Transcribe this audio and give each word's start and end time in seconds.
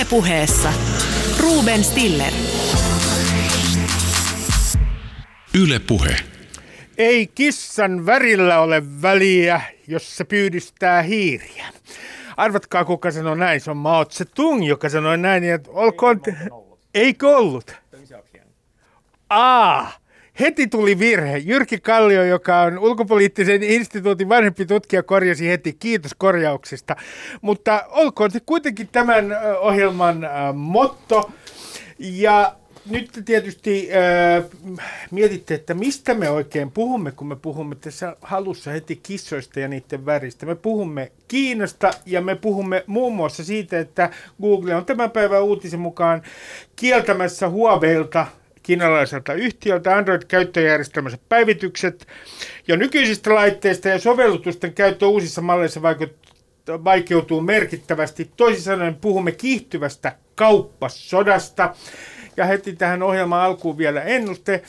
Ylepuheessa 0.00 0.72
Ruben 1.40 1.84
Stiller. 1.84 2.32
Ylepuhe. 5.54 6.16
Ei 6.98 7.26
kissan 7.26 8.06
värillä 8.06 8.60
ole 8.60 9.02
väliä, 9.02 9.60
jos 9.88 10.16
se 10.16 10.24
pyydystää 10.24 11.02
hiiriä. 11.02 11.66
Arvatkaa, 12.36 12.84
kuka 12.84 13.10
sanoi 13.10 13.38
näin. 13.38 13.60
Se 13.60 13.70
on 13.70 13.76
Mao 13.76 14.04
Tse-tung, 14.04 14.68
joka 14.68 14.88
sanoi 14.88 15.18
näin. 15.18 15.44
Että 15.44 15.70
olkoon... 15.70 16.20
Te... 16.20 16.36
Eikö 16.94 17.36
ollut? 17.36 17.76
Aa, 19.30 19.92
heti 20.40 20.66
tuli 20.66 20.98
virhe. 20.98 21.38
Jyrki 21.38 21.80
Kallio, 21.80 22.24
joka 22.24 22.60
on 22.60 22.78
ulkopoliittisen 22.78 23.62
instituutin 23.62 24.28
vanhempi 24.28 24.66
tutkija, 24.66 25.02
korjasi 25.02 25.48
heti. 25.48 25.72
Kiitos 25.72 26.14
korjauksesta. 26.14 26.96
Mutta 27.40 27.84
olkoon 27.88 28.30
se 28.30 28.40
kuitenkin 28.40 28.88
tämän 28.92 29.36
ohjelman 29.60 30.26
motto. 30.54 31.30
Ja 31.98 32.54
nyt 32.90 33.22
tietysti 33.24 33.88
äh, 33.92 34.44
mietitte, 35.10 35.54
että 35.54 35.74
mistä 35.74 36.14
me 36.14 36.30
oikein 36.30 36.70
puhumme, 36.70 37.12
kun 37.12 37.26
me 37.26 37.36
puhumme 37.36 37.74
tässä 37.74 38.16
halussa 38.20 38.70
heti 38.70 39.00
kissoista 39.02 39.60
ja 39.60 39.68
niiden 39.68 40.06
väristä. 40.06 40.46
Me 40.46 40.54
puhumme 40.54 41.12
Kiinasta 41.28 41.90
ja 42.06 42.20
me 42.20 42.34
puhumme 42.34 42.84
muun 42.86 43.14
muassa 43.14 43.44
siitä, 43.44 43.78
että 43.78 44.10
Google 44.42 44.74
on 44.74 44.84
tämän 44.84 45.10
päivän 45.10 45.42
uutisen 45.42 45.80
mukaan 45.80 46.22
kieltämässä 46.76 47.48
Huaweilta 47.48 48.26
kiinalaiselta 48.62 49.32
yhtiöltä 49.32 49.96
Android-käyttöjärjestelmänsä 49.96 51.18
päivitykset 51.28 52.06
jo 52.68 52.76
nykyisistä 52.76 53.34
laitteista 53.34 53.88
ja 53.88 53.98
sovellutusten 53.98 54.74
käyttö 54.74 55.06
uusissa 55.06 55.40
malleissa 55.40 55.80
vaikeutuu 56.84 57.40
merkittävästi. 57.40 58.30
Toisin 58.36 58.62
sanoen 58.62 58.94
puhumme 58.94 59.32
kiihtyvästä 59.32 60.16
kauppasodasta. 60.34 61.74
Ja 62.36 62.44
heti 62.44 62.72
tähän 62.72 63.02
ohjelman 63.02 63.40
alkuun 63.40 63.78
vielä 63.78 64.02
ennuste. 64.02 64.62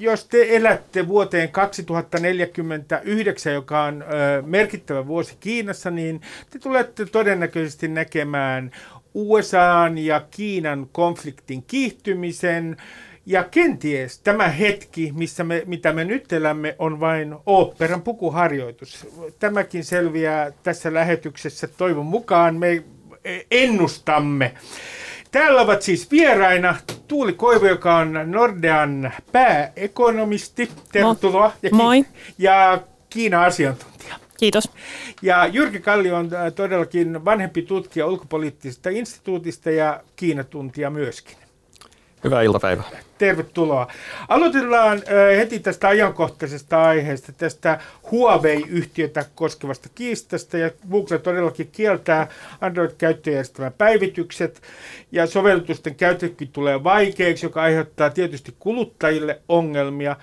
Jos 0.00 0.24
te 0.24 0.56
elätte 0.56 1.08
vuoteen 1.08 1.48
2049, 1.48 3.52
joka 3.52 3.84
on 3.84 4.04
merkittävä 4.46 5.06
vuosi 5.06 5.36
Kiinassa, 5.40 5.90
niin 5.90 6.20
te 6.50 6.58
tulette 6.58 7.06
todennäköisesti 7.06 7.88
näkemään 7.88 8.70
USAn 9.14 9.98
ja 9.98 10.22
Kiinan 10.30 10.88
konfliktin 10.92 11.62
kiihtymisen. 11.62 12.76
Ja 13.30 13.44
kenties 13.44 14.18
tämä 14.18 14.48
hetki, 14.48 15.12
missä 15.16 15.44
me, 15.44 15.62
mitä 15.66 15.92
me 15.92 16.04
nyt 16.04 16.32
elämme, 16.32 16.76
on 16.78 17.00
vain 17.00 17.36
oopperan 17.46 18.02
pukuharjoitus. 18.02 19.06
Tämäkin 19.38 19.84
selviää 19.84 20.52
tässä 20.62 20.94
lähetyksessä 20.94 21.68
toivon 21.68 22.06
mukaan. 22.06 22.56
Me 22.56 22.82
ennustamme. 23.50 24.54
Täällä 25.30 25.60
ovat 25.60 25.82
siis 25.82 26.10
vieraina 26.10 26.76
Tuuli 27.08 27.32
Koivu, 27.32 27.66
joka 27.66 27.96
on 27.96 28.12
Nordean 28.26 29.12
pääekonomisti. 29.32 30.70
Tervetuloa. 30.92 31.52
Ja, 31.62 31.70
Moi. 31.72 32.04
Ja 32.38 32.82
Kiina-asiantuntija. 33.10 34.14
Kiitos. 34.38 34.70
Ja 35.22 35.46
Jyrki 35.46 35.80
Kalli 35.80 36.12
on 36.12 36.30
äh, 36.34 36.52
todellakin 36.52 37.24
vanhempi 37.24 37.62
tutkija 37.62 38.06
ulkopoliittisesta 38.06 38.90
instituutista 38.90 39.70
ja 39.70 40.00
Kiinatuntija 40.16 40.90
myöskin. 40.90 41.36
Hyvää 42.24 42.42
iltapäivää. 42.42 42.84
Tervetuloa. 43.18 43.86
Aloitellaan 44.28 45.02
heti 45.36 45.58
tästä 45.58 45.88
ajankohtaisesta 45.88 46.82
aiheesta, 46.82 47.32
tästä 47.32 47.80
Huawei-yhtiötä 48.10 49.24
koskevasta 49.34 49.88
kiistasta. 49.94 50.58
Ja 50.58 50.70
Google 50.90 51.18
todellakin 51.18 51.68
kieltää 51.72 52.28
Android-käyttöjärjestelmän 52.60 53.72
päivitykset 53.78 54.62
ja 55.12 55.26
sovellutusten 55.26 55.94
käyttökin 55.94 56.48
tulee 56.48 56.84
vaikeaksi, 56.84 57.46
joka 57.46 57.62
aiheuttaa 57.62 58.10
tietysti 58.10 58.54
kuluttajille 58.58 59.40
ongelmia 59.48 60.16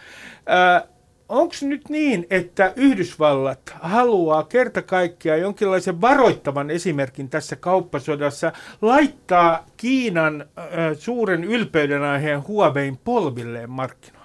onko 1.29 1.53
nyt 1.61 1.89
niin, 1.89 2.27
että 2.29 2.73
Yhdysvallat 2.75 3.59
haluaa 3.81 4.43
kerta 4.43 4.81
kaikkiaan 4.81 5.39
jonkinlaisen 5.39 6.01
varoittavan 6.01 6.69
esimerkin 6.69 7.29
tässä 7.29 7.55
kauppasodassa 7.55 8.51
laittaa 8.81 9.65
Kiinan 9.77 10.41
äh, 10.41 10.65
suuren 10.99 11.43
ylpeyden 11.43 12.03
aiheen 12.03 12.47
Huawein 12.47 12.97
polvilleen 12.97 13.69
markkinoille? 13.69 14.16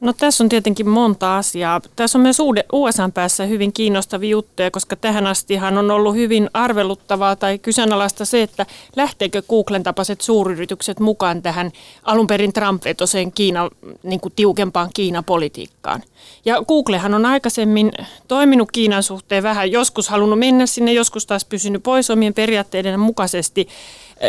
No 0.00 0.12
tässä 0.12 0.44
on 0.44 0.48
tietenkin 0.48 0.88
monta 0.88 1.36
asiaa. 1.36 1.80
Tässä 1.96 2.18
on 2.18 2.22
myös 2.22 2.38
USA 2.72 3.10
päässä 3.14 3.46
hyvin 3.46 3.72
kiinnostavia 3.72 4.30
juttuja, 4.30 4.70
koska 4.70 4.96
tähän 4.96 5.26
astihan 5.26 5.78
on 5.78 5.90
ollut 5.90 6.14
hyvin 6.14 6.50
arveluttavaa 6.54 7.36
tai 7.36 7.58
kyseenalaista 7.58 8.24
se, 8.24 8.42
että 8.42 8.66
lähteekö 8.96 9.42
Googlen 9.42 9.82
tapaiset 9.82 10.20
suuryritykset 10.20 11.00
mukaan 11.00 11.42
tähän 11.42 11.70
alun 12.02 12.26
perin 12.26 12.52
Trump-vetoseen 12.52 13.32
Kiina, 13.32 13.70
niin 14.02 14.20
kuin 14.20 14.32
tiukempaan 14.36 14.90
Kiina-politiikkaan. 14.94 16.02
Ja 16.44 16.62
Googlehan 16.68 17.14
on 17.14 17.26
aikaisemmin 17.26 17.92
toiminut 18.28 18.72
Kiinan 18.72 19.02
suhteen 19.02 19.42
vähän, 19.42 19.72
joskus 19.72 20.08
halunnut 20.08 20.38
mennä 20.38 20.66
sinne, 20.66 20.92
joskus 20.92 21.26
taas 21.26 21.44
pysynyt 21.44 21.82
pois 21.82 22.10
omien 22.10 22.34
periaatteiden 22.34 23.00
mukaisesti. 23.00 23.68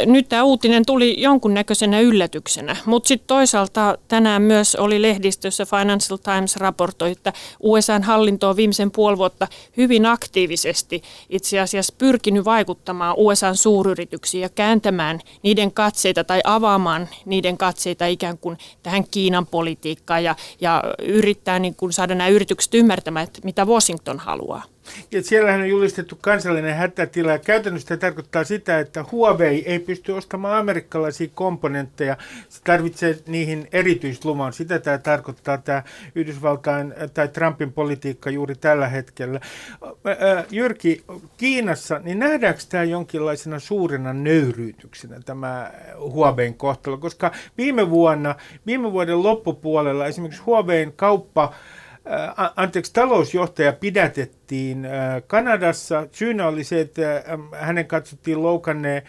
Nyt 0.05 0.29
tämä 0.29 0.43
uutinen 0.43 0.85
tuli 0.85 1.15
jonkunnäköisenä 1.21 1.99
yllätyksenä, 1.99 2.75
mutta 2.85 3.07
sitten 3.07 3.27
toisaalta 3.27 3.97
tänään 4.07 4.41
myös 4.41 4.75
oli 4.75 5.01
lehdistössä 5.01 5.65
Financial 5.65 6.17
Times 6.17 6.55
raportoi, 6.55 7.11
että 7.11 7.33
USAn 7.59 8.03
hallinto 8.03 8.49
on 8.49 8.55
viimeisen 8.55 8.91
puoli 8.91 9.17
vuotta 9.17 9.47
hyvin 9.77 10.05
aktiivisesti 10.05 11.01
itse 11.29 11.59
asiassa 11.59 11.93
pyrkinyt 11.97 12.45
vaikuttamaan 12.45 13.15
USAn 13.17 13.57
suuryrityksiin 13.57 14.41
ja 14.41 14.49
kääntämään 14.49 15.19
niiden 15.43 15.71
katseita 15.71 16.23
tai 16.23 16.41
avaamaan 16.43 17.09
niiden 17.25 17.57
katseita 17.57 18.07
ikään 18.07 18.37
kuin 18.37 18.57
tähän 18.83 19.03
Kiinan 19.11 19.45
politiikkaan 19.45 20.23
ja, 20.23 20.35
ja 20.61 20.83
yrittää 20.99 21.59
niin 21.59 21.75
kuin 21.75 21.93
saada 21.93 22.15
nämä 22.15 22.27
yritykset 22.27 22.73
ymmärtämään, 22.73 23.23
että 23.23 23.41
mitä 23.43 23.65
Washington 23.65 24.19
haluaa. 24.19 24.63
Ja 25.11 25.23
siellähän 25.23 25.61
on 25.61 25.69
julistettu 25.69 26.17
kansallinen 26.21 26.75
hätätila. 26.75 27.37
Käytännössä 27.37 27.87
tämä 27.87 27.97
tarkoittaa 27.97 28.43
sitä, 28.43 28.79
että 28.79 29.05
Huawei 29.11 29.63
ei 29.65 29.79
pysty 29.79 30.11
ostamaan 30.11 30.59
amerikkalaisia 30.59 31.27
komponentteja. 31.33 32.17
Se 32.49 32.61
tarvitsee 32.63 33.17
niihin 33.27 33.67
erityisluvan. 33.71 34.53
Sitä 34.53 34.79
tämä 34.79 34.97
tarkoittaa 34.97 35.57
tämä 35.57 35.83
Yhdysvaltain 36.15 36.93
tai 37.13 37.27
Trumpin 37.27 37.73
politiikka 37.73 38.29
juuri 38.29 38.55
tällä 38.55 38.87
hetkellä. 38.87 39.39
Jyrki, 40.51 41.03
Kiinassa, 41.37 41.99
niin 41.99 42.19
nähdäänkö 42.19 42.61
tämä 42.69 42.83
jonkinlaisena 42.83 43.59
suurena 43.59 44.13
nöyryytyksenä 44.13 45.19
tämä 45.25 45.71
Huawein 45.99 46.53
kohtalo? 46.53 46.97
Koska 46.97 47.31
viime 47.57 47.89
vuonna, 47.89 48.35
viime 48.65 48.91
vuoden 48.91 49.23
loppupuolella 49.23 50.05
esimerkiksi 50.05 50.43
Huawein 50.45 50.93
kauppa 50.93 51.53
anteeksi, 52.55 52.93
talousjohtaja 52.93 53.73
pidätettiin 53.73 54.87
Kanadassa. 55.27 56.07
Syynä 56.11 56.47
oli 56.47 56.63
se, 56.63 56.81
että 56.81 57.23
hänen 57.51 57.85
katsottiin 57.85 58.43
loukanneen 58.43 59.01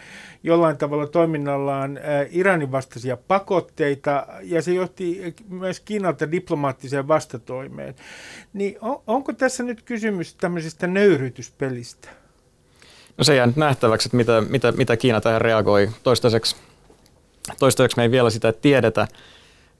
jollain 0.43 0.77
tavalla 0.77 1.07
toiminnallaan 1.07 1.99
Iranin 2.31 2.71
vastaisia 2.71 3.17
pakotteita, 3.17 4.27
ja 4.41 4.61
se 4.61 4.73
johti 4.73 5.35
myös 5.49 5.79
Kiinalta 5.79 6.31
diplomaattiseen 6.31 7.07
vastatoimeen. 7.07 7.95
Niin 8.53 8.77
onko 9.07 9.33
tässä 9.33 9.63
nyt 9.63 9.81
kysymys 9.81 10.35
tämmöisestä 10.35 10.87
nöyrytyspelistä? 10.87 12.09
No 13.17 13.23
se 13.23 13.35
jää 13.35 13.47
nyt 13.47 13.55
nähtäväksi, 13.55 14.07
että 14.07 14.17
mitä, 14.17 14.41
mitä, 14.49 14.71
mitä 14.71 14.97
Kiina 14.97 15.21
tähän 15.21 15.41
reagoi. 15.41 15.89
Toistaiseksi, 16.03 16.55
toistaiseksi 17.59 17.97
me 17.97 18.03
ei 18.03 18.11
vielä 18.11 18.29
sitä 18.29 18.53
tiedetä. 18.53 19.07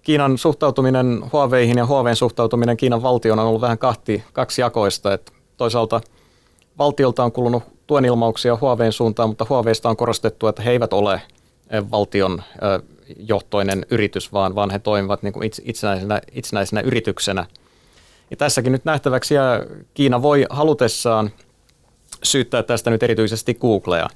Kiinan 0.04 0.38
suhtautuminen 0.38 1.22
Huaweihin 1.34 1.78
ja 1.78 1.86
Huawein 1.86 2.16
suhtautuminen 2.16 2.78
Kiinan 2.78 3.04
valtioon 3.04 3.40
on 3.40 3.46
ollut 3.46 3.62
vähän 3.62 3.78
kahti, 3.78 4.24
kaksijakoista. 4.34 5.14
Että 5.14 5.32
toisaalta 5.58 6.02
valtiolta 6.78 7.24
on 7.24 7.32
kulunut 7.32 7.64
tuen 7.88 8.06
ilmauksia 8.06 8.58
Huawein 8.62 8.92
suuntaan, 8.92 9.30
mutta 9.30 9.46
Huaweista 9.50 9.90
on 9.90 9.98
korostettu, 9.98 10.48
että 10.48 10.62
he 10.62 10.72
eivät 10.72 10.94
ole 10.94 11.22
valtion 11.92 12.44
johtoinen 13.20 13.86
yritys, 13.90 14.34
vaan, 14.34 14.56
vaan 14.56 14.70
he 14.70 14.80
toimivat 14.80 15.24
niin 15.24 15.34
kuin 15.34 15.52
itsenäisenä, 15.64 16.22
itsenäisenä 16.32 16.82
yrityksenä. 16.82 17.46
Ja 18.32 18.38
tässäkin 18.38 18.72
nyt 18.72 18.86
nähtäväksi 18.86 19.34
ja 19.34 19.44
Kiina 19.94 20.22
voi 20.22 20.46
halutessaan 20.50 21.30
syyttää 22.24 22.64
tästä 22.64 22.90
nyt 22.90 23.04
erityisesti 23.04 23.54
Googlea 23.54 24.08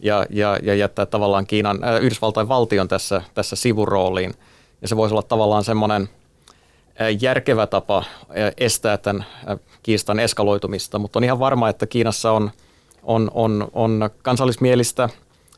ja, 0.00 0.26
ja, 0.30 0.58
ja 0.62 0.74
jättää 0.74 1.06
tavallaan 1.06 1.46
Kiinan, 1.46 1.84
äh, 1.84 2.02
Yhdysvaltain 2.02 2.48
valtion 2.48 2.88
tässä, 2.88 3.22
tässä 3.34 3.56
sivurooliin– 3.56 4.34
ja 4.82 4.88
se 4.88 4.96
voisi 4.96 5.14
olla 5.14 5.22
tavallaan 5.22 5.64
semmoinen 5.64 6.08
järkevä 7.20 7.66
tapa 7.66 8.04
estää 8.58 8.98
tämän 8.98 9.26
kiistan 9.82 10.20
eskaloitumista, 10.20 10.98
mutta 10.98 11.18
on 11.18 11.24
ihan 11.24 11.38
varma, 11.38 11.68
että 11.68 11.86
Kiinassa 11.86 12.32
on, 12.32 12.50
on, 13.02 13.30
on, 13.34 13.68
on 13.72 14.10
kansallismielistä 14.22 15.08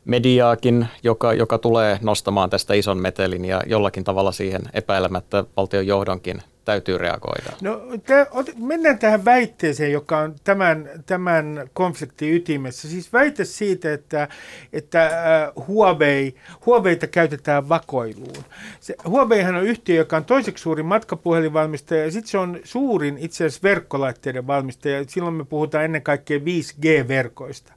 mediaakin, 0.05 0.87
joka, 1.03 1.33
joka 1.33 1.57
tulee 1.57 1.99
nostamaan 2.01 2.49
tästä 2.49 2.73
ison 2.73 2.97
metelin 2.97 3.45
ja 3.45 3.61
jollakin 3.65 4.03
tavalla 4.03 4.31
siihen 4.31 4.61
epäilemättä 4.73 5.43
valtion 5.57 5.87
johdonkin 5.87 6.41
täytyy 6.65 6.97
reagoida. 6.97 7.51
No, 7.61 7.81
te, 8.05 8.27
mennään 8.57 8.99
tähän 8.99 9.25
väitteeseen, 9.25 9.91
joka 9.91 10.17
on 10.17 10.35
tämän, 10.43 10.89
tämän 11.05 11.69
konfliktin 11.73 12.33
ytimessä. 12.33 12.89
Siis 12.89 13.13
väite 13.13 13.45
siitä, 13.45 13.93
että, 13.93 14.27
että 14.73 15.05
äh, 15.05 15.67
Huawei, 15.67 16.35
Huaweita 16.65 17.07
käytetään 17.07 17.69
vakoiluun. 17.69 18.43
Se, 18.79 18.95
Huaweihan 19.07 19.55
on 19.55 19.63
yhtiö, 19.63 19.95
joka 19.95 20.17
on 20.17 20.25
toiseksi 20.25 20.61
suurin 20.61 20.85
matkapuhelinvalmistaja 20.85 22.05
ja 22.05 22.11
sitten 22.11 22.31
se 22.31 22.37
on 22.37 22.59
suurin 22.63 23.17
itse 23.17 23.45
asiassa 23.45 23.63
verkkolaitteiden 23.63 24.47
valmistaja. 24.47 25.03
Silloin 25.07 25.35
me 25.35 25.45
puhutaan 25.45 25.85
ennen 25.85 26.01
kaikkea 26.01 26.39
5G-verkoista. 26.39 27.73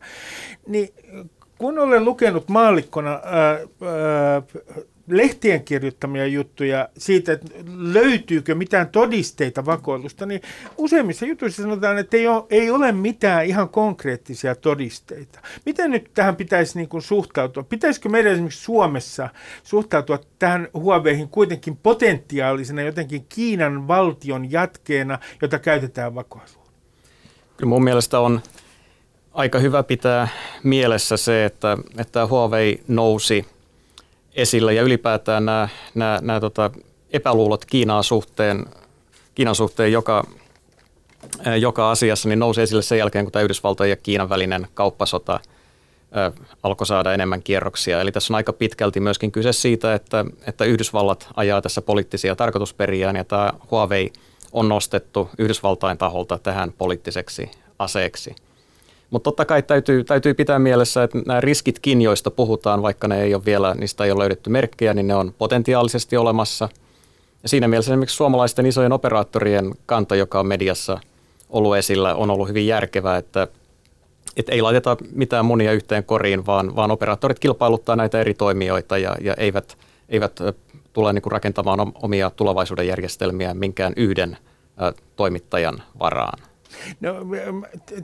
Niin 0.67 0.94
kun 1.59 1.79
olen 1.79 2.05
lukenut 2.05 2.49
maallikkona 2.49 3.11
ää, 3.11 3.50
ää, 3.50 4.43
lehtien 5.08 5.64
kirjoittamia 5.64 6.26
juttuja 6.26 6.88
siitä, 6.99 7.32
että 7.32 7.47
löytyykö 7.76 8.55
mitään 8.55 8.88
todisteita 8.88 9.64
vakoilusta, 9.64 10.26
niin 10.26 10.41
useimmissa 10.79 11.26
jutuissa 11.26 11.62
sanotaan, 11.62 11.99
että 11.99 12.17
ei 12.17 12.26
ole, 12.26 12.44
ei 12.50 12.70
ole 12.70 12.93
mitään 12.93 13.47
ihan 13.47 13.69
konkreettisia 13.69 14.55
todisteita. 14.55 15.41
Miten 15.67 15.91
nyt 15.91 16.11
tähän 16.14 16.37
pitäisi 16.37 16.79
niin 16.79 16.88
kuin 16.88 17.03
suhtautua? 17.03 17.62
Pitäisikö 17.62 18.08
meidän 18.08 18.32
esimerkiksi 18.32 18.64
Suomessa 18.64 19.29
suhtautua 19.62 20.19
tähän 20.38 20.69
Huaweihin 20.75 21.29
kuitenkin 21.29 21.76
potentiaalisena 21.76 22.82
jotenkin 22.82 23.26
Kiinan 23.29 23.88
valtion 23.88 24.53
jatkeena, 24.53 25.19
jota 25.43 25.58
käytetään 25.58 26.14
vakoiluun? 26.14 26.67
Kyllä 27.56 27.69
mun 27.69 27.85
mielestä 27.85 28.20
on 28.20 28.41
aika 29.32 29.58
hyvä 29.58 29.82
pitää 29.82 30.29
mielessä 30.62 31.17
se, 31.17 31.44
että, 31.44 31.76
että 31.99 32.26
Huawei 32.26 32.81
nousi 32.88 33.47
esille 34.37 34.75
ja 34.75 34.83
ylipäätään 34.83 35.44
nämä, 35.44 35.69
nämä, 35.94 36.19
nämä 36.23 36.41
tota, 36.41 36.71
epäluulot 37.11 37.65
Kiinaan 37.65 38.05
suhteen, 38.05 38.65
Kiinan 39.35 39.55
suhteen 39.55 39.93
joka, 39.93 40.25
joka 41.61 41.91
asiassa 41.91 42.29
niin 42.29 42.38
nousi 42.38 42.62
esille 42.62 42.83
sen 42.83 42.99
jälkeen, 42.99 43.25
kun 43.25 43.33
tämä 43.33 43.43
Yhdysvaltojen 43.43 43.91
ja 43.91 43.97
Kiinan 43.97 44.29
välinen 44.29 44.67
kauppasota 44.75 45.41
alkoi 46.62 46.87
saada 46.87 47.15
enemmän 47.15 47.43
kierroksia. 47.43 48.00
Eli 48.00 48.12
tässä 48.12 48.33
on 48.33 48.37
aika 48.37 48.53
pitkälti 48.53 49.00
myöskin 49.00 49.33
kyse 49.33 49.53
siitä, 49.53 49.94
että, 49.94 50.25
että 50.47 50.65
Yhdysvallat 50.65 51.29
ajaa 51.37 51.62
tässä 51.62 51.82
poliittisia 51.82 52.37
tarkoitusperiään 52.37 53.17
ja 53.17 53.25
tämä 53.25 53.53
Huawei 53.71 54.12
on 54.53 54.69
nostettu 54.69 55.31
Yhdysvaltain 55.39 55.99
taholta 55.99 56.39
tähän 56.39 56.73
poliittiseksi 56.73 57.50
aseeksi– 57.79 58.35
mutta 59.17 59.25
totta 59.25 59.45
kai 59.45 59.63
täytyy, 59.63 60.05
täytyy 60.05 60.35
pitää 60.35 60.59
mielessä, 60.59 61.03
että 61.03 61.19
nämä 61.27 61.41
riskitkin, 61.41 62.03
joista 62.03 62.31
puhutaan, 62.31 62.83
vaikka 62.83 63.09
ne 63.09 63.23
ei 63.23 63.35
ole 63.35 63.45
vielä, 63.45 63.75
niistä 63.75 64.05
ei 64.05 64.11
ole 64.11 64.19
löydetty 64.19 64.51
merkkejä, 64.51 64.95
niin 64.95 65.07
ne 65.07 65.15
on 65.15 65.35
potentiaalisesti 65.39 66.17
olemassa. 66.17 66.69
Ja 67.43 67.49
siinä 67.49 67.69
mielessä 67.69 67.93
esimerkiksi 67.93 68.17
suomalaisten 68.17 68.67
isojen 68.67 68.93
operaattorien 68.93 69.75
kanta, 69.87 70.17
joka 70.17 70.41
on 70.41 70.47
mediassa 70.47 71.01
ollut 71.51 71.77
esillä, 71.77 72.15
on 72.15 72.31
ollut 72.31 72.49
hyvin 72.49 72.67
järkevää, 72.67 73.17
että, 73.17 73.49
että 74.37 74.53
ei 74.53 74.63
laiteta 74.63 74.97
mitään 75.13 75.45
monia 75.45 75.73
yhteen 75.73 76.05
koriin, 76.05 76.47
vaan, 76.47 76.77
vaan 76.77 76.91
operaattorit 76.91 77.39
kilpailuttaa 77.39 77.97
näitä 77.97 78.21
eri 78.21 78.35
toimijoita 78.35 78.99
ja, 78.99 79.17
ja 79.21 79.35
eivät, 79.35 79.79
eivät 80.09 80.41
tule 80.93 81.13
niin 81.13 81.23
kuin 81.23 81.33
rakentamaan 81.33 81.93
omia 82.03 82.31
tulevaisuuden 82.31 82.87
järjestelmiä 82.87 83.55
minkään 83.55 83.93
yhden 83.97 84.37
toimittajan 85.17 85.83
varaan. 85.99 86.39
No, 87.00 87.14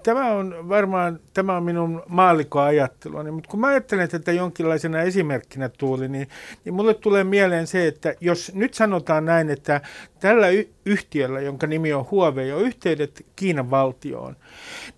tämä 0.03 0.33
on 0.33 0.69
varmaan, 0.69 1.21
tämä 1.35 1.57
on 1.57 1.63
minun 1.63 2.03
maallikkoajatteluani, 2.09 3.31
mutta 3.31 3.51
kun 3.51 3.61
mä 3.61 3.67
ajattelen 3.67 4.09
tätä 4.09 4.33
jonkinlaisena 4.33 5.03
esimerkkinä 5.03 5.69
Tuuli, 5.69 6.09
niin, 6.09 6.29
niin 6.65 6.75
mulle 6.75 6.95
tulee 6.95 7.25
mieleen 7.25 7.67
se, 7.67 7.87
että 7.87 8.15
jos 8.21 8.55
nyt 8.55 8.75
sanotaan 8.75 9.25
näin, 9.25 9.51
että 9.51 9.81
tällä 10.21 10.49
y- 10.49 10.69
yhtiöllä, 10.87 11.41
jonka 11.41 11.67
nimi 11.67 11.93
on 11.93 12.07
Huawei, 12.11 12.53
on 12.53 12.63
yhteydet 12.63 13.27
Kiinan 13.37 13.71
valtioon, 13.71 14.37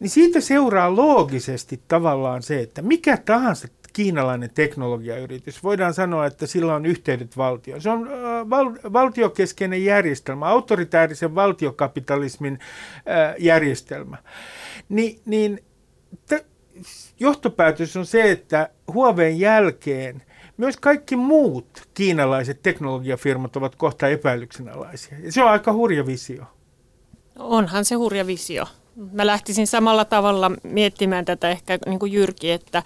niin 0.00 0.10
siitä 0.10 0.40
seuraa 0.40 0.96
loogisesti 0.96 1.80
tavallaan 1.88 2.42
se, 2.42 2.60
että 2.60 2.82
mikä 2.82 3.16
tahansa 3.16 3.68
kiinalainen 3.94 4.50
teknologiayritys. 4.54 5.62
Voidaan 5.62 5.94
sanoa, 5.94 6.26
että 6.26 6.46
sillä 6.46 6.74
on 6.74 6.86
yhteydet 6.86 7.36
valtioon. 7.36 7.80
Se 7.80 7.90
on 7.90 8.08
äh, 8.08 8.50
val- 8.50 8.92
valtiokeskeinen 8.92 9.84
järjestelmä, 9.84 10.46
autoritäärisen 10.46 11.34
valtiokapitalismin 11.34 12.58
äh, 12.96 13.34
järjestelmä. 13.38 14.16
Ni, 14.88 15.20
niin 15.26 15.64
t- 16.26 16.46
johtopäätös 17.20 17.96
on 17.96 18.06
se, 18.06 18.30
että 18.30 18.68
Huaweiin 18.94 19.40
jälkeen 19.40 20.22
myös 20.56 20.76
kaikki 20.76 21.16
muut 21.16 21.88
kiinalaiset 21.94 22.62
teknologiafirmat 22.62 23.56
ovat 23.56 23.76
kohta 23.76 24.08
epäilyksenalaisia. 24.08 25.18
Se 25.30 25.42
on 25.42 25.50
aika 25.50 25.72
hurja 25.72 26.06
visio. 26.06 26.44
Onhan 27.38 27.84
se 27.84 27.94
hurja 27.94 28.26
visio. 28.26 28.66
Mä 29.12 29.26
lähtisin 29.26 29.66
samalla 29.66 30.04
tavalla 30.04 30.50
miettimään 30.62 31.24
tätä 31.24 31.50
ehkä 31.50 31.78
niin 31.86 31.98
kuin 31.98 32.12
Jyrki, 32.12 32.50
että, 32.50 32.82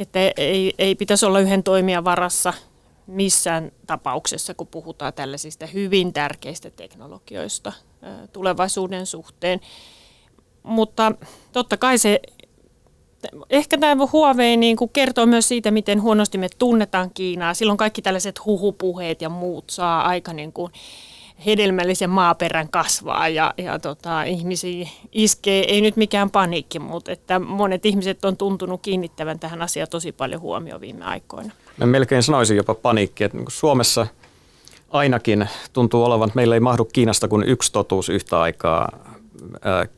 että 0.00 0.18
ei, 0.36 0.74
ei 0.78 0.94
pitäisi 0.94 1.26
olla 1.26 1.40
yhden 1.40 1.62
toimijan 1.62 2.04
varassa 2.04 2.52
missään 3.06 3.72
tapauksessa, 3.86 4.54
kun 4.54 4.66
puhutaan 4.66 5.12
tällaisista 5.12 5.66
hyvin 5.66 6.12
tärkeistä 6.12 6.70
teknologioista 6.70 7.72
tulevaisuuden 8.32 9.06
suhteen. 9.06 9.60
Mutta 10.62 11.12
totta 11.52 11.76
kai 11.76 11.98
se, 11.98 12.20
ehkä 13.50 13.78
tämä 13.78 14.06
Huawei 14.12 14.56
niin 14.56 14.76
kuin 14.76 14.90
kertoo 14.92 15.26
myös 15.26 15.48
siitä, 15.48 15.70
miten 15.70 16.02
huonosti 16.02 16.38
me 16.38 16.48
tunnetaan 16.58 17.10
Kiinaa. 17.14 17.54
Silloin 17.54 17.78
kaikki 17.78 18.02
tällaiset 18.02 18.44
huhupuheet 18.44 19.22
ja 19.22 19.28
muut 19.28 19.64
saa 19.70 20.02
aika 20.02 20.32
niin 20.32 20.52
kuin, 20.52 20.72
hedelmällisen 21.46 22.10
maaperän 22.10 22.68
kasvaa 22.68 23.28
ja, 23.28 23.54
ja 23.58 23.78
tota, 23.78 24.22
ihmisiä 24.22 24.88
iskee, 25.12 25.64
ei 25.64 25.80
nyt 25.80 25.96
mikään 25.96 26.30
paniikki, 26.30 26.78
mutta 26.78 27.12
että 27.12 27.38
monet 27.38 27.86
ihmiset 27.86 28.24
on 28.24 28.36
tuntunut 28.36 28.82
kiinnittävän 28.82 29.38
tähän 29.38 29.62
asiaan 29.62 29.88
tosi 29.88 30.12
paljon 30.12 30.40
huomioon 30.40 30.80
viime 30.80 31.04
aikoina. 31.04 31.52
Mä 31.76 31.86
melkein 31.86 32.22
sanoisin 32.22 32.56
jopa 32.56 32.74
paniikki, 32.74 33.24
että 33.24 33.38
niin 33.38 33.46
Suomessa 33.48 34.06
ainakin 34.90 35.48
tuntuu 35.72 36.04
olevan, 36.04 36.28
että 36.28 36.36
meillä 36.36 36.54
ei 36.54 36.60
mahdu 36.60 36.84
Kiinasta 36.84 37.28
kuin 37.28 37.44
yksi 37.48 37.72
totuus 37.72 38.08
yhtä 38.08 38.40
aikaa 38.40 38.98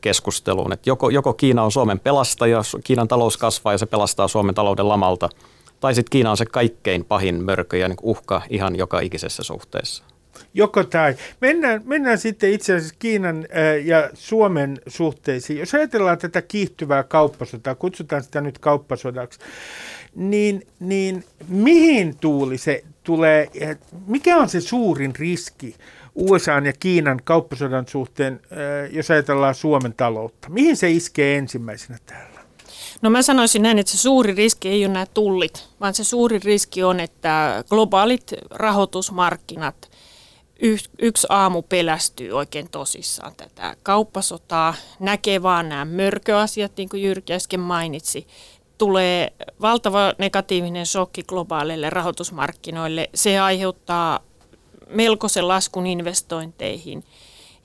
keskusteluun. 0.01 0.73
Että 0.73 0.89
joko, 0.89 1.09
joko 1.09 1.33
Kiina 1.33 1.63
on 1.63 1.71
Suomen 1.71 1.99
pelastaja, 1.99 2.61
Kiinan 2.83 3.07
talous 3.07 3.37
kasvaa 3.37 3.73
ja 3.73 3.77
se 3.77 3.85
pelastaa 3.85 4.27
Suomen 4.27 4.55
talouden 4.55 4.89
lamalta, 4.89 5.29
tai 5.79 5.95
sitten 5.95 6.11
Kiina 6.11 6.31
on 6.31 6.37
se 6.37 6.45
kaikkein 6.45 7.05
pahin 7.05 7.43
mörkö 7.43 7.77
ja 7.77 7.87
niin 7.87 7.97
uhka 8.01 8.41
ihan 8.49 8.75
joka 8.75 8.99
ikisessä 8.99 9.43
suhteessa. 9.43 10.03
Joko 10.53 10.83
tai. 10.83 11.15
Mennään, 11.41 11.81
mennään 11.85 12.17
sitten 12.17 12.51
itse 12.51 12.75
asiassa 12.75 12.95
Kiinan 12.99 13.37
äh, 13.37 13.85
ja 13.85 14.09
Suomen 14.13 14.81
suhteisiin. 14.87 15.59
Jos 15.59 15.73
ajatellaan 15.73 16.17
tätä 16.17 16.41
kiihtyvää 16.41 17.03
kauppasotaa, 17.03 17.75
kutsutaan 17.75 18.23
sitä 18.23 18.41
nyt 18.41 18.59
kauppasodaksi, 18.59 19.39
niin, 20.15 20.67
niin 20.79 21.23
mihin 21.47 22.17
tuuli 22.17 22.57
se 22.57 22.83
tulee, 23.03 23.49
mikä 24.07 24.37
on 24.37 24.49
se 24.49 24.61
suurin 24.61 25.15
riski 25.15 25.75
USA 26.15 26.51
ja 26.51 26.73
Kiinan 26.79 27.21
kauppasodan 27.23 27.87
suhteen, 27.87 28.33
äh, 28.33 28.95
jos 28.95 29.11
ajatellaan 29.11 29.55
Suomen 29.55 29.93
taloutta? 29.93 30.49
Mihin 30.49 30.77
se 30.77 30.91
iskee 30.91 31.37
ensimmäisenä 31.37 31.97
täällä? 32.05 32.43
No 33.01 33.09
mä 33.09 33.21
sanoisin 33.21 33.61
näin, 33.61 33.79
että 33.79 33.91
se 33.91 33.97
suuri 33.97 34.33
riski 34.33 34.69
ei 34.69 34.85
ole 34.85 34.93
nämä 34.93 35.05
tullit, 35.05 35.67
vaan 35.79 35.93
se 35.93 36.03
suuri 36.03 36.39
riski 36.43 36.83
on, 36.83 36.99
että 36.99 37.63
globaalit 37.69 38.33
rahoitusmarkkinat– 38.51 39.75
yksi 40.99 41.27
aamu 41.29 41.61
pelästyy 41.61 42.31
oikein 42.31 42.69
tosissaan 42.69 43.33
tätä 43.37 43.75
kauppasotaa, 43.83 44.73
näkee 44.99 45.43
vaan 45.43 45.69
nämä 45.69 45.85
mörköasiat, 45.85 46.71
niin 46.77 46.89
kuin 46.89 47.03
Jyrki 47.03 47.33
äsken 47.33 47.59
mainitsi, 47.59 48.27
tulee 48.77 49.33
valtava 49.61 50.13
negatiivinen 50.17 50.85
shokki 50.85 51.23
globaaleille 51.23 51.89
rahoitusmarkkinoille. 51.89 53.09
Se 53.15 53.39
aiheuttaa 53.39 54.19
melkoisen 54.89 55.47
laskun 55.47 55.87
investointeihin. 55.87 57.03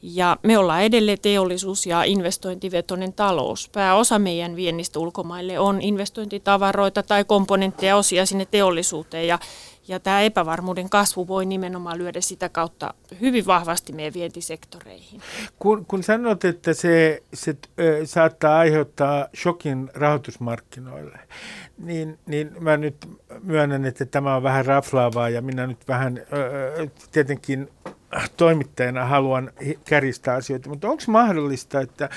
Ja 0.03 0.37
me 0.43 0.59
ollaan 0.59 0.83
edelleen 0.83 1.19
teollisuus- 1.21 1.87
ja 1.87 2.05
investointivetoinen 2.05 3.13
talous. 3.13 3.69
Pääosa 3.69 4.19
meidän 4.19 4.57
viennistä 4.57 4.99
ulkomaille 4.99 5.59
on 5.59 5.83
investointitavaroita 5.83 7.03
tai 7.03 7.25
komponentteja 7.25 7.97
osia 7.97 8.27
sinne 8.27 8.47
teollisuuteen. 8.47 9.27
Ja 9.27 9.39
ja 9.89 10.01
tämä 10.01 10.21
epävarmuuden 10.21 10.91
kasvu 10.91 11.29
voi 11.29 11.47
nimenomaan 11.47 11.99
lyödä 11.99 12.21
sitä 12.21 12.49
kautta 12.49 12.95
hyvin 13.21 13.47
vahvasti 13.47 13.93
meidän 13.93 14.15
vientisektoreihin. 14.15 15.21
Kun, 15.59 15.87
kun 15.87 16.03
sanot, 16.03 16.45
että 16.45 16.75
se, 16.75 17.23
se 17.35 17.57
saattaa 18.05 18.59
aiheuttaa 18.59 19.27
shokin 19.37 19.91
rahoitusmarkkinoille, 19.95 21.19
niin, 21.79 22.19
niin 22.27 22.51
mä 22.61 22.77
nyt 22.77 23.09
myönnän, 23.43 23.85
että 23.85 24.05
tämä 24.05 24.37
on 24.37 24.43
vähän 24.43 24.67
raflaavaa 24.67 25.29
ja 25.29 25.43
minä 25.43 25.67
nyt 25.67 25.89
vähän 25.89 26.21
tietenkin 27.13 27.69
toimittajana 28.37 29.05
haluan 29.05 29.53
kärjistää 29.85 30.35
asioita, 30.35 30.69
mutta 30.69 30.89
onko 30.89 31.03
mahdollista, 31.07 31.81
että 31.81 32.09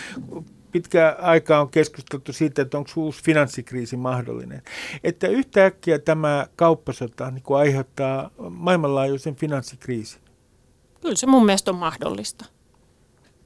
pitkä 0.72 1.16
aikaa 1.20 1.62
on 1.62 1.70
keskusteltu 1.70 2.34
siitä, 2.34 2.62
että 2.62 2.78
onko 2.78 2.90
uusi 2.96 3.24
finanssikriisi 3.24 3.98
mahdollinen. 3.98 4.62
Että 5.04 5.28
yhtäkkiä 5.28 6.00
tämä 6.00 6.48
kauppasota 6.56 7.32
niin 7.32 7.44
kuin 7.44 7.60
aiheuttaa 7.60 8.32
maailmanlaajuisen 8.50 9.36
finanssikriisin. 9.36 10.22
Kyllä 11.02 11.16
se 11.16 11.28
mun 11.28 11.46
mielestä 11.46 11.72
on 11.72 11.78
mahdollista. 11.78 12.46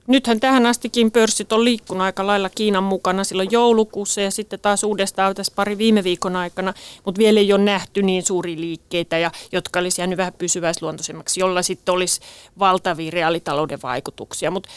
Nythän 0.08 0.40
tähän 0.40 0.66
astikin 0.66 1.12
pörssit 1.12 1.52
on 1.52 1.64
liikkunut 1.64 2.04
aika 2.04 2.28
lailla 2.28 2.50
Kiinan 2.50 2.84
mukana 2.84 3.24
silloin 3.24 3.52
joulukuussa 3.52 4.22
ja 4.22 4.32
sitten 4.32 4.60
taas 4.60 4.84
uudestaan 4.84 5.36
tässä 5.36 5.54
pari 5.56 5.78
viime 5.78 6.04
viikon 6.04 6.36
aikana, 6.36 6.74
mutta 7.06 7.20
vielä 7.20 7.40
ei 7.40 7.54
ole 7.54 7.64
nähty 7.64 8.02
niin 8.04 8.24
suuria 8.24 8.60
liikkeitä, 8.60 9.18
ja, 9.18 9.32
jotka 9.52 9.80
olisi 9.80 10.02
jäänyt 10.02 10.18
vähän 10.18 10.34
pysyväisluontoisemmaksi, 10.34 11.40
jolla 11.40 11.62
sitten 11.62 11.94
olisi 11.94 12.22
valtavia 12.60 13.12
reaalitalouden 13.12 13.80
vaikutuksia. 13.84 14.52
Mutta 14.52 14.70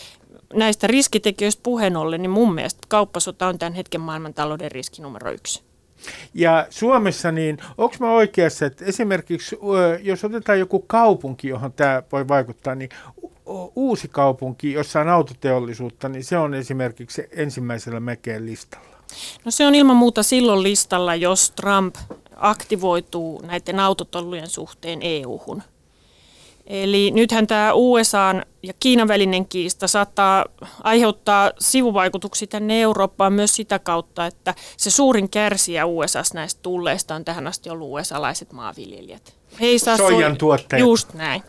näistä 0.55 0.87
riskitekijöistä 0.87 1.61
puheen 1.63 1.97
ollen, 1.97 2.23
niin 2.23 2.31
mun 2.31 2.55
mielestä 2.55 2.81
kauppasota 2.89 3.47
on 3.47 3.59
tämän 3.59 3.75
hetken 3.75 4.01
maailmantalouden 4.01 4.73
riski 4.73 5.03
numero 5.03 5.31
yksi. 5.31 5.63
Ja 6.35 6.67
Suomessa, 6.71 7.33
niin 7.33 7.59
onko 7.79 7.97
mä 8.01 8.13
oikeassa, 8.13 8.67
että 8.67 8.85
esimerkiksi 8.85 9.59
jos 10.03 10.25
otetaan 10.25 10.59
joku 10.59 10.85
kaupunki, 10.87 11.49
johon 11.49 11.73
tämä 11.73 12.03
voi 12.13 12.29
vaikuttaa, 12.29 12.75
niin 12.75 12.91
uusi 13.77 14.09
kaupunki, 14.09 14.73
jossa 14.73 15.01
on 15.01 15.09
autoteollisuutta, 15.09 16.09
niin 16.09 16.25
se 16.25 16.39
on 16.39 16.55
esimerkiksi 16.55 17.29
ensimmäisellä 17.33 18.01
mekeen 18.01 18.47
listalla. 18.47 18.99
No 19.45 19.51
se 19.51 19.67
on 19.67 19.75
ilman 19.75 19.97
muuta 19.97 20.23
silloin 20.23 20.63
listalla, 20.63 21.15
jos 21.15 21.51
Trump 21.51 21.95
aktivoituu 22.37 23.43
näiden 23.47 23.81
autotollujen 23.81 24.49
suhteen 24.49 24.99
EU-hun. 25.03 25.63
Eli 26.69 27.11
nythän 27.11 27.47
tämä 27.47 27.73
USA 27.75 28.35
ja 28.63 28.73
Kiinan 28.81 29.09
välinen 29.09 29.49
kiista 29.49 29.89
saattaa 29.89 30.45
aiheuttaa 30.83 31.53
sivuvaikutuksia 31.61 32.49
tänne 32.49 32.81
Eurooppaan 32.81 33.33
myös 33.33 33.57
sitä 33.57 33.79
kautta, 33.79 34.27
että 34.27 34.55
se 34.77 34.91
suurin 34.91 35.31
kärsijä 35.31 35.87
USA 35.87 36.23
näistä 36.35 36.63
tulleista 36.63 37.15
on 37.15 37.25
tähän 37.25 37.47
asti 37.47 37.71
ollut 37.71 37.89
USA-laiset 37.91 38.53
maanviljelijät. 38.53 39.35
He 39.61 39.67
ei 39.67 39.79
saa 39.79 39.97
Soijan 39.97 40.37
tuotteet. 40.37 40.81
Just 40.81 41.15
näin. 41.15 41.43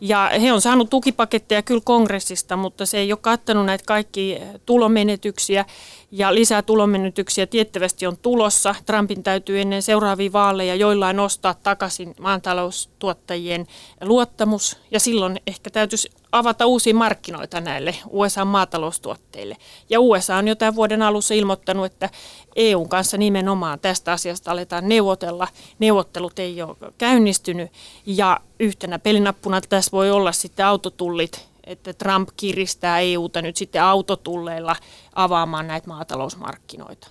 Ja 0.00 0.30
he 0.42 0.52
on 0.52 0.60
saanut 0.60 0.90
tukipaketteja 0.90 1.62
kyllä 1.62 1.80
kongressista, 1.84 2.56
mutta 2.56 2.86
se 2.86 2.98
ei 2.98 3.12
ole 3.12 3.18
kattanut 3.22 3.66
näitä 3.66 3.84
kaikki 3.86 4.38
tulomenetyksiä 4.66 5.64
ja 6.10 6.34
lisää 6.34 6.62
tulomenetyksiä 6.62 7.46
tiettävästi 7.46 8.06
on 8.06 8.16
tulossa. 8.16 8.74
Trumpin 8.86 9.22
täytyy 9.22 9.60
ennen 9.60 9.82
seuraavia 9.82 10.32
vaaleja 10.32 10.74
joillain 10.74 11.16
nostaa 11.16 11.54
takaisin 11.54 12.14
maantaloustuottajien 12.20 13.66
luottamus 14.00 14.76
ja 14.90 15.00
silloin 15.00 15.40
ehkä 15.46 15.70
täytyisi 15.70 16.10
avata 16.32 16.66
uusia 16.66 16.94
markkinoita 16.94 17.60
näille 17.60 17.94
USA-maataloustuotteille. 18.10 19.56
Ja 19.90 20.00
USA 20.00 20.36
on 20.36 20.48
jo 20.48 20.54
tämän 20.54 20.74
vuoden 20.74 21.02
alussa 21.02 21.34
ilmoittanut, 21.34 21.86
että 21.86 22.10
EUn 22.58 22.88
kanssa 22.88 23.16
nimenomaan 23.16 23.80
tästä 23.80 24.12
asiasta 24.12 24.50
aletaan 24.50 24.88
neuvotella. 24.88 25.48
Neuvottelut 25.78 26.38
ei 26.38 26.62
ole 26.62 26.76
käynnistynyt 26.98 27.72
ja 28.06 28.40
yhtenä 28.60 28.98
pelinappuna 28.98 29.60
tässä 29.60 29.92
voi 29.92 30.10
olla 30.10 30.32
sitten 30.32 30.66
autotullit 30.66 31.48
että 31.68 31.92
Trump 31.92 32.28
kiristää 32.36 33.00
EUta 33.00 33.42
nyt 33.42 33.56
sitten 33.56 33.82
autotulleilla 33.82 34.76
avaamaan 35.14 35.66
näitä 35.66 35.88
maatalousmarkkinoita. 35.88 37.08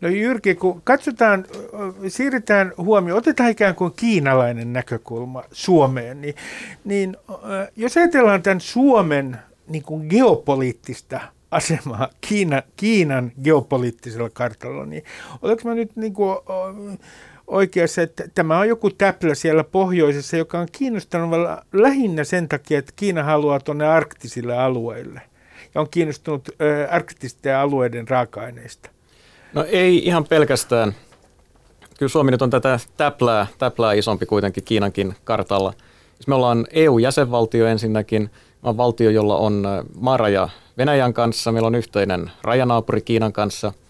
No 0.00 0.08
Jyrki, 0.08 0.54
kun 0.54 0.82
katsotaan, 0.84 1.46
siirretään 2.08 2.72
huomioon, 2.76 3.18
otetaan 3.18 3.50
ikään 3.50 3.74
kuin 3.74 3.92
kiinalainen 3.96 4.72
näkökulma 4.72 5.44
Suomeen, 5.52 6.20
niin, 6.20 6.34
niin 6.84 7.16
jos 7.76 7.96
ajatellaan 7.96 8.42
tämän 8.42 8.60
Suomen 8.60 9.36
niin 9.68 9.82
kuin 9.82 10.06
geopoliittista 10.06 11.20
asemaa 11.50 12.08
Kiina, 12.20 12.62
Kiinan 12.76 13.32
geopoliittisella 13.42 14.30
kartalla, 14.30 14.86
niin 14.86 15.04
olenko 15.42 15.68
mä 15.68 15.74
nyt 15.74 15.96
niin 15.96 16.12
kuin, 16.12 16.38
oikeassa, 17.46 18.02
että 18.02 18.24
tämä 18.34 18.58
on 18.58 18.68
joku 18.68 18.90
täplä 18.90 19.34
siellä 19.34 19.64
pohjoisessa, 19.64 20.36
joka 20.36 20.58
on 20.58 20.68
kiinnostanut 20.72 21.30
lähinnä 21.72 22.24
sen 22.24 22.48
takia, 22.48 22.78
että 22.78 22.92
Kiina 22.96 23.22
haluaa 23.22 23.60
tuonne 23.60 23.86
arktisille 23.86 24.58
alueille 24.58 25.20
ja 25.74 25.80
on 25.80 25.88
kiinnostunut 25.90 26.48
ö, 26.48 26.88
arktisten 26.90 27.56
alueiden 27.56 28.08
raaka-aineista. 28.08 28.90
No 29.52 29.64
ei 29.68 30.06
ihan 30.06 30.24
pelkästään. 30.24 30.94
Kyllä 31.98 32.10
Suomi 32.10 32.30
nyt 32.30 32.42
on 32.42 32.50
tätä 32.50 32.80
täplää, 32.96 33.46
täplää 33.58 33.92
isompi 33.92 34.26
kuitenkin 34.26 34.64
Kiinankin 34.64 35.14
kartalla. 35.24 35.72
Jos 36.16 36.28
me 36.28 36.34
ollaan 36.34 36.66
EU-jäsenvaltio 36.70 37.66
ensinnäkin, 37.66 38.30
on 38.62 38.76
valtio, 38.76 39.10
jolla 39.10 39.36
on 39.36 39.66
maaraja 40.00 40.48
Venäjän 40.78 41.14
kanssa, 41.14 41.52
meillä 41.52 41.66
on 41.66 41.74
yhteinen 41.74 42.30
rajanaapuri 42.42 43.00
Kiinan 43.00 43.32
kanssa– 43.32 43.72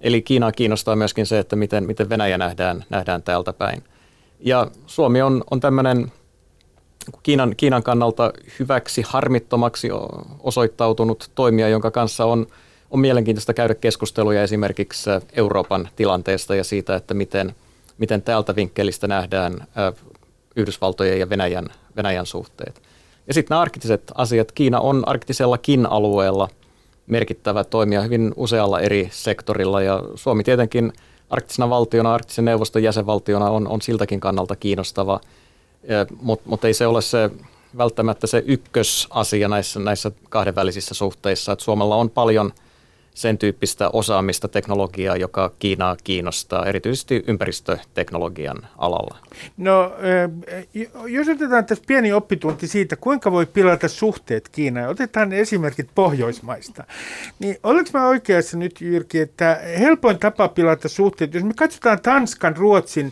Eli 0.00 0.22
Kiinaa 0.22 0.52
kiinnostaa 0.52 0.96
myöskin 0.96 1.26
se, 1.26 1.38
että 1.38 1.56
miten, 1.56 1.86
miten 1.86 2.08
Venäjä 2.08 2.38
nähdään, 2.38 2.84
nähdään 2.90 3.22
täältä 3.22 3.52
päin. 3.52 3.84
Ja 4.40 4.66
Suomi 4.86 5.22
on, 5.22 5.44
on 5.50 5.60
tämmöinen 5.60 6.12
Kiinan, 7.22 7.54
Kiinan 7.56 7.82
kannalta 7.82 8.32
hyväksi, 8.58 9.02
harmittomaksi 9.06 9.88
osoittautunut 10.40 11.30
toimija, 11.34 11.68
jonka 11.68 11.90
kanssa 11.90 12.24
on, 12.24 12.46
on 12.90 13.00
mielenkiintoista 13.00 13.54
käydä 13.54 13.74
keskusteluja 13.74 14.42
esimerkiksi 14.42 15.10
Euroopan 15.32 15.88
tilanteesta 15.96 16.54
ja 16.54 16.64
siitä, 16.64 16.96
että 16.96 17.14
miten, 17.14 17.54
miten 17.98 18.22
täältä 18.22 18.56
vinkkelistä 18.56 19.08
nähdään 19.08 19.66
Yhdysvaltojen 20.56 21.20
ja 21.20 21.28
Venäjän, 21.28 21.68
Venäjän 21.96 22.26
suhteet. 22.26 22.82
Ja 23.30 23.34
sitten 23.34 23.54
nämä 23.54 23.60
arktiset 23.60 24.12
asiat. 24.14 24.52
Kiina 24.52 24.80
on 24.80 25.08
arktisellakin 25.08 25.86
alueella– 25.86 26.48
merkittävä 27.06 27.64
toimija 27.64 28.02
hyvin 28.02 28.32
usealla 28.36 28.80
eri 28.80 29.08
sektorilla. 29.12 29.82
Ja 29.82 30.02
Suomi 30.14 30.44
tietenkin 30.44 30.92
arktisena 31.30 31.70
valtiona, 31.70 32.14
arktisen 32.14 32.44
neuvoston 32.44 32.82
jäsenvaltiona 32.82 33.50
on, 33.50 33.68
on 33.68 33.82
siltäkin 33.82 34.20
kannalta 34.20 34.56
kiinnostava, 34.56 35.20
mutta 36.22 36.48
mut 36.48 36.64
ei 36.64 36.74
se 36.74 36.86
ole 36.86 37.02
se 37.02 37.30
välttämättä 37.78 38.26
se 38.26 38.42
ykkösasia 38.46 39.48
näissä, 39.48 39.80
näissä 39.80 40.12
kahdenvälisissä 40.28 40.94
suhteissa, 40.94 41.52
että 41.52 41.64
Suomella 41.64 41.96
on 41.96 42.10
paljon– 42.10 42.52
sen 43.14 43.38
tyyppistä 43.38 43.90
osaamista, 43.92 44.48
teknologiaa, 44.48 45.16
joka 45.16 45.52
Kiinaa 45.58 45.96
kiinnostaa, 46.04 46.66
erityisesti 46.66 47.24
ympäristöteknologian 47.26 48.56
alalla? 48.78 49.18
No, 49.56 49.92
jos 51.08 51.28
otetaan 51.28 51.66
tässä 51.66 51.84
pieni 51.86 52.12
oppitunti 52.12 52.66
siitä, 52.66 52.96
kuinka 52.96 53.32
voi 53.32 53.46
pilata 53.46 53.88
suhteet 53.88 54.48
Kiinaan, 54.48 54.88
otetaan 54.88 55.32
esimerkit 55.32 55.88
Pohjoismaista, 55.94 56.84
niin 57.38 57.56
olenko 57.62 57.90
mä 57.94 58.08
oikeassa 58.08 58.56
nyt 58.56 58.80
Jyrki, 58.80 59.18
että 59.20 59.60
helpoin 59.78 60.18
tapa 60.18 60.48
pilata 60.48 60.88
suhteet, 60.88 61.34
jos 61.34 61.44
me 61.44 61.54
katsotaan 61.56 62.02
Tanskan, 62.02 62.56
Ruotsin, 62.56 63.10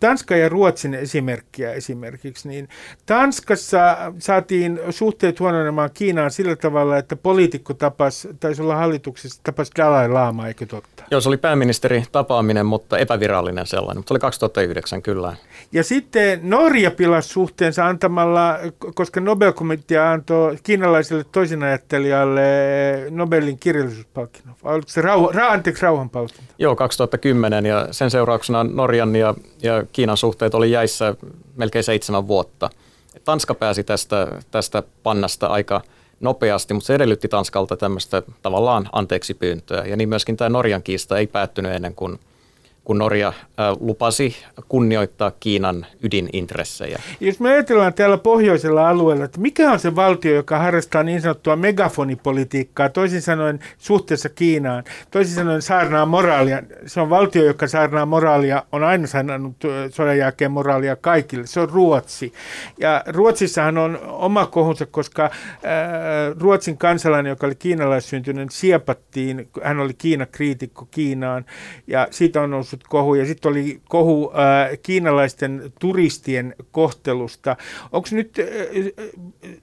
Tanska 0.00 0.36
ja 0.36 0.48
Ruotsin 0.48 0.94
esimerkkiä 0.94 1.72
esimerkiksi, 1.72 2.48
niin 2.48 2.68
Tanskassa 3.06 4.12
saatiin 4.18 4.80
suhteet 4.90 5.40
huononemaan 5.40 5.90
Kiinaan 5.94 6.30
sillä 6.30 6.56
tavalla, 6.56 6.98
että 6.98 7.16
poliitikko 7.16 7.74
tapas, 7.74 8.28
taisi 8.40 8.62
olla 8.62 8.76
hallituksessa, 8.76 9.40
tapas 9.44 9.70
Dalai 9.78 10.08
Lama, 10.08 10.48
eikö 10.48 10.66
totta? 10.66 11.04
Joo, 11.10 11.20
se 11.20 11.28
oli 11.28 11.36
pääministeri 11.36 12.04
tapaaminen, 12.12 12.66
mutta 12.66 12.98
epävirallinen 12.98 13.66
sellainen, 13.66 13.98
mutta 13.98 14.08
se 14.08 14.12
oli 14.14 14.20
2009 14.20 15.02
kyllä. 15.02 15.36
Ja 15.72 15.84
sitten 15.84 16.40
Norja 16.42 16.90
pilasi 16.90 17.28
suhteensa 17.28 17.86
antamalla, 17.86 18.58
koska 18.94 19.20
Nobel-komitea 19.20 20.12
antoi 20.12 20.56
kiinalaiselle 20.62 21.24
toisinajattelijalle 21.32 22.42
Nobelin 23.10 23.58
kirjallisuuspalkinnon. 23.58 24.56
Oliko 24.62 24.88
se 24.88 25.02
rauha, 25.02 25.32
ra, 25.32 25.48
anteeksi, 25.48 25.82
rauhanpalkinto? 25.82 26.52
Joo, 26.58 26.76
2010 26.76 27.66
ja 27.66 27.88
sen 27.90 28.10
seurauksena 28.10 28.64
Norjan 28.64 29.08
ja, 29.18 29.34
ja 29.62 29.84
Kiinan 29.92 30.16
suhteet 30.16 30.54
oli 30.54 30.70
jäissä 30.70 31.14
melkein 31.56 31.84
seitsemän 31.84 32.28
vuotta. 32.28 32.70
Tanska 33.24 33.54
pääsi 33.54 33.84
tästä, 33.84 34.28
tästä 34.50 34.82
pannasta 35.02 35.46
aika 35.46 35.80
nopeasti, 36.20 36.74
mutta 36.74 36.86
se 36.86 36.94
edellytti 36.94 37.28
Tanskalta 37.28 37.76
tämmöistä 37.76 38.22
tavallaan 38.42 38.88
anteeksi 38.92 39.34
pyyntöä. 39.34 39.84
Ja 39.84 39.96
niin 39.96 40.08
myöskin 40.08 40.36
tämä 40.36 40.48
Norjan 40.48 40.82
kiista 40.82 41.18
ei 41.18 41.26
päättynyt 41.26 41.72
ennen 41.72 41.94
kuin 41.94 42.20
kun 42.86 42.98
Norja 42.98 43.32
lupasi 43.80 44.36
kunnioittaa 44.68 45.32
Kiinan 45.40 45.86
ydinintressejä. 46.02 46.98
Jos 47.20 47.40
me 47.40 47.50
ajatellaan 47.50 47.94
täällä 47.94 48.18
pohjoisella 48.18 48.88
alueella, 48.88 49.24
että 49.24 49.40
mikä 49.40 49.72
on 49.72 49.78
se 49.78 49.96
valtio, 49.96 50.34
joka 50.34 50.58
harrastaa 50.58 51.02
niin 51.02 51.20
sanottua 51.20 51.56
megafonipolitiikkaa, 51.56 52.88
toisin 52.88 53.22
sanoen 53.22 53.58
suhteessa 53.78 54.28
Kiinaan, 54.28 54.84
toisin 55.10 55.34
sanoen 55.34 55.62
saarnaa 55.62 56.06
moraalia. 56.06 56.62
Se 56.86 57.00
on 57.00 57.10
valtio, 57.10 57.44
joka 57.44 57.66
saarnaa 57.66 58.06
moraalia, 58.06 58.62
on 58.72 58.84
aina 58.84 59.06
sanonut 59.06 59.56
sodan 59.90 60.18
jälkeen 60.18 60.50
moraalia 60.50 60.96
kaikille. 60.96 61.46
Se 61.46 61.60
on 61.60 61.70
Ruotsi. 61.70 62.32
Ja 62.80 63.04
Ruotsissahan 63.06 63.78
on 63.78 63.98
oma 64.02 64.46
kohunsa, 64.46 64.86
koska 64.86 65.30
Ruotsin 66.40 66.78
kansalainen, 66.78 67.30
joka 67.30 67.46
oli 67.46 67.54
kiinalaissyntyinen, 67.54 68.50
siepattiin, 68.50 69.48
hän 69.62 69.80
oli 69.80 69.94
Kiina-kriitikko 69.94 70.88
Kiinaan, 70.90 71.44
ja 71.86 72.08
siitä 72.10 72.42
on 72.42 72.50
noussut 72.50 72.75
noussut 72.76 72.88
kohu 72.88 73.14
ja 73.14 73.26
sitten 73.26 73.50
oli 73.50 73.80
kohu 73.88 74.32
äh, 74.32 74.78
kiinalaisten 74.82 75.72
turistien 75.80 76.54
kohtelusta. 76.72 77.56
Onko 77.92 78.08
nyt 78.12 78.38
äh, 78.38 78.46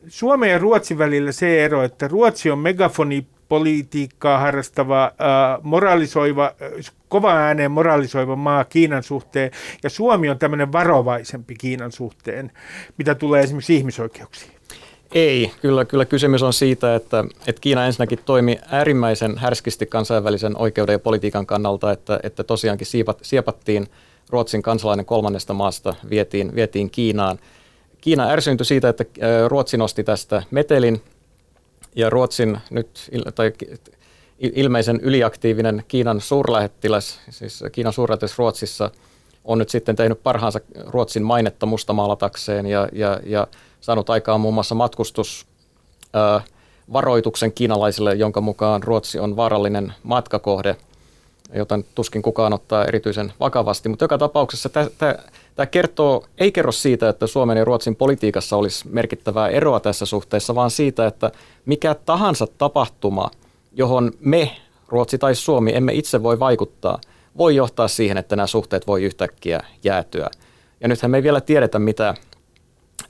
Suomen 0.08 0.52
ja 0.52 0.58
Ruotsin 0.58 0.98
välillä 0.98 1.32
se 1.32 1.66
ero, 1.66 1.84
että 1.84 2.08
Ruotsi 2.08 2.52
on 2.52 2.60
megafoni 2.60 3.26
politiikkaa 3.50 4.40
harrastava, 4.40 5.04
äh, 5.06 5.64
moralisoiva, 5.64 6.46
äh, 6.46 6.94
kova 7.10 7.34
ääneen 7.34 7.72
moralisoiva 7.72 8.36
maa 8.36 8.64
Kiinan 8.64 9.04
suhteen, 9.04 9.52
ja 9.84 9.90
Suomi 9.90 10.30
on 10.30 10.40
tämmöinen 10.40 10.72
varovaisempi 10.72 11.56
Kiinan 11.56 11.92
suhteen, 11.92 12.52
mitä 12.98 13.16
tulee 13.16 13.44
esimerkiksi 13.44 13.76
ihmisoikeuksiin. 13.76 14.63
Ei, 15.14 15.52
kyllä, 15.62 15.86
kyllä 15.86 16.06
kysymys 16.06 16.44
on 16.44 16.54
siitä, 16.54 16.96
että, 16.96 17.24
että 17.48 17.62
Kiina 17.62 17.86
ensinnäkin 17.86 18.20
toimi 18.26 18.60
äärimmäisen 18.72 19.38
härskisti 19.38 19.86
kansainvälisen 19.86 20.58
oikeuden 20.58 20.94
ja 20.94 21.00
politiikan 21.00 21.46
kannalta, 21.46 21.92
että, 21.92 22.20
että 22.24 22.44
tosiaankin 22.44 22.88
siipat, 22.88 23.20
siepattiin 23.22 23.88
Ruotsin 24.30 24.62
kansalainen 24.62 25.06
kolmannesta 25.06 25.54
maasta, 25.54 25.96
vietiin, 26.10 26.56
vietiin 26.56 26.90
Kiinaan. 26.90 27.40
Kiina 28.02 28.30
ärsyyntyi 28.30 28.66
siitä, 28.66 28.90
että 28.90 29.06
Ruotsi 29.48 29.78
nosti 29.78 30.04
tästä 30.04 30.44
metelin 30.52 31.02
ja 31.96 32.10
Ruotsin 32.10 32.58
nyt, 32.70 33.10
tai 33.36 33.54
ilmeisen 34.40 35.00
yliaktiivinen 35.00 35.84
Kiinan 35.88 36.22
suurlähettiläs, 36.22 37.20
siis 37.30 37.64
Kiinan 37.72 37.94
suurlähettiläs 37.94 38.38
Ruotsissa, 38.38 38.92
on 39.46 39.58
nyt 39.58 39.70
sitten 39.70 39.96
tehnyt 39.96 40.24
parhaansa 40.24 40.60
Ruotsin 40.86 41.24
mainetta 41.24 41.66
mustamaalatakseen 41.66 42.66
ja, 42.66 42.88
ja, 42.92 43.20
ja 43.26 43.48
saanut 43.84 44.10
aikaan 44.10 44.42
muun 44.42 44.54
muassa 44.54 44.76
matkustusvaroituksen 44.76 47.52
kiinalaisille, 47.52 48.16
jonka 48.16 48.42
mukaan 48.42 48.84
Ruotsi 48.84 49.20
on 49.20 49.36
vaarallinen 49.36 49.94
matkakohde, 50.04 50.76
jota 51.56 51.80
tuskin 51.96 52.22
kukaan 52.22 52.54
ottaa 52.54 52.86
erityisen 52.86 53.34
vakavasti. 53.40 53.90
Mutta 53.90 54.04
joka 54.04 54.18
tapauksessa 54.18 54.70
tämä 55.56 55.66
kertoo, 55.66 56.26
ei 56.38 56.52
kerro 56.52 56.72
siitä, 56.72 57.10
että 57.10 57.28
Suomen 57.28 57.58
ja 57.58 57.66
Ruotsin 57.66 57.96
politiikassa 57.96 58.58
olisi 58.58 58.88
merkittävää 58.90 59.48
eroa 59.48 59.80
tässä 59.80 60.06
suhteessa, 60.06 60.56
vaan 60.56 60.72
siitä, 60.72 61.08
että 61.08 61.32
mikä 61.66 61.96
tahansa 61.96 62.48
tapahtuma, 62.58 63.32
johon 63.74 64.12
me, 64.20 64.52
Ruotsi 64.88 65.18
tai 65.18 65.36
Suomi, 65.36 65.76
emme 65.76 65.94
itse 65.94 66.24
voi 66.24 66.40
vaikuttaa, 66.40 67.00
voi 67.38 67.56
johtaa 67.56 67.88
siihen, 67.88 68.18
että 68.18 68.36
nämä 68.36 68.48
suhteet 68.48 68.88
voi 68.88 69.04
yhtäkkiä 69.04 69.64
jäätyä. 69.84 70.30
Ja 70.82 70.88
nythän 70.88 71.12
me 71.12 71.18
ei 71.18 71.24
vielä 71.24 71.42
tiedetä, 71.42 71.80
mitä 71.80 72.14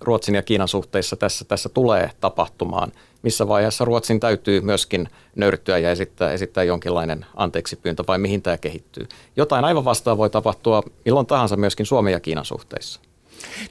Ruotsin 0.02 0.36
ja 0.36 0.42
Kiinan 0.42 0.68
suhteissa 0.68 1.16
tässä, 1.16 1.46
tässä 1.46 1.70
tulee 1.70 2.10
tapahtumaan. 2.20 2.92
Missä 3.22 3.48
vaiheessa 3.48 3.86
Ruotsin 3.86 4.20
täytyy 4.20 4.62
myöskin 4.62 5.10
nöyrtyä 5.36 5.78
ja 5.78 5.92
esittää, 5.92 6.32
esittää 6.32 6.64
jonkinlainen 6.64 7.26
anteeksipyyntö 7.36 8.04
vai 8.08 8.18
mihin 8.18 8.42
tämä 8.42 8.58
kehittyy. 8.58 9.08
Jotain 9.36 9.66
aivan 9.66 9.86
vastaan 9.86 10.18
voi 10.18 10.30
tapahtua 10.30 10.84
milloin 11.06 11.26
tahansa 11.26 11.58
myöskin 11.58 11.86
Suomen 11.86 12.14
ja 12.14 12.20
Kiinan 12.20 12.46
suhteissa. 12.46 13.02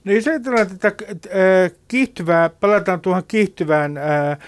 No 0.04 0.12
jos 0.12 0.28
ajatellaan 0.28 0.66
tätä 0.66 0.88
äh, 0.88 1.72
kiihtyvää, 1.88 2.48
palataan 2.48 3.00
tuohon 3.00 3.22
kiihtyvään 3.28 3.98
äh, 3.98 4.30
äh, 4.30 4.38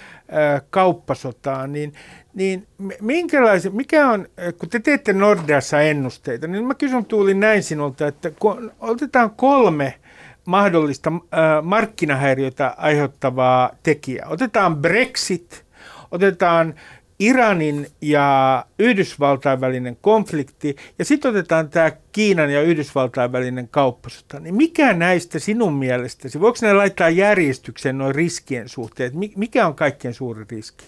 kauppasotaan, 0.70 1.72
niin, 1.72 1.94
niin 2.34 2.66
minkälaisen, 3.00 3.76
mikä 3.76 4.10
on, 4.10 4.26
kun 4.58 4.68
te 4.68 4.78
teette 4.80 5.12
Nordeassa 5.12 5.80
ennusteita, 5.80 6.46
niin 6.46 6.64
mä 6.64 6.74
kysyn 6.74 7.04
Tuuli 7.04 7.34
näin 7.34 7.62
sinulta, 7.62 8.06
että 8.06 8.30
kun 8.30 8.72
otetaan 8.80 9.30
kolme 9.30 9.94
mahdollista 10.44 11.10
äh, 11.10 11.62
markkinahäiriötä 11.62 12.74
aiheuttavaa 12.76 13.70
tekijää. 13.82 14.28
Otetaan 14.28 14.76
Brexit, 14.76 15.64
otetaan 16.10 16.74
Iranin 17.18 17.86
ja 18.00 18.64
Yhdysvaltain 18.78 19.60
välinen 19.60 19.96
konflikti 20.00 20.76
ja 20.98 21.04
sitten 21.04 21.30
otetaan 21.30 21.70
tämä 21.70 21.92
Kiinan 22.12 22.50
ja 22.50 22.62
Yhdysvaltain 22.62 23.32
välinen 23.32 23.68
kauppasota. 23.68 24.40
Niin 24.40 24.54
mikä 24.54 24.92
näistä 24.92 25.38
sinun 25.38 25.72
mielestäsi, 25.72 26.40
voiko 26.40 26.58
ne 26.62 26.72
laittaa 26.72 27.10
järjestykseen 27.10 27.98
noin 27.98 28.14
riskien 28.14 28.68
suhteen? 28.68 29.12
Mikä 29.36 29.66
on 29.66 29.74
kaikkein 29.74 30.14
suurin 30.14 30.46
riski? 30.50 30.84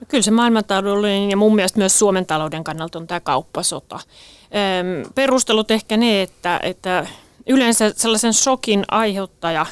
No 0.00 0.06
kyllä 0.08 0.22
se 0.22 0.30
maailmantalouden 0.30 1.30
ja 1.30 1.36
mun 1.36 1.54
mielestä 1.54 1.78
myös 1.78 1.98
Suomen 1.98 2.26
talouden 2.26 2.64
kannalta 2.64 2.98
on 2.98 3.06
tämä 3.06 3.20
kauppasota. 3.20 4.00
perustelut 5.14 5.70
ehkä 5.70 5.96
ne, 5.96 6.22
että, 6.22 6.60
että 6.62 7.06
yleensä 7.46 7.92
sellaisen 7.96 8.34
shokin 8.34 8.84
aiheuttaja, 8.90 9.66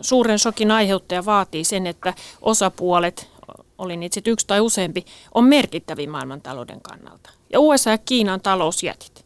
suuren 0.00 0.38
shokin 0.38 0.70
aiheuttaja 0.70 1.24
vaatii 1.24 1.64
sen, 1.64 1.86
että 1.86 2.14
osapuolet, 2.42 3.30
oli 3.78 3.96
niitä 3.96 4.20
yksi 4.26 4.46
tai 4.46 4.60
useampi, 4.60 5.04
on 5.34 5.44
merkittävi 5.44 6.06
maailmantalouden 6.06 6.80
kannalta. 6.80 7.30
Ja 7.52 7.60
USA 7.60 7.90
ja 7.90 7.98
Kiinan 7.98 8.40
talousjätit. 8.40 9.24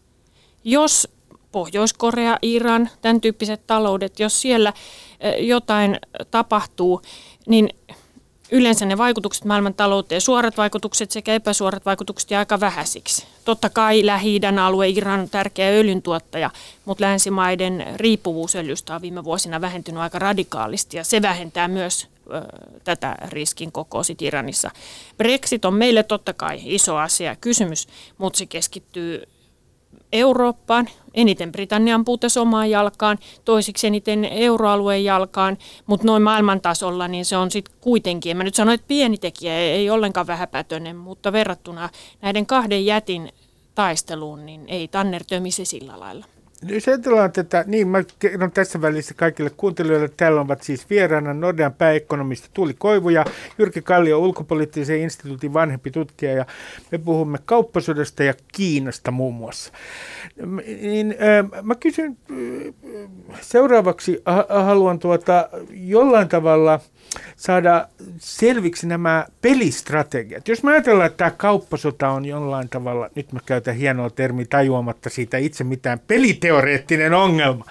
Jos 0.65 1.09
Pohjois-Korea, 1.53 2.39
Iran, 2.43 2.91
tämän 3.03 3.21
tyyppiset 3.21 3.67
taloudet, 3.67 4.21
jos 4.21 4.41
siellä 4.41 4.73
jotain 5.39 5.99
tapahtuu, 6.31 7.03
niin 7.47 7.69
yleensä 8.51 8.87
ne 8.87 8.99
vaikutukset 8.99 9.45
maailman 9.45 9.75
talouteen, 9.75 10.21
suorat 10.21 10.57
vaikutukset 10.57 11.11
sekä 11.11 11.35
epäsuorat 11.35 11.87
vaikutukset 11.87 12.31
ja 12.31 12.39
aika 12.39 12.61
vähäisiksi. 12.61 13.27
Totta 13.45 13.71
kai 13.71 14.07
lähi 14.07 14.41
alue, 14.63 14.89
Iran 14.89 15.21
on 15.21 15.31
tärkeä 15.31 15.71
öljyntuottaja, 15.71 16.51
mutta 16.85 17.05
länsimaiden 17.05 17.87
riippuvuus 17.97 18.57
öljystä 18.57 18.95
on 18.95 19.03
viime 19.03 19.25
vuosina 19.25 19.61
vähentynyt 19.61 20.01
aika 20.01 20.19
radikaalisti 20.19 20.97
ja 20.97 21.05
se 21.05 21.23
vähentää 21.23 21.69
myös 21.69 22.09
ö, 22.35 22.43
tätä 22.85 23.17
riskin 23.29 23.73
kokoa 23.73 24.03
Iranissa. 24.21 24.71
Brexit 25.17 25.65
on 25.65 25.75
meille 25.75 26.03
totta 26.03 26.33
kai 26.33 26.61
iso 26.65 26.97
asia 26.97 27.37
kysymys, 27.37 27.89
mutta 28.19 28.39
se 28.39 28.47
keskittyy 28.47 29.23
Eurooppaan, 30.15 30.89
eniten 31.15 31.53
Britannian 31.53 32.05
puutes 32.05 32.37
omaan 32.37 32.71
jalkaan, 32.71 33.19
toisiksi 33.45 33.87
eniten 33.87 34.25
euroalueen 34.25 35.05
jalkaan, 35.05 35.59
mutta 35.87 36.07
noin 36.07 36.23
maailman 36.23 36.61
tasolla 36.61 37.09
niin 37.09 37.25
se 37.25 37.37
on 37.37 37.51
sitten 37.51 37.75
kuitenkin, 37.81 38.31
en 38.31 38.37
mä 38.37 38.45
nyt 38.45 38.55
sano, 38.55 38.73
että 38.73 38.89
pieni 38.89 39.19
tekijä, 39.19 39.59
ei 39.59 39.91
ollenkaan 39.91 40.27
vähäpätöinen, 40.27 40.97
mutta 40.97 41.33
verrattuna 41.33 41.89
näiden 42.23 42.47
kahden 42.47 42.87
jätin 42.87 43.33
taisteluun, 43.75 44.47
niin 44.47 44.65
ei 44.69 44.89
Tanner 44.89 45.25
tömise 45.25 45.65
sillä 45.65 46.01
lailla. 46.01 46.27
Jos 46.69 46.89
ajatellaan 46.89 47.33
tätä, 47.33 47.65
niin 47.67 47.89
mä 47.89 48.05
kerron 48.19 48.51
tässä 48.51 48.81
välissä 48.81 49.15
kaikille 49.15 49.51
kuuntelijoille, 49.57 50.05
että 50.05 50.17
täällä 50.17 50.41
ovat 50.41 50.63
siis 50.63 50.91
vieraana 50.91 51.35
Nordean 51.35 51.75
pääekonomista 51.75 52.49
Tuuli 52.55 52.75
Koivu 52.79 53.09
ja 53.09 53.25
Jyrki 53.59 53.83
Kallio, 53.83 54.19
ulkopoliittisen 54.19 55.01
instituutin 55.01 55.53
vanhempi 55.53 55.91
tutkija, 55.91 56.33
ja 56.33 56.47
me 56.93 56.99
puhumme 56.99 57.39
kauppasodasta 57.45 58.25
ja 58.25 58.35
Kiinasta 58.53 59.11
muun 59.11 59.35
muassa. 59.35 59.73
Niin, 60.81 61.15
mä 61.63 61.75
kysyn 61.75 62.17
seuraavaksi, 63.41 64.23
äh, 64.29 64.65
haluan 64.65 64.99
tuota 64.99 65.49
jollain 65.71 66.29
tavalla– 66.29 66.81
saada 67.37 67.89
selviksi 68.19 68.87
nämä 68.87 69.27
pelistrategiat. 69.41 70.49
Jos 70.49 70.63
me 70.63 70.73
ajatellaan, 70.73 71.07
että 71.07 71.17
tämä 71.17 71.31
kauppasota 71.31 72.09
on 72.09 72.25
jollain 72.25 72.69
tavalla, 72.69 73.11
nyt 73.15 73.33
mä 73.33 73.41
käytän 73.47 73.75
hienoa 73.75 74.11
termi 74.11 74.45
tajuamatta 74.45 75.11
siitä 75.11 75.39
itse 75.39 75.65
mitään 75.65 75.99
peliteoreettinen 75.99 77.15
ongelma, 77.15 77.65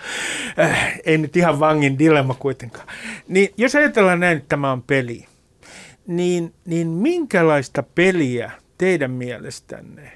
äh, 0.60 1.00
ei 1.06 1.18
nyt 1.18 1.38
ihan 1.38 1.60
vangin 1.60 2.00
dilemma 2.00 2.34
kuitenkaan, 2.34 2.88
niin 3.28 3.54
jos 3.58 3.76
ajatellaan 3.76 4.20
näin, 4.20 4.38
että 4.38 4.50
tämä 4.50 4.72
on 4.72 4.84
peli, 4.84 5.26
niin, 6.08 6.54
niin 6.66 6.88
minkälaista 6.88 7.84
peliä 7.84 8.52
teidän 8.78 9.12
mielestänne 9.12 10.12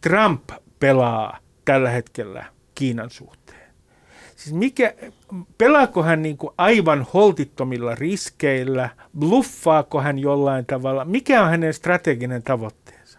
Trump 0.00 0.50
pelaa 0.80 1.38
tällä 1.64 1.90
hetkellä 1.90 2.44
Kiinan 2.74 3.10
suhteen? 3.10 3.57
Siis 4.38 4.54
mikä, 4.54 4.94
pelaako 5.58 6.02
hän 6.02 6.22
niin 6.22 6.36
kuin 6.36 6.54
aivan 6.58 7.06
holtittomilla 7.14 7.94
riskeillä, 7.94 8.88
bluffaako 9.18 10.00
hän 10.00 10.18
jollain 10.18 10.66
tavalla, 10.66 11.04
mikä 11.04 11.42
on 11.42 11.50
hänen 11.50 11.74
strateginen 11.74 12.42
tavoitteensa? 12.42 13.18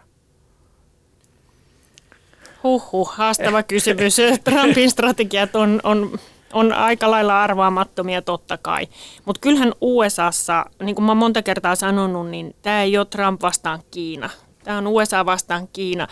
Huhhuh, 2.62 3.10
haastava 3.12 3.62
kysymys. 3.62 4.16
Trumpin 4.44 4.90
strategiat 4.90 5.56
on, 5.56 5.80
on, 5.84 6.18
on 6.52 6.72
aika 6.72 7.10
lailla 7.10 7.42
arvaamattomia 7.42 8.22
totta 8.22 8.58
kai. 8.58 8.88
Mutta 9.24 9.40
kyllähän 9.40 9.72
USAssa, 9.80 10.64
niin 10.82 10.94
kuin 10.94 11.04
mä 11.04 11.14
monta 11.14 11.42
kertaa 11.42 11.74
sanonut, 11.74 12.30
niin 12.30 12.56
tämä 12.62 12.82
ei 12.82 12.98
ole 12.98 13.06
Trump 13.06 13.42
vastaan 13.42 13.82
Kiina. 13.90 14.30
Tämä 14.64 14.78
on 14.78 14.86
USA 14.86 15.26
vastaan 15.26 15.68
Kiina. 15.72 16.08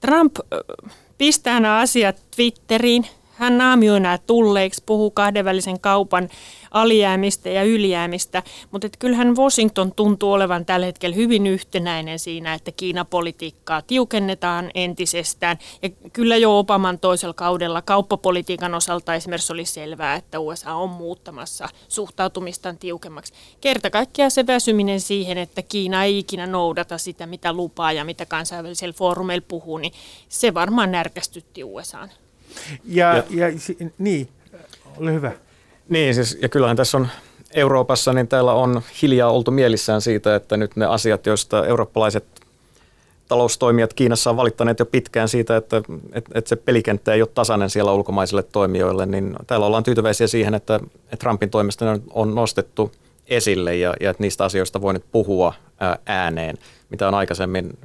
Trump 0.00 0.36
pistää 1.18 1.60
nämä 1.60 1.78
asiat 1.78 2.22
Twitteriin, 2.36 3.06
hän 3.36 3.58
naamioi 3.58 4.00
nämä 4.00 4.18
tulleiksi, 4.18 4.82
puhuu 4.86 5.10
kahdenvälisen 5.10 5.80
kaupan 5.80 6.28
alijäämistä 6.70 7.48
ja 7.50 7.64
ylijäämistä, 7.64 8.42
mutta 8.70 8.88
kyllähän 8.98 9.36
Washington 9.36 9.92
tuntuu 9.92 10.32
olevan 10.32 10.66
tällä 10.66 10.86
hetkellä 10.86 11.16
hyvin 11.16 11.46
yhtenäinen 11.46 12.18
siinä, 12.18 12.54
että 12.54 12.72
Kiinapolitiikkaa 12.72 13.82
tiukennetaan 13.82 14.70
entisestään. 14.74 15.58
Ja 15.82 15.88
kyllä 16.12 16.36
jo 16.36 16.58
Obaman 16.58 16.98
toisella 16.98 17.34
kaudella 17.34 17.82
kauppapolitiikan 17.82 18.74
osalta 18.74 19.14
esimerkiksi 19.14 19.52
oli 19.52 19.64
selvää, 19.64 20.14
että 20.14 20.40
USA 20.40 20.74
on 20.74 20.90
muuttamassa 20.90 21.68
suhtautumistaan 21.88 22.78
tiukemmaksi. 22.78 23.32
Kerta 23.60 23.90
kaikkiaan 23.90 24.30
se 24.30 24.46
väsyminen 24.46 25.00
siihen, 25.00 25.38
että 25.38 25.62
Kiina 25.62 26.04
ei 26.04 26.18
ikinä 26.18 26.46
noudata 26.46 26.98
sitä, 26.98 27.26
mitä 27.26 27.52
lupaa 27.52 27.92
ja 27.92 28.04
mitä 28.04 28.26
kansainvälisellä 28.26 28.92
foorumeilla 28.92 29.44
puhuu, 29.48 29.78
niin 29.78 29.92
se 30.28 30.54
varmaan 30.54 30.92
närkästytti 30.92 31.64
USAan. 31.64 32.10
Ja, 32.84 33.16
ja, 33.30 33.48
ja 33.48 33.54
niin, 33.98 34.28
ole 34.96 35.12
hyvä. 35.12 35.32
Niin, 35.88 36.14
siis, 36.14 36.38
ja 36.42 36.48
kyllähän 36.48 36.76
tässä 36.76 36.96
on 36.96 37.08
Euroopassa, 37.54 38.12
niin 38.12 38.28
täällä 38.28 38.52
on 38.52 38.82
hiljaa 39.02 39.30
oltu 39.30 39.50
mielissään 39.50 40.00
siitä, 40.00 40.34
että 40.34 40.56
nyt 40.56 40.76
ne 40.76 40.86
asiat, 40.86 41.26
joista 41.26 41.66
eurooppalaiset 41.66 42.24
taloustoimijat 43.28 43.94
Kiinassa 43.94 44.30
on 44.30 44.36
valittaneet 44.36 44.78
jo 44.78 44.86
pitkään 44.86 45.28
siitä, 45.28 45.56
että, 45.56 45.76
että, 46.12 46.30
että 46.34 46.48
se 46.48 46.56
pelikenttä 46.56 47.12
ei 47.12 47.22
ole 47.22 47.28
tasainen 47.34 47.70
siellä 47.70 47.92
ulkomaisille 47.92 48.42
toimijoille, 48.42 49.06
niin 49.06 49.36
täällä 49.46 49.66
ollaan 49.66 49.82
tyytyväisiä 49.82 50.26
siihen, 50.26 50.54
että, 50.54 50.74
että 51.04 51.16
Trumpin 51.16 51.50
toimesta 51.50 52.00
on 52.10 52.34
nostettu 52.34 52.92
esille 53.26 53.76
ja, 53.76 53.94
ja 54.00 54.10
että 54.10 54.22
niistä 54.22 54.44
asioista 54.44 54.80
voi 54.80 54.92
nyt 54.92 55.04
puhua 55.12 55.54
ääneen, 56.06 56.58
mitä 56.90 57.08
on 57.08 57.14
aikaisemmin 57.14 57.78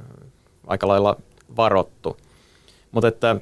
aika 0.66 0.88
lailla 0.88 1.16
varottu. 1.56 2.16
Mutta 2.92 3.08
että 3.08 3.36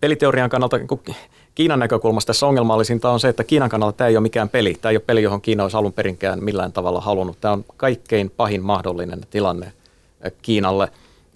peliteorian 0.00 0.50
kannalta 0.50 0.78
niin 0.78 1.16
Kiinan 1.54 1.78
näkökulmasta 1.78 2.26
tässä 2.26 2.46
ongelmallisinta 2.46 3.10
on 3.10 3.20
se, 3.20 3.28
että 3.28 3.44
Kiinan 3.44 3.68
kannalta 3.68 3.96
tämä 3.96 4.08
ei 4.08 4.16
ole 4.16 4.22
mikään 4.22 4.48
peli. 4.48 4.74
Tämä 4.80 4.90
ei 4.90 4.96
ole 4.96 5.04
peli, 5.06 5.22
johon 5.22 5.40
Kiina 5.40 5.62
olisi 5.62 5.76
alun 5.76 5.92
perinkään 5.92 6.44
millään 6.44 6.72
tavalla 6.72 7.00
halunnut. 7.00 7.40
Tämä 7.40 7.52
on 7.52 7.64
kaikkein 7.76 8.30
pahin 8.30 8.62
mahdollinen 8.62 9.20
tilanne 9.30 9.72
Kiinalle, 10.42 10.88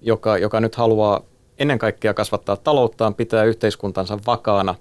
joka, 0.02 0.38
joka 0.38 0.60
nyt 0.60 0.74
haluaa 0.74 1.20
ennen 1.58 1.78
kaikkea 1.78 2.14
kasvattaa 2.14 2.56
talouttaan, 2.56 3.14
pitää 3.14 3.44
yhteiskuntansa 3.44 4.18
vakaana 4.26 4.74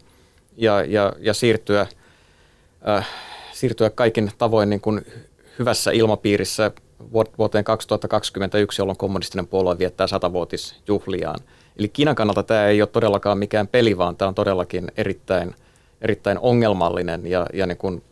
ja, 0.58 0.84
ja, 0.84 1.14
ja 1.20 1.34
siirtyä, 1.34 1.88
äh, 2.88 3.10
siirtyä 3.54 3.90
kaikin 3.90 4.32
tavoin 4.38 4.70
niin 4.70 4.82
kuin 4.82 5.06
hyvässä 5.60 5.92
ilmapiirissä 5.92 6.72
vuoteen 7.38 7.64
2021, 7.64 8.82
jolloin 8.82 8.98
kommunistinen 8.98 9.48
puolue 9.48 9.78
viettää 9.78 10.08
satavuotisjuhliaan. 10.08 11.40
Eli 11.78 11.88
Kiinan 11.88 12.16
kannalta 12.16 12.44
tämä 12.44 12.66
ei 12.66 12.82
ole 12.82 12.90
todellakaan 12.90 13.38
mikään 13.38 13.68
peli, 13.68 13.98
vaan 13.98 14.16
tämä 14.16 14.30
on 14.30 14.36
todellakin 14.36 14.92
erittäin, 14.98 15.56
erittäin 16.02 16.40
ongelmallinen 16.40 17.28
ja, 17.28 17.46
ja 17.54 17.68
niin 17.68 17.78
kuin 17.78 18.04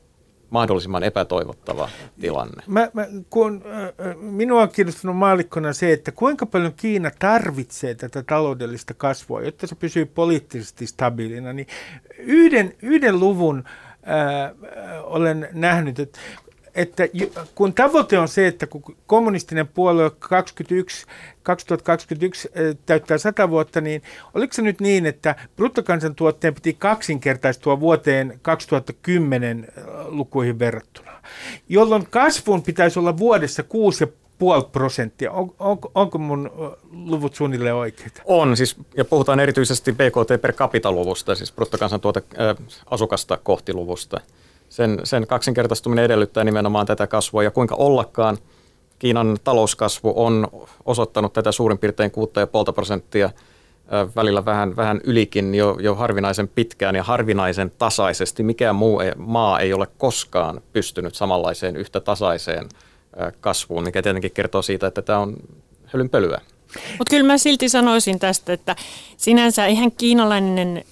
mahdollisimman 0.50 1.04
epätoivottava 1.04 1.90
tilanne. 2.20 2.64
Mä, 2.68 2.90
mä, 2.94 3.08
kun, 3.30 3.64
äh, 3.66 4.16
minua 4.18 4.62
on 4.62 4.70
kiinnostunut 4.70 5.18
maalikkona 5.18 5.74
se, 5.74 5.94
että 5.94 6.12
kuinka 6.12 6.46
paljon 6.46 6.74
Kiina 6.74 7.12
tarvitsee 7.20 7.96
tätä 7.96 8.24
taloudellista 8.24 8.94
kasvua, 8.94 9.42
jotta 9.42 9.68
se 9.68 9.76
pysyy 9.76 10.06
poliittisesti 10.06 10.88
stabiilina. 10.88 11.54
Niin 11.54 11.68
yhden, 12.18 12.74
yhden 12.82 13.20
luvun 13.20 13.64
äh, 14.08 14.52
olen 15.04 15.50
nähnyt, 15.54 16.00
että 16.00 16.20
että 16.76 17.04
kun 17.56 17.74
tavoite 17.74 18.20
on 18.20 18.28
se, 18.28 18.48
että 18.48 18.68
kun 18.68 18.84
kommunistinen 19.08 19.68
puolue 19.68 20.12
21, 20.20 21.06
2021 21.44 22.50
täyttää 22.86 23.18
100 23.18 23.50
vuotta, 23.50 23.82
niin 23.82 24.02
oliko 24.34 24.54
se 24.54 24.62
nyt 24.62 24.82
niin, 24.82 25.06
että 25.06 25.36
bruttokansantuotteen 25.56 26.54
piti 26.54 26.74
kaksinkertaistua 26.74 27.80
vuoteen 27.80 28.40
2010 28.42 29.68
lukuihin 30.06 30.60
verrattuna, 30.60 31.12
jolloin 31.70 32.08
kasvun 32.10 32.64
pitäisi 32.64 33.00
olla 33.00 33.18
vuodessa 33.18 33.64
6,5 33.64 34.70
prosenttia. 34.72 35.32
On, 35.32 35.56
on, 35.60 35.78
onko 35.96 36.18
mun 36.18 36.52
luvut 36.92 37.36
suunnilleen 37.36 37.76
oikeita? 37.76 38.22
On, 38.26 38.58
siis, 38.58 38.76
ja 38.98 39.06
puhutaan 39.06 39.40
erityisesti 39.40 39.92
BKT 39.92 40.42
per 40.42 40.54
capita 40.54 40.92
luvusta, 40.92 41.36
siis 41.36 41.52
bruttokansantuote 41.52 42.24
äh, 42.40 42.56
asukasta 42.86 43.38
kohti 43.44 43.74
luvusta 43.74 44.22
sen, 44.82 45.00
sen 45.04 45.28
kaksinkertaistuminen 45.28 46.06
edellyttää 46.06 46.44
nimenomaan 46.44 46.86
tätä 46.86 47.08
kasvua 47.08 47.44
ja 47.44 47.52
kuinka 47.52 47.76
ollakaan 47.76 48.38
Kiinan 49.00 49.38
talouskasvu 49.44 50.14
on 50.16 50.48
osoittanut 50.86 51.34
tätä 51.34 51.52
suurin 51.52 51.78
piirtein 51.78 52.12
6,5 52.68 52.74
prosenttia 52.74 53.30
välillä 54.16 54.46
vähän, 54.46 54.76
vähän 54.76 55.02
ylikin 55.04 55.56
jo, 55.56 55.78
jo 55.80 55.96
harvinaisen 55.96 56.48
pitkään 56.48 56.96
ja 56.96 57.04
harvinaisen 57.04 57.72
tasaisesti. 57.78 58.44
Mikään 58.44 58.76
muu 58.76 59.00
ei, 59.00 59.12
maa 59.18 59.60
ei 59.60 59.74
ole 59.74 59.88
koskaan 59.98 60.62
pystynyt 60.74 61.16
samanlaiseen 61.16 61.76
yhtä 61.76 62.00
tasaiseen 62.00 62.70
kasvuun, 63.40 63.84
mikä 63.84 64.02
tietenkin 64.02 64.32
kertoo 64.32 64.62
siitä, 64.62 64.88
että 64.88 65.02
tämä 65.02 65.20
on 65.20 65.38
hölynpölyä. 65.86 66.42
Mutta 66.98 67.10
kyllä 67.10 67.28
mä 67.28 67.38
silti 67.38 67.70
sanoisin 67.70 68.20
tästä, 68.20 68.54
että 68.54 68.76
sinänsä 69.18 69.66
ihan 69.66 69.92
kiinalainen 69.92 70.84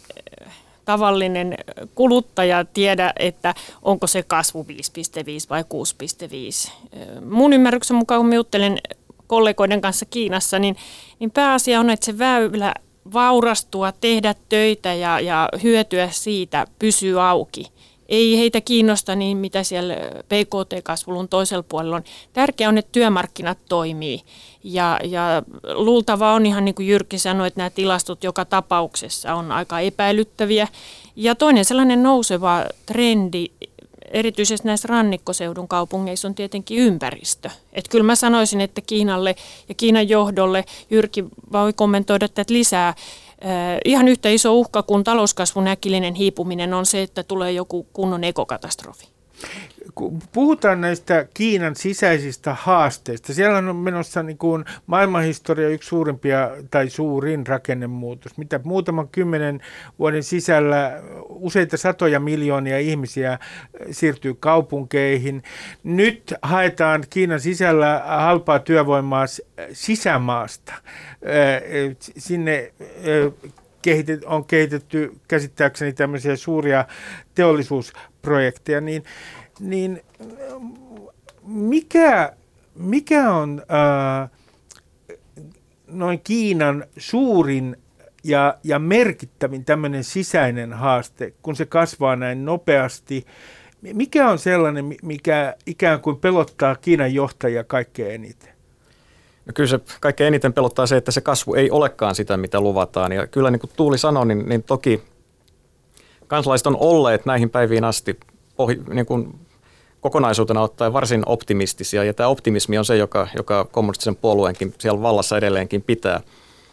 tavallinen 0.89 1.58
kuluttaja 1.95 2.65
tiedä, 2.65 3.13
että 3.19 3.56
onko 3.82 4.08
se 4.08 4.23
kasvu 4.23 4.65
5,5 4.69 4.75
vai 5.49 5.63
6,5. 6.65 6.71
Mun 7.30 7.54
ymmärryksen 7.54 7.97
mukaan, 7.97 8.21
kun 8.21 8.34
juttelen 8.34 8.78
kollegoiden 9.28 9.82
kanssa 9.82 10.06
Kiinassa, 10.06 10.60
niin, 10.60 10.75
niin 11.19 11.32
pääasia 11.32 11.80
on, 11.80 11.89
että 11.89 12.06
se 12.06 12.17
väylä 12.17 12.73
vaurastua, 13.13 13.91
tehdä 13.91 14.36
töitä 14.49 14.93
ja, 14.93 15.19
ja 15.19 15.49
hyötyä 15.63 16.10
siitä 16.12 16.67
pysyy 16.80 17.21
auki 17.21 17.71
ei 18.10 18.38
heitä 18.38 18.62
kiinnosta 18.62 19.15
niin, 19.15 19.38
mitä 19.38 19.63
siellä 19.63 19.95
PKT-kasvulun 20.24 21.28
toisella 21.28 21.63
puolella 21.69 21.95
on. 21.95 22.04
Tärkeää 22.34 22.69
on, 22.69 22.78
että 22.78 22.91
työmarkkinat 22.91 23.58
toimii. 23.69 24.22
Ja, 24.63 25.00
ja 25.04 25.43
luultava 25.74 26.34
on 26.34 26.45
ihan 26.45 26.65
niin 26.65 26.76
kuin 26.76 26.88
Jyrki 26.88 27.19
sanoi, 27.19 27.48
että 27.48 27.60
nämä 27.60 27.69
tilastot 27.69 28.24
joka 28.24 28.45
tapauksessa 28.45 29.36
on 29.36 29.52
aika 29.52 29.80
epäilyttäviä. 29.80 30.67
Ja 31.15 31.36
toinen 31.36 31.65
sellainen 31.65 32.04
nouseva 32.04 32.65
trendi, 32.86 33.45
erityisesti 34.12 34.67
näissä 34.67 34.88
rannikkoseudun 34.88 35.67
kaupungeissa 35.67 36.28
on 36.28 36.36
tietenkin 36.36 36.78
ympäristö. 36.80 37.50
Et 37.74 37.88
kyllä 37.88 38.04
mä 38.04 38.15
sanoisin, 38.15 38.62
että 38.62 38.82
Kiinalle 38.82 39.36
ja 39.69 39.76
Kiinan 39.76 40.10
johdolle, 40.10 40.65
Jyrki 40.89 41.26
voi 41.52 41.74
kommentoida 41.74 42.28
tätä 42.28 42.54
lisää, 42.54 42.93
ihan 43.86 44.08
yhtä 44.08 44.30
iso 44.30 44.54
uhka 44.54 44.84
kuin 44.84 45.04
talouskasvun 45.04 45.67
äkillinen 45.67 46.13
hiipuminen 46.13 46.73
on 46.73 46.86
se, 46.86 47.02
että 47.02 47.23
tulee 47.23 47.52
joku 47.52 47.88
kunnon 47.93 48.23
ekokatastrofi. 48.23 49.08
Kun 49.95 50.19
puhutaan 50.34 50.82
näistä 50.82 51.28
Kiinan 51.34 51.75
sisäisistä 51.75 52.54
haasteista, 52.54 53.34
siellä 53.34 53.58
on 53.58 53.75
menossa 53.75 54.23
niin 54.23 54.38
kuin 54.38 54.65
maailmanhistoria 54.88 55.69
yksi 55.69 55.89
suurimpia 55.89 56.49
tai 56.71 56.89
suurin 56.89 57.47
rakennemuutos, 57.47 58.38
mitä 58.38 58.60
muutaman 58.63 59.08
kymmenen 59.08 59.62
vuoden 59.99 60.23
sisällä 60.23 61.02
useita 61.30 61.78
satoja 61.78 62.19
miljoonia 62.19 62.80
ihmisiä 62.80 63.39
siirtyy 63.91 64.34
kaupunkeihin. 64.34 65.43
Nyt 65.84 66.34
haetaan 66.41 67.04
Kiinan 67.10 67.39
sisällä 67.39 68.04
halpaa 68.06 68.60
työvoimaa 68.60 69.25
sisämaasta. 69.73 70.73
Sinne 71.99 72.73
kehitet, 73.82 74.23
on 74.23 74.45
kehitetty 74.45 75.12
käsittääkseni 75.28 75.93
tämmöisiä 75.93 76.36
suuria 76.36 76.86
teollisuusprojekteja, 77.36 78.82
niin, 78.82 79.04
niin 79.60 80.02
mikä, 81.43 82.34
mikä 82.76 83.34
on 83.34 83.62
äh, 83.72 84.30
noin 85.88 86.19
Kiinan 86.24 86.86
suurin 86.98 87.78
ja, 88.24 88.58
ja 88.63 88.80
merkittävin 88.80 89.65
tämmöinen 89.65 90.04
sisäinen 90.04 90.74
haaste, 90.74 91.34
kun 91.41 91.56
se 91.56 91.65
kasvaa 91.65 92.15
näin 92.15 92.45
nopeasti? 92.45 93.26
Mikä 93.82 94.30
on 94.30 94.39
sellainen, 94.39 94.95
mikä 95.04 95.56
ikään 95.65 96.02
kuin 96.02 96.17
pelottaa 96.17 96.76
Kiinan 96.76 97.13
johtajia 97.13 97.63
kaikkein 97.63 98.12
eniten? 98.12 98.54
No 99.45 99.54
kyllä 99.54 99.69
se 99.69 99.80
kaikkein 100.00 100.28
eniten 100.28 100.54
pelottaa 100.54 100.88
se, 100.88 100.98
että 100.98 101.12
se 101.12 101.22
kasvu 101.22 101.54
ei 101.54 101.72
olekaan 101.72 102.15
sitä, 102.15 102.38
mitä 102.38 102.62
luvataan. 102.62 103.12
Ja 103.12 103.28
kyllä 103.28 103.52
niin 103.52 103.60
kuin 103.60 103.72
Tuuli 103.76 103.98
sanoi, 103.98 104.26
niin, 104.26 104.50
niin 104.50 104.63
toki 104.63 105.02
kansalaiset 106.28 106.67
on 106.67 106.78
olleet 106.80 107.26
näihin 107.26 107.50
päiviin 107.50 107.84
asti 107.84 108.19
pohi, 108.56 108.82
niin 108.93 109.06
kuin 109.06 109.39
kokonaisuutena 110.01 110.62
ottaen 110.62 110.93
varsin 110.93 111.23
optimistisia. 111.25 112.03
Ja 112.03 112.13
tämä 112.13 112.29
optimismi 112.29 112.77
on 112.77 112.85
se, 112.85 112.97
joka, 112.97 113.27
joka 113.35 113.67
kommunistisen 113.71 114.15
puolueenkin 114.15 114.73
siellä 114.77 115.01
vallassa 115.01 115.38
edelleenkin 115.38 115.81
pitää. 115.81 116.21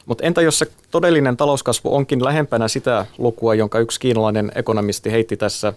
Mutta 0.06 0.24
entä 0.24 0.42
jos 0.42 0.58
se 0.58 0.66
todellinen 0.90 1.36
talouskasvu 1.36 1.94
onkin 1.94 2.24
lähempänä 2.24 2.68
sitä 2.68 3.06
lukua, 3.18 3.54
jonka 3.54 3.78
yksi 3.78 4.00
kiinalainen 4.00 4.52
ekonomisti 4.54 5.12
heitti 5.12 5.36
tässä 5.36 5.72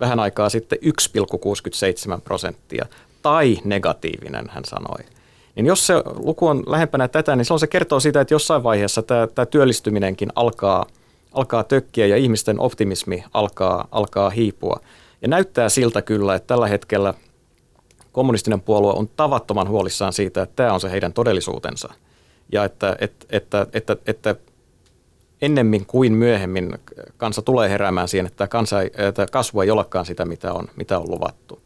vähän 0.00 0.20
aikaa 0.20 0.48
sitten 0.48 0.78
1,67 2.14 2.20
prosenttia, 2.20 2.86
tai 3.22 3.58
negatiivinen, 3.64 4.44
hän 4.48 4.64
sanoi– 4.64 5.04
niin 5.60 5.66
jos 5.66 5.86
se 5.86 5.94
luku 6.16 6.46
on 6.46 6.62
lähempänä 6.66 7.08
tätä, 7.08 7.36
niin 7.36 7.44
silloin 7.44 7.60
se 7.60 7.66
kertoo 7.66 8.00
siitä, 8.00 8.20
että 8.20 8.34
jossain 8.34 8.62
vaiheessa 8.62 9.02
tämä, 9.02 9.26
tämä 9.26 9.46
työllistyminenkin 9.46 10.28
alkaa, 10.34 10.86
alkaa 11.32 11.64
tökkiä 11.64 12.06
ja 12.06 12.16
ihmisten 12.16 12.60
optimismi 12.60 13.24
alkaa, 13.34 13.88
alkaa 13.92 14.30
hiipua. 14.30 14.80
Ja 15.22 15.28
näyttää 15.28 15.68
siltä 15.68 16.02
kyllä, 16.02 16.34
että 16.34 16.46
tällä 16.46 16.68
hetkellä 16.68 17.14
kommunistinen 18.12 18.60
puolue 18.60 18.92
on 18.92 19.08
tavattoman 19.08 19.68
huolissaan 19.68 20.12
siitä, 20.12 20.42
että 20.42 20.56
tämä 20.56 20.72
on 20.72 20.80
se 20.80 20.90
heidän 20.90 21.12
todellisuutensa. 21.12 21.94
Ja 22.52 22.64
että, 22.64 22.96
että, 23.00 23.26
että, 23.30 23.66
että, 23.72 23.96
että 24.06 24.36
ennemmin 25.42 25.86
kuin 25.86 26.12
myöhemmin 26.12 26.74
kansa 27.16 27.42
tulee 27.42 27.70
heräämään 27.70 28.08
siihen, 28.08 28.26
että 28.26 28.48
kansa, 28.48 28.82
että 28.82 29.26
kasvu 29.32 29.60
ei 29.60 29.70
olekaan 29.70 30.06
sitä, 30.06 30.24
mitä 30.24 30.52
on, 30.52 30.68
mitä 30.76 30.98
on 30.98 31.10
luvattu. 31.10 31.60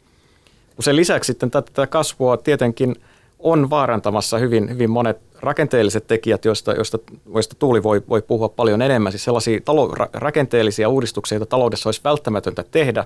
Sen 0.81 0.97
lisäksi 0.97 1.27
sitten 1.27 1.51
tätä 1.51 1.87
kasvua 1.87 2.37
tietenkin– 2.37 2.97
on 3.45 3.71
vaarantamassa 3.71 4.39
hyvin, 4.39 4.71
hyvin 4.71 4.91
monet 4.91 5.19
rakenteelliset 5.41 6.07
tekijät, 6.07 6.45
joista, 6.45 6.73
joista, 6.73 6.99
joista 7.35 7.57
Tuuli 7.59 7.83
voi, 7.83 8.03
voi 8.09 8.23
puhua 8.23 8.49
paljon 8.49 8.83
enemmän. 8.83 9.13
Siis 9.13 9.25
sellaisia 9.25 9.61
talo, 9.65 9.93
rakenteellisia 10.13 10.89
uudistuksia, 10.89 11.37
joita 11.37 11.51
taloudessa 11.51 11.89
olisi 11.89 12.01
välttämätöntä 12.05 12.65
tehdä, 12.71 13.05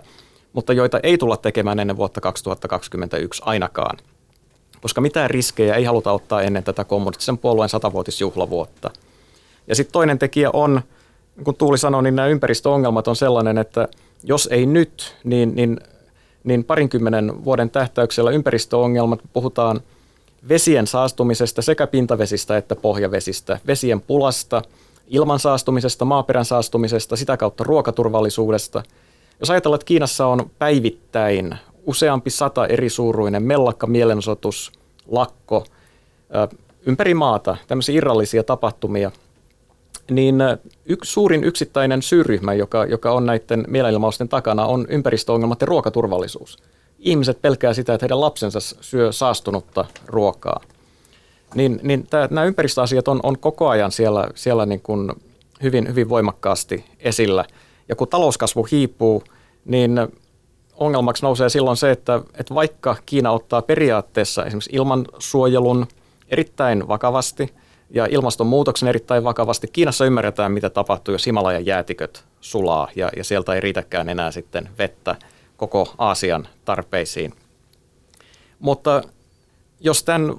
mutta 0.53 0.73
joita 0.73 1.01
ei 1.03 1.19
tulla 1.19 1.37
tekemään 1.37 1.79
ennen 1.79 1.97
vuotta 1.97 2.21
2021 2.21 3.43
ainakaan. 3.45 3.99
Koska 4.81 5.01
mitään 5.01 5.31
riskejä 5.31 5.75
ei 5.75 5.85
haluta 5.85 6.13
ottaa 6.13 6.43
ennen 6.43 6.65
tätä 6.65 6.85
kommunistisen 6.85 7.39
puolueen 7.39 7.69
satavuotisjuhlavuotta. 7.69 8.91
Ja 9.67 9.75
sitten 9.75 9.93
toinen 9.93 10.19
tekijä 10.19 10.51
on, 10.53 10.81
kun 11.45 11.55
Tuuli 11.55 11.79
sanoi, 11.79 12.03
niin 12.03 12.17
nämä 12.17 12.29
ympäristöongelmat 12.29 13.09
on 13.09 13.17
sellainen, 13.17 13.59
että 13.59 13.89
jos 14.25 14.49
ei 14.53 14.67
nyt, 14.67 15.17
niin, 15.25 15.55
niin 15.55 15.81
niin 16.45 16.65
parinkymmenen 16.65 17.45
vuoden 17.45 17.71
tähtäyksellä 17.71 18.31
ympäristöongelmat, 18.31 19.21
puhutaan 19.33 19.81
vesien 20.49 20.87
saastumisesta 20.87 21.63
sekä 21.63 21.87
pintavesistä 21.87 22.57
että 22.57 22.77
pohjavesistä, 22.77 23.59
vesien 23.67 24.01
pulasta, 24.01 24.63
ilman 25.07 25.39
saastumisesta, 25.39 26.05
maaperän 26.05 26.45
saastumisesta, 26.45 27.17
sitä 27.17 27.37
kautta 27.37 27.65
ruokaturvallisuudesta. 27.65 28.83
Jos 29.41 29.51
ajatellaan, 29.51 29.77
että 29.77 29.85
Kiinassa 29.85 30.27
on 30.27 30.51
päivittäin 30.59 31.55
useampi 31.87 32.31
sata 32.31 32.67
eri 32.67 32.89
suuruinen 32.89 33.43
mellakka, 33.43 33.87
mielenosoitus, 33.87 34.73
lakko 35.07 35.65
ympäri 36.87 37.15
maata, 37.15 37.57
tämmöisiä 37.67 37.95
irrallisia 37.95 38.45
tapahtumia, 38.45 39.11
niin 40.11 40.37
yksi 40.87 41.13
suurin 41.13 41.45
yksittäinen 41.45 42.03
syyryhmä, 42.03 42.55
joka, 42.55 42.85
joka 42.85 43.13
on 43.13 43.27
näiden 43.27 43.65
mielenilmausten 43.69 44.29
takana, 44.29 44.67
on 44.67 44.87
ympäristöongelmat 44.89 45.61
ja 45.61 45.67
ruokaturvallisuus. 45.67 46.59
Ihmiset 46.99 47.43
pelkää 47.43 47.75
sitä, 47.75 47.95
että 47.95 48.05
heidän 48.05 48.21
lapsensa 48.21 48.61
syö 48.61 49.13
saastunutta 49.13 49.85
ruokaa. 50.07 50.61
Niin, 51.55 51.81
niin 51.83 52.07
tämä, 52.07 52.29
nämä 52.31 52.45
ympäristöasiat 52.45 53.09
on, 53.09 53.21
on 53.23 53.39
koko 53.39 53.69
ajan 53.69 53.93
siellä, 53.93 54.29
siellä 54.35 54.67
niin 54.67 54.81
kuin 54.81 55.13
hyvin, 55.63 55.89
hyvin 55.89 56.09
voimakkaasti 56.09 56.85
esillä. 56.99 57.45
Ja 57.89 57.97
kun 57.97 58.09
talouskasvu 58.09 58.69
hiipuu, 58.71 59.23
niin 59.65 59.99
ongelmaksi 60.75 61.23
nousee 61.23 61.49
silloin 61.49 61.77
se, 61.77 61.91
että, 61.91 62.21
että 62.35 62.55
vaikka 62.55 62.97
Kiina 63.07 63.31
ottaa 63.31 63.63
periaatteessa 63.63 64.45
esimerkiksi 64.45 64.71
ilmansuojelun 64.73 65.87
erittäin 66.29 66.89
vakavasti 66.89 67.55
ja 67.91 68.07
ilmastonmuutoksen 68.11 68.89
erittäin 68.89 69.25
vakavasti, 69.25 69.69
Kiinassa 69.73 70.05
ymmärretään, 70.05 70.53
mitä 70.53 70.71
tapahtuu, 70.71 71.15
jos 71.15 71.27
Himalajan 71.27 71.67
jäätiköt 71.67 72.25
sulaa 72.41 72.89
ja, 72.97 73.11
ja 73.17 73.25
sieltä 73.25 73.55
ei 73.55 73.61
riitäkään 73.61 74.09
enää 74.09 74.31
sitten 74.31 74.69
vettä 74.79 75.17
koko 75.57 75.95
Aasian 75.99 76.49
tarpeisiin. 76.65 77.35
Mutta 78.59 79.03
jos 79.81 80.03
tämän 80.03 80.35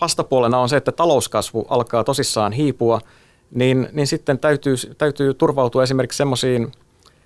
vastapuolena 0.00 0.58
on 0.58 0.68
se, 0.68 0.76
että 0.76 0.92
talouskasvu 0.92 1.66
alkaa 1.68 2.04
tosissaan 2.04 2.52
hiipua, 2.52 3.00
niin, 3.54 3.88
niin 3.92 4.06
sitten 4.06 4.38
täytyy, 4.38 4.74
täytyy 4.98 5.34
turvautua 5.34 5.82
esimerkiksi 5.82 6.16
semmoisiin 6.16 6.72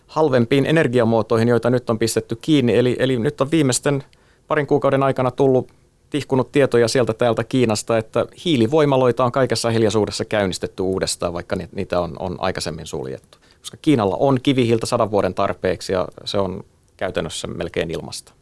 halvempiin 0.06 0.66
energiamuotoihin, 0.66 1.48
joita 1.48 1.70
nyt 1.70 1.90
on 1.90 1.98
pistetty 1.98 2.36
kiinni. 2.36 2.76
Eli, 2.78 2.96
eli 2.98 3.18
nyt 3.18 3.40
on 3.40 3.50
viimeisten 3.50 4.04
parin 4.48 4.66
kuukauden 4.66 5.02
aikana 5.02 5.30
tullut 5.30 5.72
tihkunut 6.10 6.52
tietoja 6.52 6.88
sieltä 6.88 7.14
täältä 7.14 7.44
Kiinasta, 7.44 7.98
että 7.98 8.26
hiilivoimaloita 8.44 9.24
on 9.24 9.32
kaikessa 9.32 9.70
hiljaisuudessa 9.70 10.24
käynnistetty 10.24 10.82
uudestaan, 10.82 11.32
vaikka 11.32 11.56
niitä 11.72 12.00
on, 12.00 12.16
on 12.18 12.36
aikaisemmin 12.38 12.86
suljettu. 12.86 13.38
Koska 13.58 13.76
Kiinalla 13.82 14.16
on 14.20 14.38
kivihiiltä 14.42 14.86
sadan 14.86 15.10
vuoden 15.10 15.34
tarpeeksi 15.34 15.92
ja 15.92 16.08
se 16.24 16.38
on 16.38 16.64
käytännössä 16.96 17.46
melkein 17.46 17.90
ilmasta. 17.90 18.32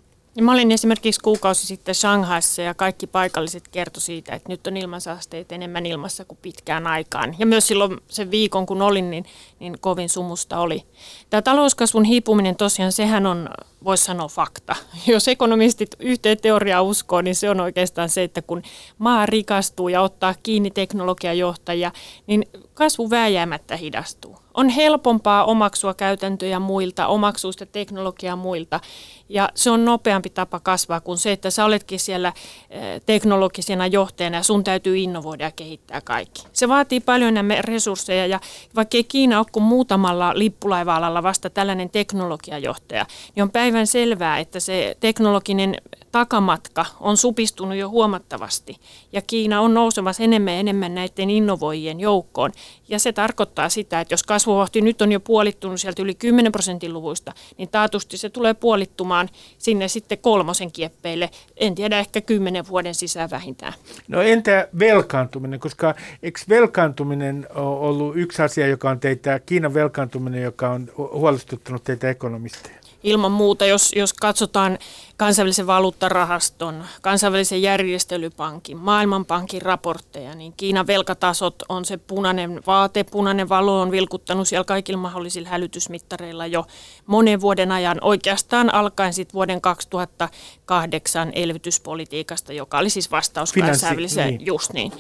Mä 0.40 0.52
olin 0.52 0.72
esimerkiksi 0.72 1.20
kuukausi 1.20 1.66
sitten 1.66 1.94
Shanghaissa 1.94 2.62
ja 2.62 2.74
kaikki 2.74 3.06
paikalliset 3.06 3.68
kertoi 3.68 4.00
siitä, 4.00 4.34
että 4.34 4.48
nyt 4.48 4.66
on 4.66 4.76
ilmansaasteet 4.76 5.52
enemmän 5.52 5.86
ilmassa 5.86 6.24
kuin 6.24 6.38
pitkään 6.42 6.86
aikaan. 6.86 7.36
Ja 7.38 7.46
myös 7.46 7.66
silloin 7.66 8.00
sen 8.08 8.30
viikon, 8.30 8.66
kun 8.66 8.82
olin, 8.82 9.10
niin, 9.10 9.24
niin 9.64 9.81
kovin 9.81 10.09
sumusta 10.09 10.59
oli. 10.59 10.85
Tämä 11.31 11.42
talouskasvun 11.42 12.05
hiipuminen 12.05 12.57
tosiaan, 12.57 12.92
sehän 12.92 13.27
on, 13.27 13.48
voisi 13.85 14.05
sanoa 14.05 14.29
fakta. 14.29 14.77
Jos 15.07 15.29
ekonomistit 15.29 15.90
yhteen 15.98 16.38
teoriaa 16.42 16.83
uskoo, 16.83 17.20
niin 17.20 17.35
se 17.35 17.50
on 17.50 17.61
oikeastaan 17.61 18.09
se, 18.09 18.22
että 18.22 18.42
kun 18.42 18.62
maa 18.98 19.27
rikastuu 19.27 19.88
ja 19.88 20.00
ottaa 20.00 20.35
kiinni 20.42 20.70
teknologiajohtajia, 20.70 21.92
niin 22.27 22.46
kasvu 22.74 23.11
vääjäämättä 23.11 23.77
hidastuu. 23.77 24.38
On 24.55 24.68
helpompaa 24.68 25.44
omaksua 25.44 25.94
käytäntöjä 25.94 26.59
muilta, 26.59 27.07
omaksua 27.07 27.53
sitä 27.53 27.66
teknologiaa 27.66 28.37
muilta. 28.37 28.81
Ja 29.29 29.48
se 29.55 29.70
on 29.70 29.85
nopeampi 29.85 30.31
tapa 30.31 30.61
kasvaa 30.61 31.00
kuin 31.00 31.18
se, 31.18 31.33
että 31.33 31.50
sä 31.50 31.64
oletkin 31.64 32.00
siellä 32.00 32.33
eh, 32.70 33.03
teknologisena 33.07 33.87
johtajana 33.87 34.37
ja 34.37 34.42
sun 34.42 34.64
täytyy 34.64 34.98
innovoida 34.98 35.44
ja 35.44 35.50
kehittää 35.50 36.00
kaikki. 36.00 36.42
Se 36.53 36.68
vaatii 36.68 37.00
paljon 37.00 37.29
enemmän 37.29 37.64
resursseja 37.64 38.27
ja 38.27 38.40
vaikka 38.77 38.98
Kiina 39.09 39.38
ole 39.38 39.46
kuin 39.54 39.64
muutamalla 39.64 40.32
lippulaiva-alalla 40.34 41.22
vasta 41.22 41.50
tällainen 41.50 41.90
teknologiajohtaja, 41.90 43.06
niin 43.34 43.42
on 43.42 43.50
päivän 43.50 43.86
selvää, 43.86 44.38
että 44.38 44.60
se 44.60 44.96
teknologinen 45.00 45.76
takamatka 46.14 46.87
on 47.00 47.16
supistunut 47.16 47.77
jo 47.77 47.88
huomattavasti 47.88 48.77
ja 49.12 49.22
Kiina 49.22 49.61
on 49.61 49.74
nousemassa 49.74 50.22
enemmän 50.22 50.55
ja 50.55 50.61
enemmän 50.61 50.94
näiden 50.94 51.31
innovoijien 51.31 52.00
joukkoon. 52.00 52.53
Ja 52.88 52.98
se 52.98 53.12
tarkoittaa 53.12 53.68
sitä, 53.68 54.00
että 54.00 54.12
jos 54.12 54.22
kasvuvauhti 54.22 54.81
nyt 54.81 55.03
on 55.03 55.12
jo 55.12 55.20
puolittunut 55.20 55.81
sieltä 55.81 56.03
yli 56.03 56.14
10 56.14 56.53
prosentin 56.53 56.92
luvuista, 56.92 57.33
niin 57.59 57.68
taatusti 57.68 58.16
se 58.16 58.29
tulee 58.29 58.55
puolittumaan 58.55 59.29
sinne 59.59 59.88
sitten 59.88 60.18
kolmosen 60.18 60.72
kieppeille, 60.72 61.31
en 61.57 61.74
tiedä 61.74 61.98
ehkä 61.98 62.20
kymmenen 62.20 62.68
vuoden 62.68 62.94
sisään 62.94 63.31
vähintään. 63.31 63.72
No 64.09 64.22
entä 64.22 64.68
velkaantuminen, 64.79 65.61
koska 65.61 65.94
eikö 66.22 66.40
velkaantuminen 66.48 67.46
ollut 67.55 68.16
yksi 68.16 68.42
asia, 68.42 68.66
joka 68.66 68.90
on 68.90 69.00
teitä, 69.00 69.40
Kiinan 69.46 69.74
velkaantuminen, 69.74 70.42
joka 70.42 70.70
on 70.70 70.92
huolestuttanut 70.96 71.85
teitä 71.85 72.11
ekonomisteja? 72.11 72.83
Ilman 73.04 73.32
muuta, 73.32 73.66
jos, 73.66 73.92
jos 73.96 74.12
katsotaan 74.12 74.78
kansainvälisen 75.16 75.66
valuuttarahaston, 75.66 76.84
kansainvälisen 77.02 77.62
järjestelypankin, 77.62 78.76
maailmanpankin 78.76 79.62
raportteja, 79.62 80.34
niin 80.34 80.54
Kiinan 80.56 80.86
velkatasot 80.86 81.54
on 81.68 81.84
se 81.84 81.96
punainen 81.96 82.62
vaate, 82.66 83.04
punainen 83.04 83.48
valo 83.48 83.80
on 83.80 83.90
vilkuttanut 83.90 84.48
siellä 84.48 84.64
kaikilla 84.64 85.00
mahdollisilla 85.00 85.48
hälytysmittareilla 85.48 86.46
jo 86.46 86.66
monen 87.06 87.40
vuoden 87.40 87.72
ajan, 87.72 87.98
oikeastaan 88.00 88.74
alkaen 88.74 89.14
sitten 89.14 89.34
vuoden 89.34 89.60
2008 89.60 91.32
elvytyspolitiikasta, 91.34 92.52
joka 92.52 92.78
oli 92.78 92.90
siis 92.90 93.10
vastaus 93.10 93.52
Finanssi, 93.52 93.80
kansainväliseen, 93.80 94.34
niin. 94.34 94.46
just 94.46 94.72
niin. 94.72 94.92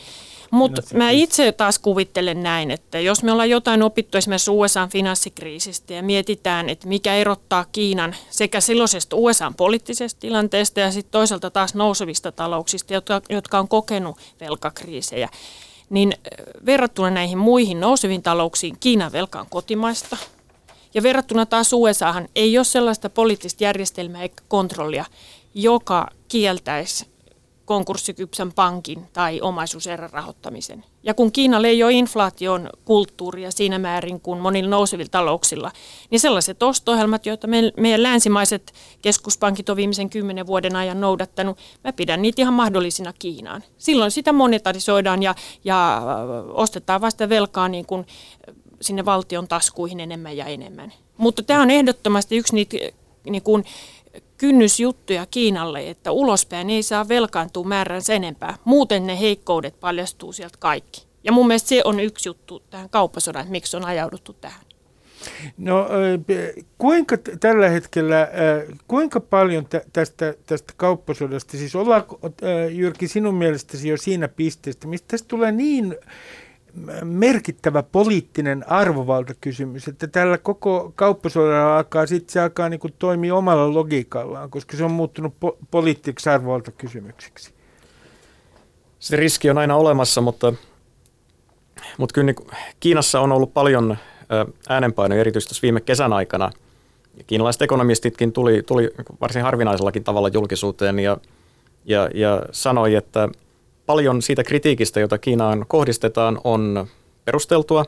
Mutta 0.54 0.82
mä 0.94 1.10
itse 1.10 1.52
taas 1.52 1.78
kuvittelen 1.78 2.42
näin, 2.42 2.70
että 2.70 3.00
jos 3.00 3.22
me 3.22 3.32
ollaan 3.32 3.50
jotain 3.50 3.82
opittu 3.82 4.18
esimerkiksi 4.18 4.50
USA-finanssikriisistä 4.50 5.94
ja 5.94 6.02
mietitään, 6.02 6.68
että 6.68 6.88
mikä 6.88 7.14
erottaa 7.14 7.64
Kiinan 7.72 8.16
sekä 8.30 8.60
silloisesta 8.60 9.16
USA-poliittisesta 9.16 10.20
tilanteesta 10.20 10.80
ja 10.80 10.92
sitten 10.92 11.12
toisaalta 11.12 11.50
taas 11.50 11.74
nousevista 11.74 12.32
talouksista, 12.32 12.94
jotka, 12.94 13.22
jotka 13.28 13.58
on 13.58 13.68
kokenut 13.68 14.16
velkakriisejä, 14.40 15.28
niin 15.90 16.12
verrattuna 16.66 17.10
näihin 17.10 17.38
muihin 17.38 17.80
nouseviin 17.80 18.22
talouksiin 18.22 18.76
Kiinan 18.80 19.12
velka 19.12 19.40
on 19.40 19.46
kotimaista. 19.50 20.16
Ja 20.94 21.02
verrattuna 21.02 21.46
taas 21.46 21.72
USAhan 21.72 22.28
ei 22.36 22.58
ole 22.58 22.64
sellaista 22.64 23.10
poliittista 23.10 23.64
järjestelmää 23.64 24.22
eikä 24.22 24.42
kontrollia, 24.48 25.04
joka 25.54 26.08
kieltäisi 26.28 27.13
konkurssikypsän 27.64 28.52
pankin 28.52 29.06
tai 29.12 29.40
omaisuuserän 29.40 30.10
rahoittamisen. 30.10 30.84
Ja 31.02 31.14
kun 31.14 31.32
Kiinalle 31.32 31.68
ei 31.68 31.82
ole 31.82 31.92
inflaation 31.92 32.70
kulttuuria 32.84 33.50
siinä 33.50 33.78
määrin 33.78 34.20
kuin 34.20 34.38
monilla 34.38 34.70
nousevilla 34.70 35.08
talouksilla, 35.10 35.70
niin 36.10 36.20
sellaiset 36.20 36.62
osto-ohjelmat, 36.62 37.26
joita 37.26 37.46
me, 37.46 37.72
meidän 37.76 38.02
länsimaiset 38.02 38.72
keskuspankit 39.02 39.68
on 39.68 39.76
viimeisen 39.76 40.10
kymmenen 40.10 40.46
vuoden 40.46 40.76
ajan 40.76 41.00
noudattanut, 41.00 41.58
mä 41.84 41.92
pidän 41.92 42.22
niitä 42.22 42.42
ihan 42.42 42.54
mahdollisina 42.54 43.12
Kiinaan. 43.18 43.64
Silloin 43.78 44.10
sitä 44.10 44.32
monetarisoidaan 44.32 45.22
ja, 45.22 45.34
ja 45.64 46.02
ostetaan 46.48 47.00
vasta 47.00 47.28
velkaa 47.28 47.68
niin 47.68 47.86
kuin 47.86 48.06
sinne 48.80 49.04
valtion 49.04 49.48
taskuihin 49.48 50.00
enemmän 50.00 50.36
ja 50.36 50.44
enemmän. 50.44 50.92
Mutta 51.16 51.42
tämä 51.42 51.62
on 51.62 51.70
ehdottomasti 51.70 52.36
yksi 52.36 52.54
niitä 52.54 52.76
niin 53.30 53.42
kuin 53.42 53.64
kynnysjuttuja 54.38 55.26
Kiinalle, 55.26 55.90
että 55.90 56.10
ulospäin 56.10 56.70
ei 56.70 56.82
saa 56.82 57.08
velkaantua 57.08 57.64
määränsä 57.64 58.14
enempää. 58.14 58.58
Muuten 58.64 59.06
ne 59.06 59.20
heikkoudet 59.20 59.80
paljastuu 59.80 60.32
sieltä 60.32 60.58
kaikki. 60.58 61.06
Ja 61.24 61.32
mun 61.32 61.46
mielestä 61.46 61.68
se 61.68 61.80
on 61.84 62.00
yksi 62.00 62.28
juttu 62.28 62.62
tähän 62.70 62.90
kauppasodan, 62.90 63.40
että 63.40 63.52
miksi 63.52 63.76
on 63.76 63.84
ajauduttu 63.84 64.32
tähän. 64.32 64.60
No 65.58 65.88
kuinka 66.78 67.16
tällä 67.40 67.68
hetkellä, 67.68 68.28
kuinka 68.88 69.20
paljon 69.20 69.66
tästä, 69.92 70.34
tästä 70.46 70.72
kauppasodasta, 70.76 71.56
siis 71.56 71.76
ollaanko 71.76 72.20
Jyrki 72.70 73.08
sinun 73.08 73.34
mielestäsi 73.34 73.88
jo 73.88 73.96
siinä 73.96 74.28
pisteessä, 74.28 74.88
mistä 74.88 75.16
tulee 75.28 75.52
niin 75.52 75.96
merkittävä 77.04 77.82
poliittinen 77.82 78.64
arvovaltakysymys, 78.68 79.88
että 79.88 80.06
tällä 80.06 80.38
koko 80.38 80.92
kauppasodalla 80.94 81.76
alkaa 81.76 82.06
sitten 82.06 82.32
se 82.32 82.40
alkaa 82.40 82.68
niin 82.68 82.80
kuin 82.80 82.94
toimia 82.98 83.34
omalla 83.34 83.74
logiikallaan, 83.74 84.50
koska 84.50 84.76
se 84.76 84.84
on 84.84 84.90
muuttunut 84.90 85.34
po- 85.34 85.56
poliittiseksi 85.70 86.30
arvovaltakysymykseksi. 86.30 87.54
Se 88.98 89.16
riski 89.16 89.50
on 89.50 89.58
aina 89.58 89.76
olemassa, 89.76 90.20
mutta, 90.20 90.54
mutta 91.98 92.14
kyllä 92.14 92.26
niin 92.26 92.50
Kiinassa 92.80 93.20
on 93.20 93.32
ollut 93.32 93.54
paljon 93.54 93.96
äänenpainoja 94.68 95.20
erityisesti 95.20 95.62
viime 95.62 95.80
kesän 95.80 96.12
aikana. 96.12 96.50
Kiinalaiset 97.26 97.62
ekonomistitkin 97.62 98.32
tuli, 98.32 98.62
tuli 98.62 98.90
varsin 99.20 99.42
harvinaisellakin 99.42 100.04
tavalla 100.04 100.28
julkisuuteen 100.28 100.98
ja, 100.98 101.16
ja, 101.84 102.08
ja 102.14 102.42
sanoi, 102.52 102.94
että– 102.94 103.28
paljon 103.86 104.22
siitä 104.22 104.44
kritiikistä, 104.44 105.00
jota 105.00 105.18
Kiinaan 105.18 105.64
kohdistetaan, 105.68 106.40
on 106.44 106.86
perusteltua, 107.24 107.84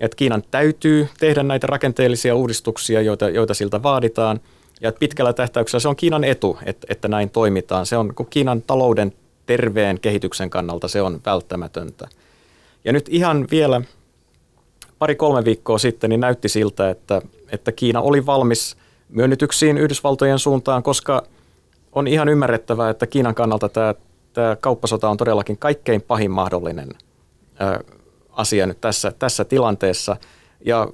että 0.00 0.16
Kiinan 0.16 0.42
täytyy 0.50 1.08
tehdä 1.20 1.42
näitä 1.42 1.66
rakenteellisia 1.66 2.34
uudistuksia, 2.34 3.02
joita, 3.02 3.28
joita 3.28 3.54
siltä 3.54 3.82
vaaditaan, 3.82 4.40
Ja 4.80 4.92
pitkällä 4.92 5.32
tähtäyksellä 5.32 5.80
se 5.80 5.88
on 5.88 5.96
Kiinan 5.96 6.24
etu, 6.24 6.58
että, 6.66 6.86
että 6.90 7.08
näin 7.08 7.30
toimitaan. 7.30 7.86
Se 7.86 7.96
on 7.96 8.14
Kiinan 8.30 8.62
talouden 8.62 9.12
terveen 9.46 10.00
kehityksen 10.00 10.50
kannalta 10.50 10.88
se 10.88 11.02
on 11.02 11.20
välttämätöntä. 11.26 12.08
Ja 12.84 12.92
nyt 12.92 13.08
ihan 13.08 13.46
vielä 13.50 13.82
pari-kolme 14.98 15.44
viikkoa 15.44 15.78
sitten 15.78 16.10
niin 16.10 16.20
näytti 16.20 16.48
siltä, 16.48 16.90
että, 16.90 17.22
että 17.52 17.72
Kiina 17.72 18.00
oli 18.00 18.26
valmis 18.26 18.76
myönnytyksiin 19.08 19.78
Yhdysvaltojen 19.78 20.38
suuntaan, 20.38 20.82
koska 20.82 21.22
on 21.92 22.06
ihan 22.06 22.28
ymmärrettävää, 22.28 22.90
että 22.90 23.06
Kiinan 23.06 23.34
kannalta 23.34 23.68
tämä, 23.68 23.94
tämä 24.36 24.56
kauppasota 24.56 25.08
on 25.08 25.16
todellakin 25.16 25.58
kaikkein 25.58 26.02
pahin 26.02 26.30
mahdollinen 26.30 26.88
asia 28.30 28.66
nyt 28.66 28.80
tässä, 28.80 29.12
tässä 29.18 29.44
tilanteessa. 29.44 30.16
Ja 30.64 30.88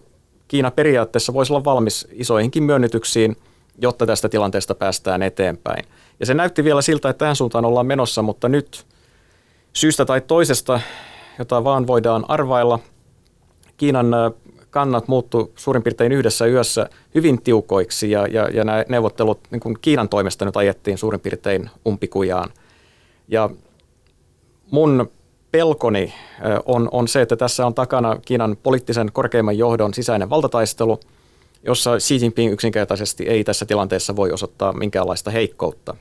Kiina 0.49 0.71
periaatteessa 0.71 1.35
voisi 1.35 1.53
olla 1.53 1.65
valmis 1.65 2.09
isoihinkin 2.13 2.63
myönnytyksiin, 2.63 3.37
jotta 3.79 4.07
tästä 4.07 4.29
tilanteesta 4.29 4.75
päästään 4.75 5.23
eteenpäin. 5.23 5.85
Ja 6.21 6.27
se 6.27 6.35
näytti 6.35 6.65
vielä 6.65 6.83
siltä, 6.83 7.09
että 7.09 7.19
tähän 7.19 7.37
suuntaan 7.37 7.65
ollaan 7.65 7.87
menossa, 7.87 8.23
mutta 8.23 8.49
nyt 8.49 8.87
syystä 9.73 10.05
tai 10.05 10.21
toisesta, 10.21 10.81
jota 11.39 11.65
vaan 11.65 11.87
voidaan 11.87 12.25
arvailla, 12.29 12.79
Kiinan 13.77 14.07
kannat 14.71 15.09
muuttu 15.09 15.53
suurin 15.57 15.83
piirtein 15.83 16.13
yhdessä 16.13 16.47
yössä 16.47 16.91
hyvin 17.15 17.43
tiukoiksi 17.43 18.11
ja, 18.11 18.27
ja, 18.27 18.49
ja 18.49 18.65
nämä 18.65 18.85
neuvottelut 18.89 19.41
niin 19.51 19.61
kuin 19.61 19.79
Kiinan 19.83 20.09
toimesta 20.09 20.45
nyt 20.45 20.57
ajettiin 20.57 20.99
suurin 20.99 21.21
piirtein 21.21 21.71
umpikujaan. 21.89 22.51
Ja 23.33 23.51
mun 24.71 25.11
pelkoni 25.51 26.15
on, 26.67 26.89
on 26.93 27.09
se, 27.09 27.23
että 27.23 27.37
tässä 27.37 27.67
on 27.67 27.75
takana 27.75 28.17
Kiinan 28.25 28.57
poliittisen 28.63 29.13
korkeimman 29.13 29.59
johdon 29.59 29.95
sisäinen 29.95 30.31
valtataistelu, 30.31 31.01
jossa 31.67 31.99
Xi 31.99 32.17
Jinping 32.23 32.53
yksinkertaisesti 32.53 33.29
ei 33.29 33.45
tässä 33.45 33.65
tilanteessa 33.65 34.17
voi 34.17 34.33
osoittaa 34.33 34.73
minkäänlaista 34.73 35.31
heikkoutta. 35.31 35.97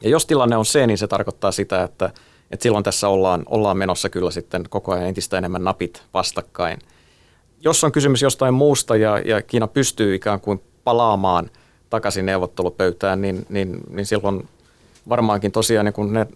Ja 0.00 0.10
jos 0.10 0.26
tilanne 0.26 0.56
on 0.56 0.66
se, 0.66 0.86
niin 0.86 0.98
se 0.98 1.06
tarkoittaa 1.06 1.52
sitä, 1.52 1.82
että, 1.82 2.10
että 2.50 2.62
silloin 2.62 2.84
tässä 2.84 3.08
ollaan, 3.08 3.42
ollaan 3.46 3.76
menossa 3.76 4.08
kyllä 4.08 4.30
sitten 4.30 4.64
koko 4.70 4.92
ajan 4.92 5.06
entistä 5.06 5.38
enemmän 5.38 5.64
napit 5.64 6.02
vastakkain. 6.14 6.78
Jos 7.60 7.84
on 7.84 7.92
kysymys 7.92 8.22
jostain 8.22 8.54
muusta 8.54 8.96
ja, 8.96 9.18
ja 9.18 9.42
Kiina 9.42 9.66
pystyy 9.66 10.14
ikään 10.14 10.40
kuin 10.40 10.60
palaamaan 10.84 11.50
takaisin 11.90 12.26
neuvottelupöytään, 12.26 13.20
niin, 13.20 13.46
niin, 13.48 13.80
niin 13.90 14.06
silloin 14.06 14.48
varmaankin 15.08 15.52
tosiaan 15.52 15.84
niin 15.84 15.92
kun 15.92 16.12
ne 16.12 16.26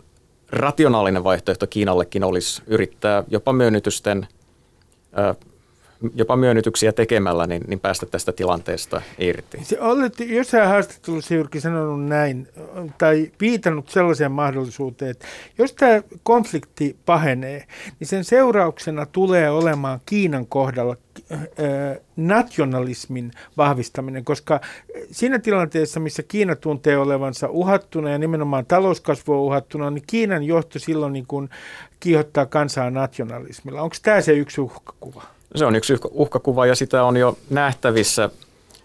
rationaalinen 0.52 1.24
vaihtoehto 1.24 1.66
Kiinallekin 1.66 2.24
olisi 2.24 2.62
yrittää 2.66 3.24
jopa 3.28 3.52
myönnytysten 3.52 4.26
myönnytyksiä 6.36 6.92
tekemällä, 6.92 7.46
niin, 7.46 7.62
niin 7.68 7.80
päästä 7.80 8.06
tästä 8.06 8.32
tilanteesta 8.32 9.02
irti. 9.18 9.58
Se 9.62 9.80
olet 9.80 10.20
jossain 10.20 10.68
haastattelussa 10.68 11.34
Jyrki 11.34 11.60
sanonut 11.60 12.04
näin, 12.04 12.48
tai 12.98 13.30
viitannut 13.40 13.88
sellaiseen 13.88 14.32
mahdollisuuteen, 14.32 15.10
että 15.10 15.26
jos 15.58 15.72
tämä 15.72 16.02
konflikti 16.22 16.96
pahenee, 17.06 17.64
niin 18.00 18.08
sen 18.08 18.24
seurauksena 18.24 19.06
tulee 19.06 19.50
olemaan 19.50 20.00
Kiinan 20.06 20.46
kohdalla 20.46 20.96
nationalismin 22.16 23.30
vahvistaminen, 23.56 24.24
koska 24.24 24.60
siinä 25.10 25.38
tilanteessa, 25.38 26.00
missä 26.00 26.22
Kiina 26.22 26.56
tuntee 26.56 26.98
olevansa 26.98 27.48
uhattuna 27.50 28.10
ja 28.10 28.18
nimenomaan 28.18 28.66
talouskasvu 28.66 29.32
on 29.32 29.40
uhattuna, 29.40 29.90
niin 29.90 30.04
Kiinan 30.06 30.42
johto 30.42 30.78
silloin 30.78 31.12
niin 31.12 31.26
kuin 31.26 31.50
kiihottaa 32.00 32.46
kansaa 32.46 32.90
nationalismilla. 32.90 33.82
Onko 33.82 33.96
tämä 34.02 34.20
se 34.20 34.32
yksi 34.32 34.60
uhkakuva? 34.60 35.22
Se 35.54 35.66
on 35.66 35.76
yksi 35.76 35.94
uhkakuva 36.10 36.66
ja 36.66 36.74
sitä 36.74 37.04
on 37.04 37.16
jo 37.16 37.38
nähtävissä. 37.50 38.30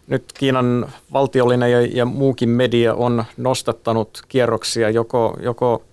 Nyt 0.07 0.23
Kiinan 0.33 0.91
valtiollinen 1.13 1.71
ja, 1.71 1.81
ja 1.81 2.05
muukin 2.05 2.49
media 2.49 2.93
on 2.93 3.25
nostattanut 3.37 4.21
kierroksia 4.27 4.89
joko, 4.89 5.37
joko, 5.41 5.83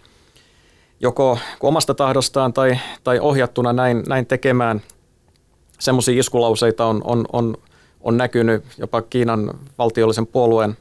joko 1.00 1.38
omasta 1.60 1.94
tahdostaan 1.94 2.52
tai, 2.52 2.78
tai 3.04 3.18
ohjattuna 3.20 3.72
näin, 3.72 4.02
näin 4.08 4.26
tekemään. 4.26 4.82
Semmoisia 5.78 6.20
iskulauseita 6.20 6.86
on, 6.86 7.02
on, 7.04 7.26
on, 7.32 7.56
on 8.00 8.16
näkynyt 8.16 8.64
jopa 8.78 9.02
Kiinan 9.02 9.50
valtiollisen 9.78 10.26
puolueen 10.26 10.76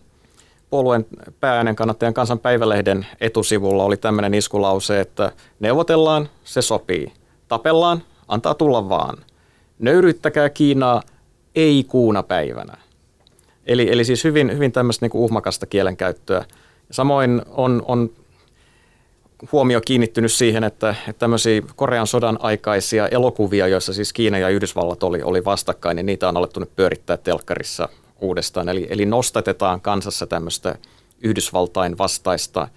puolueen 0.69 1.05
päääänen 1.39 1.75
kannattajan 1.75 2.13
kansan 2.13 2.39
päivälehden 2.39 3.07
etusivulla 3.21 3.83
oli 3.83 3.97
tämmöinen 3.97 4.33
iskulause, 4.33 4.99
että 4.99 5.31
neuvotellaan, 5.59 6.29
se 6.43 6.61
sopii. 6.61 7.13
Tapellaan, 7.47 8.03
antaa 8.27 8.53
tulla 8.53 8.89
vaan– 8.89 9.17
nöyryttäkää 9.83 10.49
Kiinaa 10.49 11.01
ei 11.55 11.85
kuuna 11.87 12.23
päivänä. 12.23 12.77
Eli, 13.65 13.91
eli 13.91 14.05
siis 14.05 14.23
hyvin, 14.23 14.53
hyvin 14.53 14.71
tämmöistä 14.71 15.05
niin 15.05 15.11
uhmakasta 15.13 15.65
kielenkäyttöä. 15.65 16.45
Samoin 16.91 17.41
on, 17.49 17.83
on 17.87 18.09
huomio 19.51 19.81
kiinnittynyt 19.81 20.31
siihen, 20.31 20.63
että, 20.63 20.95
että 21.07 21.19
tämmöisiä 21.19 21.61
Korean 21.75 22.07
sodan 22.07 22.37
aikaisia 22.41 23.07
elokuvia, 23.07 23.67
joissa 23.67 23.93
siis 23.93 24.13
Kiina 24.13 24.37
ja 24.37 24.49
Yhdysvallat 24.49 25.03
oli, 25.03 25.21
oli 25.21 25.45
vastakkain, 25.45 25.95
niin 25.95 26.05
niitä 26.05 26.29
on 26.29 26.37
alettu 26.37 26.59
nyt 26.59 26.75
pyörittää 26.75 27.17
telkkarissa 27.17 27.89
uudestaan. 28.21 28.69
Eli, 28.69 28.87
eli 28.89 29.05
nostatetaan 29.05 29.81
kansassa 29.81 30.27
tämmöistä 30.27 30.75
Yhdysvaltain 31.21 31.97
vastaista 31.97 32.67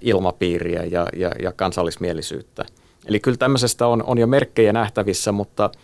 ilmapiiriä 0.00 0.84
ja, 0.84 1.06
ja, 1.16 1.30
ja 1.42 1.52
kansallismielisyyttä. 1.52 2.64
Eli 3.06 3.20
kyllä 3.20 3.36
tämmöisestä 3.36 3.86
on, 3.86 4.02
on 4.02 4.18
jo 4.18 4.26
merkkejä 4.26 4.72
nähtävissä, 4.72 5.32
mutta– 5.32 5.70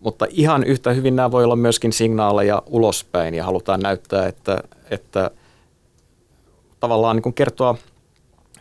mutta 0.00 0.26
ihan 0.30 0.64
yhtä 0.64 0.92
hyvin 0.92 1.16
nämä 1.16 1.30
voi 1.30 1.44
olla 1.44 1.56
myöskin 1.56 1.92
signaaleja 1.92 2.62
ulospäin 2.66 3.34
ja 3.34 3.44
halutaan 3.44 3.80
näyttää, 3.80 4.26
että, 4.26 4.62
että 4.90 5.30
tavallaan 6.80 7.16
niin 7.16 7.34
kertoa 7.34 7.74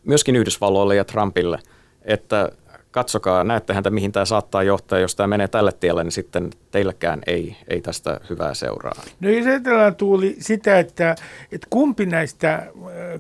myöskin 0.04 0.36
Yhdysvalloille 0.36 0.96
ja 0.96 1.06
Trumpille, 1.06 1.60
että 2.02 2.52
katsokaa, 2.92 3.44
näette 3.44 3.74
häntä, 3.74 3.90
mihin 3.90 4.12
tämä 4.12 4.26
saattaa 4.26 4.64
johtaa. 4.64 5.00
Jos 5.00 5.16
tämä 5.16 5.28
menee 5.28 5.48
tälle 5.48 5.72
tielle, 5.72 6.04
niin 6.04 6.12
sitten 6.12 6.50
teillekään 6.72 7.22
ei, 7.28 7.58
ei 7.68 7.82
tästä 7.82 8.20
hyvää 8.30 8.54
seuraa. 8.54 9.02
No 9.20 9.30
jos 9.30 9.48
ajatellaan 9.48 9.96
Tuuli 9.96 10.36
sitä, 10.40 10.80
että, 10.80 11.16
että 11.52 11.68
kumpi 11.70 12.06
näistä 12.06 12.54
äh, 12.54 12.72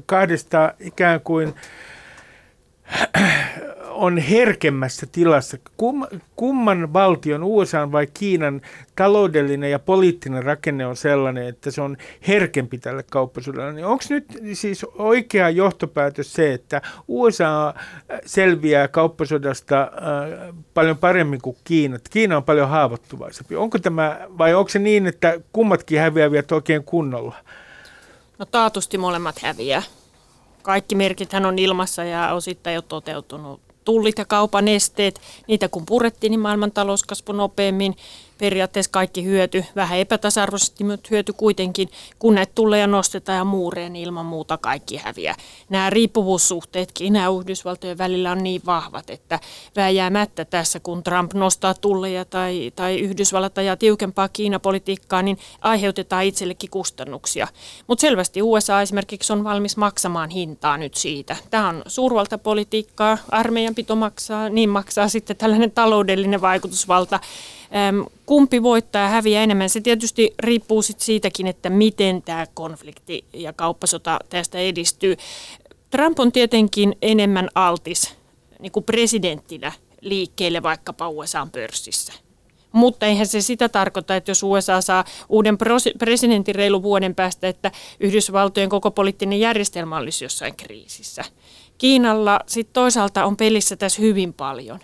kahdesta 0.05 0.73
ikään 0.79 1.21
kuin 1.21 1.53
on 3.99 4.17
herkemmässä 4.17 5.05
tilassa. 5.11 5.57
Kum, 5.77 6.07
kumman 6.35 6.93
valtion, 6.93 7.43
USA 7.43 7.91
vai 7.91 8.07
Kiinan 8.07 8.61
taloudellinen 8.95 9.71
ja 9.71 9.79
poliittinen 9.79 10.43
rakenne 10.43 10.85
on 10.85 10.95
sellainen, 10.95 11.47
että 11.47 11.71
se 11.71 11.81
on 11.81 11.97
herkempi 12.27 12.77
tälle 12.77 13.03
kauppasodalle. 13.03 13.73
Niin 13.73 13.85
Onko 13.85 14.03
nyt 14.09 14.25
siis 14.53 14.83
oikea 14.83 15.49
johtopäätös 15.49 16.33
se, 16.33 16.53
että 16.53 16.81
USA 17.07 17.73
selviää 18.25 18.87
kauppasodasta 18.87 19.81
äh, 19.81 20.55
paljon 20.73 20.97
paremmin 20.97 21.41
kuin 21.41 21.57
Kiina? 21.63 21.99
Kiina 22.09 22.37
on 22.37 22.43
paljon 22.43 22.69
haavoittuvaisempi. 22.69 23.55
Onko 23.55 23.79
tämä, 23.79 24.27
vai 24.37 24.53
onko 24.53 24.69
se 24.69 24.79
niin, 24.79 25.07
että 25.07 25.39
kummatkin 25.53 25.99
häviävät 25.99 26.51
oikein 26.51 26.83
kunnolla? 26.83 27.35
No 28.37 28.45
taatusti 28.45 28.97
molemmat 28.97 29.39
häviää 29.41 29.83
kaikki 30.61 30.95
merkithän 30.95 31.45
on 31.45 31.59
ilmassa 31.59 32.03
ja 32.03 32.33
osittain 32.33 32.75
jo 32.75 32.81
toteutunut 32.81 33.68
tullit 33.85 34.17
ja 34.17 34.25
kaupan 34.25 34.67
esteet, 34.67 35.21
niitä 35.47 35.67
kun 35.67 35.85
purettiin, 35.85 36.31
niin 36.31 36.39
maailman 36.39 36.71
talouskasvu 36.71 37.33
nopeammin 37.33 37.95
periaatteessa 38.39 38.91
kaikki 38.91 39.23
hyöty, 39.23 39.65
vähän 39.75 39.99
epätasa-arvoisesti, 39.99 40.83
mutta 40.83 41.07
hyöty 41.11 41.33
kuitenkin, 41.33 41.89
kun 42.19 42.35
näitä 42.35 42.51
tulleja 42.55 42.87
nostetaan 42.87 43.37
ja 43.37 43.43
muureen, 43.43 43.93
niin 43.93 44.05
ilman 44.05 44.25
muuta 44.25 44.57
kaikki 44.57 44.97
häviää. 44.97 45.35
Nämä 45.69 45.89
riippuvuussuhteetkin 45.89 47.13
nämä 47.13 47.27
Yhdysvaltojen 47.39 47.97
välillä 47.97 48.31
on 48.31 48.43
niin 48.43 48.61
vahvat, 48.65 49.09
että 49.09 49.39
vääjäämättä 49.75 50.45
tässä, 50.45 50.79
kun 50.79 51.03
Trump 51.03 51.33
nostaa 51.33 51.73
tulleja 51.73 52.25
tai, 52.25 52.71
tai 52.75 52.99
Yhdysvallat 52.99 53.57
ajaa 53.57 53.77
tiukempaa 53.77 54.29
Kiinapolitiikkaa, 54.29 55.21
niin 55.21 55.37
aiheutetaan 55.61 56.23
itsellekin 56.23 56.69
kustannuksia. 56.69 57.47
Mutta 57.87 58.01
selvästi 58.01 58.41
USA 58.41 58.81
esimerkiksi 58.81 59.33
on 59.33 59.43
valmis 59.43 59.77
maksamaan 59.77 60.29
hintaa 60.29 60.77
nyt 60.77 60.95
siitä. 60.95 61.35
Tämä 61.49 61.69
on 61.69 61.81
suurvaltapolitiikkaa, 61.87 63.17
armeijan 63.31 63.75
pito 63.75 63.95
maksaa, 63.95 64.49
niin 64.49 64.69
maksaa 64.69 65.09
sitten 65.09 65.37
tällainen 65.37 65.71
taloudellinen 65.71 66.41
vaikutusvalta 66.41 67.19
kumpi 68.25 68.63
voittaa 68.63 69.01
ja 69.01 69.07
häviää 69.07 69.43
enemmän, 69.43 69.69
se 69.69 69.81
tietysti 69.81 70.33
riippuu 70.39 70.81
sit 70.81 70.99
siitäkin, 70.99 71.47
että 71.47 71.69
miten 71.69 72.21
tämä 72.21 72.45
konflikti 72.53 73.25
ja 73.33 73.53
kauppasota 73.53 74.19
tästä 74.29 74.57
edistyy. 74.57 75.17
Trump 75.89 76.19
on 76.19 76.31
tietenkin 76.31 76.95
enemmän 77.01 77.49
altis 77.55 78.15
niin 78.59 78.71
kuin 78.71 78.83
presidenttinä 78.83 79.71
liikkeelle 80.01 80.63
vaikkapa 80.63 81.09
USA-pörssissä. 81.09 82.13
Mutta 82.71 83.05
eihän 83.05 83.27
se 83.27 83.41
sitä 83.41 83.69
tarkoita, 83.69 84.15
että 84.15 84.31
jos 84.31 84.43
USA 84.43 84.81
saa 84.81 85.05
uuden 85.29 85.57
presidentin 85.99 86.55
reilu 86.55 86.83
vuoden 86.83 87.15
päästä, 87.15 87.47
että 87.47 87.71
Yhdysvaltojen 87.99 88.69
koko 88.69 88.91
poliittinen 88.91 89.39
järjestelmä 89.39 89.97
olisi 89.97 90.25
jossain 90.25 90.55
kriisissä. 90.55 91.25
Kiinalla 91.77 92.39
sitten 92.47 92.73
toisaalta 92.73 93.25
on 93.25 93.37
pelissä 93.37 93.75
tässä 93.75 94.01
hyvin 94.01 94.33
paljon 94.33 94.79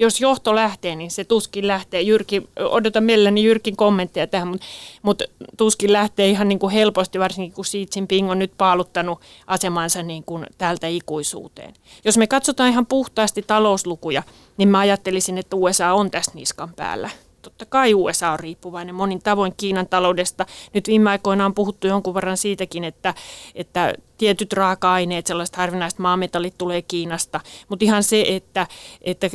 Jos 0.00 0.20
johto 0.20 0.54
lähtee, 0.54 0.94
niin 0.96 1.10
se 1.10 1.24
tuskin 1.24 1.66
lähtee. 1.66 2.00
Jyrki, 2.00 2.42
odotan 2.56 3.04
mielelläni 3.04 3.44
Jyrkin 3.44 3.76
kommentteja 3.76 4.26
tähän, 4.26 4.48
mutta, 4.48 4.66
mutta 5.02 5.24
tuskin 5.56 5.92
lähtee 5.92 6.28
ihan 6.28 6.48
niin 6.48 6.58
kuin 6.58 6.72
helposti, 6.72 7.18
varsinkin 7.18 7.52
kun 7.52 7.64
Xi 7.64 7.88
Jinping 7.96 8.30
on 8.30 8.38
nyt 8.38 8.52
paaluttanut 8.58 9.20
asemansa 9.46 10.02
niin 10.02 10.24
kuin 10.24 10.46
täältä 10.58 10.86
ikuisuuteen. 10.86 11.74
Jos 12.04 12.18
me 12.18 12.26
katsotaan 12.26 12.70
ihan 12.70 12.86
puhtaasti 12.86 13.42
talouslukuja, 13.46 14.22
niin 14.56 14.68
mä 14.68 14.78
ajattelisin, 14.78 15.38
että 15.38 15.56
USA 15.56 15.92
on 15.92 16.10
tässä 16.10 16.32
niskan 16.34 16.74
päällä 16.76 17.10
totta 17.42 17.66
kai 17.66 17.94
USA 17.94 18.30
on 18.30 18.40
riippuvainen 18.40 18.94
monin 18.94 19.22
tavoin 19.22 19.54
Kiinan 19.56 19.88
taloudesta. 19.88 20.46
Nyt 20.74 20.86
viime 20.86 21.10
aikoina 21.10 21.46
on 21.46 21.54
puhuttu 21.54 21.86
jonkun 21.86 22.14
verran 22.14 22.36
siitäkin, 22.36 22.84
että, 22.84 23.14
että 23.54 23.94
tietyt 24.18 24.52
raaka-aineet, 24.52 25.26
sellaiset 25.26 25.56
harvinaiset 25.56 25.98
maametallit 25.98 26.58
tulee 26.58 26.82
Kiinasta, 26.82 27.40
mutta 27.68 27.84
ihan 27.84 28.02
se, 28.02 28.24
että, 28.28 28.66
että 29.02 29.26
äh, 29.26 29.32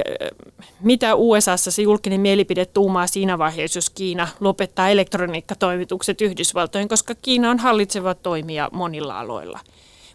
mitä 0.82 1.16
USAssa 1.16 1.72
se 1.72 1.82
julkinen 1.82 2.22
mielipide 2.22 2.66
tuumaa 2.66 3.08
siinä 3.08 3.38
vaiheessa, 3.38 3.78
jos 3.78 3.90
Kiina 3.90 4.28
lopettaa 4.40 4.90
elektroniikkatoimitukset 4.90 6.22
Yhdysvaltoihin, 6.22 6.90
koska 6.90 7.16
Kiina 7.16 7.50
on 7.50 7.60
hallitseva 7.60 8.14
toimija 8.14 8.70
monilla 8.74 9.20
aloilla. 9.20 9.60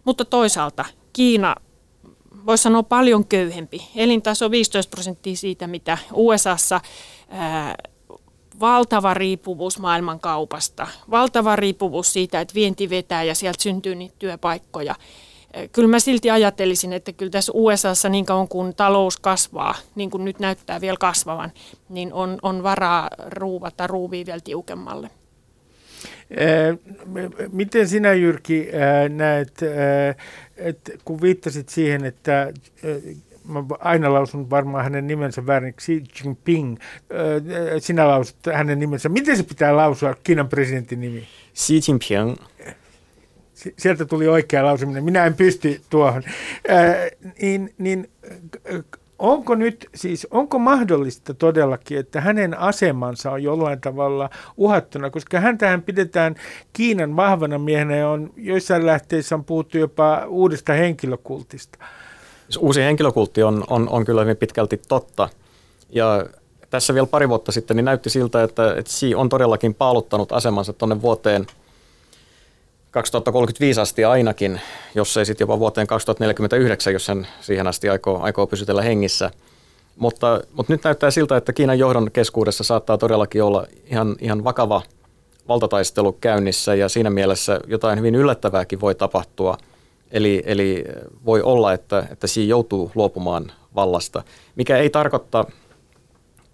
Mutta 0.05 0.25
toisaalta 0.25 0.85
Kiina 1.13 1.55
voisi 2.45 2.63
sanoa 2.63 2.83
paljon 2.83 3.25
köyhempi. 3.25 3.87
Elintaso 3.95 4.51
15 4.51 4.89
prosenttia 4.89 5.35
siitä, 5.35 5.67
mitä 5.67 5.97
USAssa 6.13 6.81
valtava 8.59 9.13
riippuvuus 9.13 9.79
maailmankaupasta, 9.79 10.87
valtava 11.11 11.55
riippuvuus 11.55 12.13
siitä, 12.13 12.41
että 12.41 12.53
vienti 12.53 12.89
vetää 12.89 13.23
ja 13.23 13.35
sieltä 13.35 13.63
syntyy 13.63 13.95
niitä 13.95 14.15
työpaikkoja. 14.19 14.95
Kyllä 15.71 15.87
mä 15.87 15.99
silti 15.99 16.29
ajattelisin, 16.29 16.93
että 16.93 17.11
kyllä 17.13 17.29
tässä 17.29 17.51
USAssa 17.55 18.09
niin 18.09 18.25
kauan 18.25 18.47
kuin 18.47 18.75
talous 18.75 19.17
kasvaa, 19.17 19.75
niin 19.95 20.09
kuin 20.09 20.25
nyt 20.25 20.39
näyttää 20.39 20.81
vielä 20.81 20.97
kasvavan, 20.99 21.51
niin 21.89 22.13
on, 22.13 22.37
on 22.41 22.63
varaa 22.63 23.09
ruuvata 23.27 23.87
ruuvia 23.87 24.25
vielä 24.25 24.39
tiukemmalle. 24.43 25.09
Miten 27.51 27.87
sinä 27.87 28.13
Jyrki 28.13 28.67
näet, 29.09 29.59
että 30.57 30.91
kun 31.05 31.21
viittasit 31.21 31.69
siihen, 31.69 32.05
että 32.05 32.53
mä 33.47 33.63
aina 33.79 34.13
lausun 34.13 34.49
varmaan 34.49 34.83
hänen 34.83 35.07
nimensä 35.07 35.47
väärin, 35.47 35.73
Xi 35.73 36.03
Jinping, 36.23 36.77
sinä 37.79 38.07
lausut 38.07 38.37
hänen 38.53 38.79
nimensä. 38.79 39.09
Miten 39.09 39.37
se 39.37 39.43
pitää 39.43 39.77
lausua, 39.77 40.15
Kiinan 40.23 40.49
presidentin 40.49 41.01
nimi? 41.01 41.27
Xi 41.55 41.79
Jinping. 41.87 42.35
Sieltä 43.77 44.05
tuli 44.05 44.27
oikea 44.27 44.65
lausuminen. 44.65 45.03
Minä 45.03 45.25
en 45.25 45.33
pysty 45.33 45.81
tuohon. 45.89 46.23
Äh, 46.69 46.95
niin, 47.41 47.73
niin 47.77 48.09
onko 49.21 49.55
nyt 49.55 49.89
siis, 49.95 50.27
onko 50.31 50.59
mahdollista 50.59 51.33
todellakin, 51.33 51.99
että 51.99 52.21
hänen 52.21 52.59
asemansa 52.59 53.31
on 53.31 53.43
jollain 53.43 53.81
tavalla 53.81 54.29
uhattuna, 54.57 55.09
koska 55.09 55.39
häntähän 55.39 55.81
pidetään 55.81 56.35
Kiinan 56.73 57.15
vahvana 57.15 57.57
miehenä 57.57 57.95
ja 57.95 58.09
on 58.09 58.33
joissain 58.37 58.85
lähteissä 58.85 59.35
on 59.35 59.45
puhuttu 59.45 59.77
jopa 59.77 60.25
uudesta 60.27 60.73
henkilökultista. 60.73 61.79
Uusi 62.59 62.81
henkilökultti 62.81 63.43
on, 63.43 63.63
on, 63.69 63.89
on 63.89 64.05
kyllä 64.05 64.21
hyvin 64.21 64.37
pitkälti 64.37 64.81
totta. 64.87 65.29
Ja 65.89 66.25
tässä 66.69 66.93
vielä 66.93 67.07
pari 67.07 67.29
vuotta 67.29 67.51
sitten 67.51 67.77
niin 67.77 67.85
näytti 67.85 68.09
siltä, 68.09 68.43
että, 68.43 68.73
että 68.77 68.91
Xi 68.91 69.15
on 69.15 69.29
todellakin 69.29 69.73
paaluttanut 69.73 70.31
asemansa 70.31 70.73
tuonne 70.73 71.01
vuoteen 71.01 71.47
2035 72.91 73.81
asti 73.81 74.05
ainakin, 74.05 74.61
jos 74.95 75.17
ei 75.17 75.25
sitten 75.25 75.43
jopa 75.43 75.59
vuoteen 75.59 75.87
2049, 75.87 76.93
jos 76.93 77.07
hän 77.07 77.27
siihen 77.41 77.67
asti 77.67 77.89
aikoo, 77.89 78.21
aikoo 78.21 78.47
pysytellä 78.47 78.81
hengissä. 78.81 79.31
Mutta, 79.95 80.41
mutta 80.53 80.73
nyt 80.73 80.83
näyttää 80.83 81.11
siltä, 81.11 81.37
että 81.37 81.53
Kiinan 81.53 81.79
johdon 81.79 82.11
keskuudessa 82.11 82.63
saattaa 82.63 82.97
todellakin 82.97 83.43
olla 83.43 83.65
ihan, 83.85 84.15
ihan 84.19 84.43
vakava 84.43 84.81
valtataistelu 85.47 86.11
käynnissä 86.13 86.75
ja 86.75 86.89
siinä 86.89 87.09
mielessä 87.09 87.59
jotain 87.67 87.99
hyvin 87.99 88.15
yllättävääkin 88.15 88.81
voi 88.81 88.95
tapahtua– 88.95 89.57
Eli, 90.11 90.43
eli 90.45 90.83
voi 91.25 91.41
olla, 91.41 91.73
että, 91.73 92.07
että 92.11 92.27
siinä 92.27 92.49
joutuu 92.49 92.91
luopumaan 92.95 93.51
vallasta, 93.75 94.23
mikä 94.55 94.77
ei 94.77 94.89
tarkoita 94.89 95.45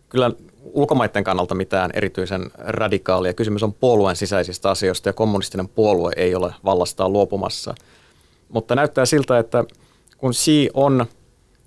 kyllä 0.10 0.32
ulkomaiden 0.64 1.24
kannalta 1.24 1.56
mitään 1.56 1.92
erityisen 1.94 2.52
radikaalia. 2.58 3.34
Kysymys 3.34 3.64
on 3.64 3.74
puolueen 3.74 4.16
sisäisistä 4.16 4.70
asioista 4.70 5.10
ja 5.10 5.14
kommunistinen 5.14 5.68
puolue 5.68 6.12
ei 6.16 6.36
ole 6.36 6.54
vallastaan 6.66 7.14
luopumassa. 7.14 7.76
Mutta 8.50 8.76
näyttää 8.76 9.06
siltä, 9.06 9.40
että 9.40 9.64
kun 10.18 10.34
Xi 10.34 10.70
on, 10.74 11.06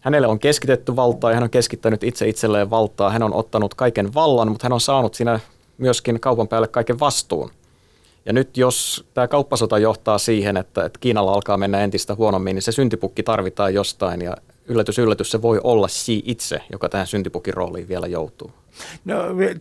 hänelle 0.01 0.27
on 0.27 0.39
keskitetty 0.39 0.97
valtaa 0.97 1.31
ja 1.31 1.35
hän 1.35 1.43
on 1.43 1.51
keskittänyt 1.51 2.05
itse 2.05 2.29
itselleen 2.29 2.71
valtaa, 2.71 3.11
hän 3.11 3.23
on 3.23 3.35
ottanut 3.35 3.75
kaiken 3.75 4.15
vallan, 4.15 4.49
mutta 4.49 4.65
hän 4.65 4.73
on 4.73 4.81
saanut 4.81 5.15
siinä 5.15 5.41
myöskin 5.79 6.21
kaupan 6.21 6.49
päälle 6.49 6.69
kaiken 6.69 7.01
vastuun. 7.01 7.51
Ja 8.27 8.33
nyt 8.33 8.57
jos 8.57 9.05
tämä 9.15 9.29
kauppasota 9.29 9.79
johtaa 9.79 10.19
siihen, 10.19 10.57
että, 10.57 10.85
että 10.85 10.99
Kiinalla 10.99 11.33
alkaa 11.33 11.57
mennä 11.57 11.81
entistä 11.81 12.15
huonommin, 12.15 12.55
niin 12.55 12.63
se 12.63 12.73
syntipukki 12.73 13.23
tarvitaan 13.23 13.75
jostain. 13.75 14.23
Ja 14.23 14.37
yllätys, 14.71 14.99
yllätys, 14.99 15.31
se 15.31 15.43
voi 15.43 15.61
olla 15.65 15.89
Xi 15.89 16.23
itse, 16.25 16.61
joka 16.73 16.89
tähän 16.89 17.07
syntipukin 17.07 17.55
rooliin 17.55 17.89
vielä 17.89 18.07
joutuu. 18.07 18.51
No 19.05 19.15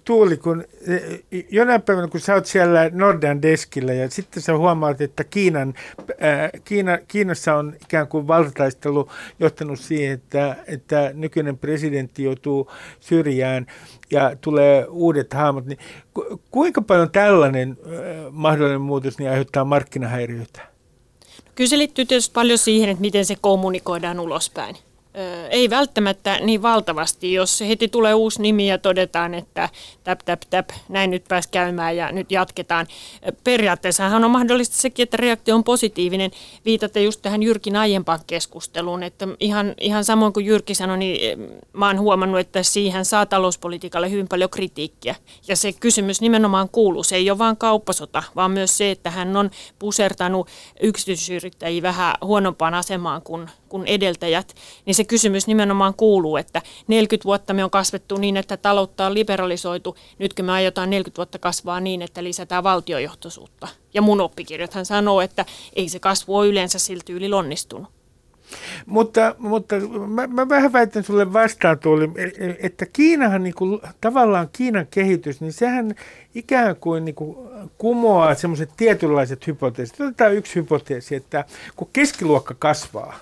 Tuuli, 0.05 0.37
kun 0.37 0.63
e, 0.87 0.97
jonain 1.49 1.81
päivänä, 1.81 2.07
kun 2.07 2.19
sä 2.19 2.33
oot 2.33 2.45
siellä 2.45 2.89
Nordean 2.93 3.41
deskillä 3.41 3.93
ja 3.93 4.09
sitten 4.09 4.43
sä 4.43 4.57
huomaat, 4.57 5.01
että 5.01 5.23
Kiinan, 5.23 5.73
ää, 6.19 6.49
Kiina, 6.65 6.97
Kiinassa 7.07 7.55
on 7.55 7.75
ikään 7.81 8.07
kuin 8.07 8.27
valtataistelu 8.27 9.09
johtanut 9.39 9.79
siihen, 9.79 10.13
että, 10.13 10.55
että 10.67 11.11
nykyinen 11.13 11.57
presidentti 11.57 12.23
joutuu 12.23 12.71
syrjään 12.99 13.65
ja 14.11 14.35
tulee 14.41 14.85
uudet 14.89 15.33
hahmot, 15.33 15.65
niin 15.65 15.79
ku, 16.13 16.41
kuinka 16.51 16.81
paljon 16.81 17.11
tällainen 17.11 17.77
ää, 17.85 18.31
mahdollinen 18.31 18.81
muutos 18.81 19.17
niin 19.17 19.29
aiheuttaa 19.29 19.65
markkinahäiriöitä? 19.65 20.61
Kyllä 21.55 21.69
se 21.69 21.77
liittyy 21.77 22.05
tietysti 22.05 22.33
paljon 22.33 22.57
siihen, 22.57 22.89
että 22.89 23.01
miten 23.01 23.25
se 23.25 23.35
kommunikoidaan 23.41 24.19
ulospäin 24.19 24.75
ei 25.49 25.69
välttämättä 25.69 26.39
niin 26.41 26.61
valtavasti, 26.61 27.33
jos 27.33 27.61
heti 27.61 27.87
tulee 27.87 28.13
uusi 28.13 28.41
nimi 28.41 28.69
ja 28.69 28.77
todetaan, 28.77 29.33
että 29.33 29.69
täp, 30.03 30.19
täp, 30.25 30.41
täp, 30.49 30.69
näin 30.89 31.11
nyt 31.11 31.23
pääs 31.27 31.47
käymään 31.47 31.97
ja 31.97 32.11
nyt 32.11 32.31
jatketaan. 32.31 32.87
Periaatteessahan 33.43 34.23
on 34.23 34.31
mahdollista 34.31 34.77
sekin, 34.77 35.03
että 35.03 35.17
reaktio 35.17 35.55
on 35.55 35.63
positiivinen. 35.63 36.31
Viitatte 36.65 37.01
just 37.01 37.21
tähän 37.21 37.43
Jyrkin 37.43 37.75
aiempaan 37.75 38.19
keskusteluun, 38.27 39.03
että 39.03 39.27
ihan, 39.39 39.73
ihan 39.81 40.05
samoin 40.05 40.33
kuin 40.33 40.45
Jyrki 40.45 40.75
sanoi, 40.75 40.97
niin 40.97 41.39
mä 41.73 41.87
oon 41.87 41.99
huomannut, 41.99 42.39
että 42.39 42.63
siihen 42.63 43.05
saa 43.05 43.25
talouspolitiikalle 43.25 44.11
hyvin 44.11 44.27
paljon 44.27 44.49
kritiikkiä. 44.49 45.15
Ja 45.47 45.55
se 45.55 45.73
kysymys 45.73 46.21
nimenomaan 46.21 46.69
kuuluu, 46.69 47.03
se 47.03 47.15
ei 47.15 47.29
ole 47.29 47.37
vain 47.37 47.57
kauppasota, 47.57 48.23
vaan 48.35 48.51
myös 48.51 48.77
se, 48.77 48.91
että 48.91 49.09
hän 49.09 49.37
on 49.37 49.51
pusertanut 49.79 50.47
yksityisyrittäjiä 50.81 51.81
vähän 51.81 52.15
huonompaan 52.21 52.73
asemaan 52.73 53.21
kuin, 53.21 53.49
kuin 53.69 53.87
edeltäjät, 53.87 54.55
niin 54.85 54.95
se 54.95 55.03
kysymys 55.03 55.47
nimenomaan 55.47 55.93
kuuluu, 55.93 56.37
että 56.37 56.61
40 56.87 57.25
vuotta 57.25 57.53
me 57.53 57.63
on 57.63 57.69
kasvettu 57.69 58.17
niin, 58.17 58.37
että 58.37 58.57
taloutta 58.57 59.05
on 59.05 59.13
liberalisoitu. 59.13 59.95
Nytkö 60.19 60.43
me 60.43 60.51
aiotaan 60.51 60.89
40 60.89 61.17
vuotta 61.17 61.39
kasvaa 61.39 61.79
niin, 61.79 62.01
että 62.01 62.23
lisätään 62.23 62.63
valtiojohtoisuutta. 62.63 63.67
Ja 63.93 64.01
mun 64.01 64.21
oppikirjathan 64.21 64.85
sanoo, 64.85 65.21
että 65.21 65.45
ei 65.75 65.89
se 65.89 65.99
kasvu 65.99 66.37
ole 66.37 66.47
yleensä 66.47 66.79
silti 66.79 67.13
yli 67.13 67.33
onnistunut. 67.33 67.99
Mutta, 68.85 69.35
mutta 69.37 69.75
mä, 70.07 70.27
mä 70.27 70.49
vähän 70.49 70.73
väitän 70.73 71.03
sulle 71.03 71.33
vastaan 71.33 71.79
tuoli, 71.79 72.09
että 72.59 72.85
Kiinahan 72.85 73.43
niin 73.43 73.53
kuin, 73.53 73.81
tavallaan 74.01 74.49
Kiinan 74.53 74.87
kehitys, 74.91 75.41
niin 75.41 75.53
sehän 75.53 75.95
ikään 76.35 76.75
kuin, 76.75 77.05
niin 77.05 77.15
kuin 77.15 77.49
kumoaa 77.77 78.35
semmoiset 78.35 78.69
tietynlaiset 78.77 79.47
hypoteesit. 79.47 80.01
Otetaan 80.01 80.35
yksi 80.35 80.55
hypoteesi, 80.55 81.15
että 81.15 81.45
kun 81.75 81.89
keskiluokka 81.93 82.55
kasvaa, 82.59 83.19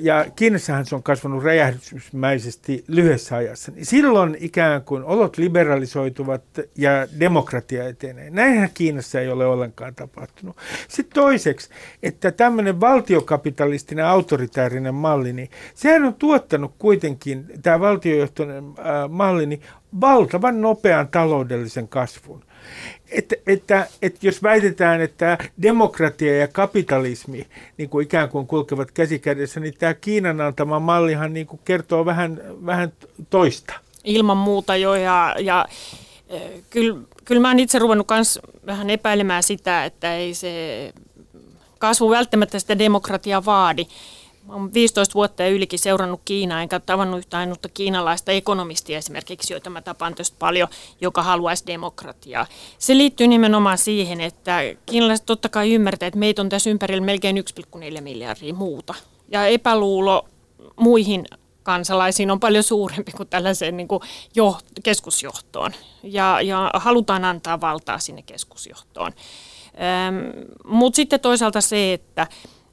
ja 0.00 0.26
Kiinassahan 0.36 0.86
se 0.86 0.94
on 0.94 1.02
kasvanut 1.02 1.44
räjähdysmäisesti 1.44 2.84
lyhyessä 2.88 3.36
ajassa, 3.36 3.72
niin 3.72 3.86
silloin 3.86 4.36
ikään 4.40 4.82
kuin 4.82 5.04
olot 5.04 5.38
liberalisoituvat 5.38 6.42
ja 6.78 6.90
demokratia 7.20 7.88
etenee. 7.88 8.30
Näinhän 8.30 8.70
Kiinassa 8.74 9.20
ei 9.20 9.28
ole 9.28 9.46
ollenkaan 9.46 9.94
tapahtunut. 9.94 10.56
Sitten 10.88 11.14
toiseksi, 11.14 11.70
että 12.02 12.32
tämmöinen 12.32 12.80
valtiokapitalistinen 12.80 14.06
autoritäärinen 14.06 14.94
malli, 14.94 15.32
niin 15.32 15.50
sehän 15.74 16.04
on 16.04 16.14
tuottanut 16.14 16.74
kuitenkin, 16.78 17.46
tämä 17.62 17.80
valtiojohtoinen 17.80 18.64
malli, 19.08 19.46
niin 19.46 19.62
valtavan 20.00 20.60
nopean 20.60 21.08
taloudellisen 21.08 21.88
kasvun 21.88 22.44
että, 23.10 23.36
että, 23.46 23.86
että 24.02 24.18
jos 24.22 24.42
väitetään, 24.42 25.00
että 25.00 25.38
demokratia 25.62 26.38
ja 26.38 26.48
kapitalismi 26.48 27.46
niin 27.76 27.88
kuin 27.88 28.04
ikään 28.04 28.28
kuin 28.28 28.46
kulkevat 28.46 28.90
käsikädessä, 28.90 29.60
niin 29.60 29.74
tämä 29.78 29.94
Kiinan 29.94 30.40
antama 30.40 30.80
mallihan 30.80 31.32
niin 31.32 31.46
kuin 31.46 31.60
kertoo 31.64 32.04
vähän, 32.04 32.40
vähän 32.66 32.92
toista. 33.30 33.74
Ilman 34.04 34.36
muuta 34.36 34.76
jo 34.76 34.94
ja, 34.94 35.34
ja 35.38 35.66
kyllä, 36.70 36.98
kyllä 37.24 37.40
mä 37.40 37.48
oon 37.48 37.58
itse 37.58 37.78
ruvennut 37.78 38.06
myös 38.10 38.40
vähän 38.66 38.90
epäilemään 38.90 39.42
sitä, 39.42 39.84
että 39.84 40.16
ei 40.16 40.34
se 40.34 40.92
kasvu 41.78 42.10
välttämättä 42.10 42.58
sitä 42.58 42.78
demokratiaa 42.78 43.44
vaadi. 43.44 43.86
Olen 44.48 44.74
15 44.74 45.14
vuotta 45.14 45.42
ja 45.42 45.48
ylikin 45.48 45.78
seurannut 45.78 46.20
Kiinaa, 46.24 46.62
enkä 46.62 46.80
tavannut 46.80 47.18
yhtä 47.18 47.38
ainutta 47.38 47.68
kiinalaista 47.68 48.32
ekonomistia 48.32 48.98
esimerkiksi, 48.98 49.52
joita 49.52 49.70
mä 49.70 49.82
tapaan 49.82 50.14
tästä 50.14 50.36
paljon, 50.38 50.68
joka 51.00 51.22
haluaisi 51.22 51.66
demokratiaa. 51.66 52.46
Se 52.78 52.96
liittyy 52.96 53.26
nimenomaan 53.26 53.78
siihen, 53.78 54.20
että 54.20 54.60
kiinalaiset 54.86 55.26
totta 55.26 55.48
kai 55.48 55.74
ymmärtää, 55.74 56.06
että 56.06 56.18
meitä 56.18 56.42
on 56.42 56.48
tässä 56.48 56.70
ympärillä 56.70 57.04
melkein 57.04 57.44
1,4 57.76 58.00
miljardia 58.00 58.54
muuta. 58.54 58.94
Ja 59.28 59.46
epäluulo 59.46 60.28
muihin 60.76 61.24
kansalaisiin 61.62 62.30
on 62.30 62.40
paljon 62.40 62.64
suurempi 62.64 63.12
kuin 63.12 63.28
tällaiseen 63.28 63.76
niin 63.76 63.88
kuin 63.88 64.00
jo, 64.34 64.58
keskusjohtoon. 64.82 65.72
Ja, 66.02 66.40
ja 66.40 66.70
halutaan 66.74 67.24
antaa 67.24 67.60
valtaa 67.60 67.98
sinne 67.98 68.22
keskusjohtoon. 68.22 69.12
Mutta 70.64 70.96
sitten 70.96 71.20
toisaalta 71.20 71.60
se, 71.60 71.92
että 71.92 72.26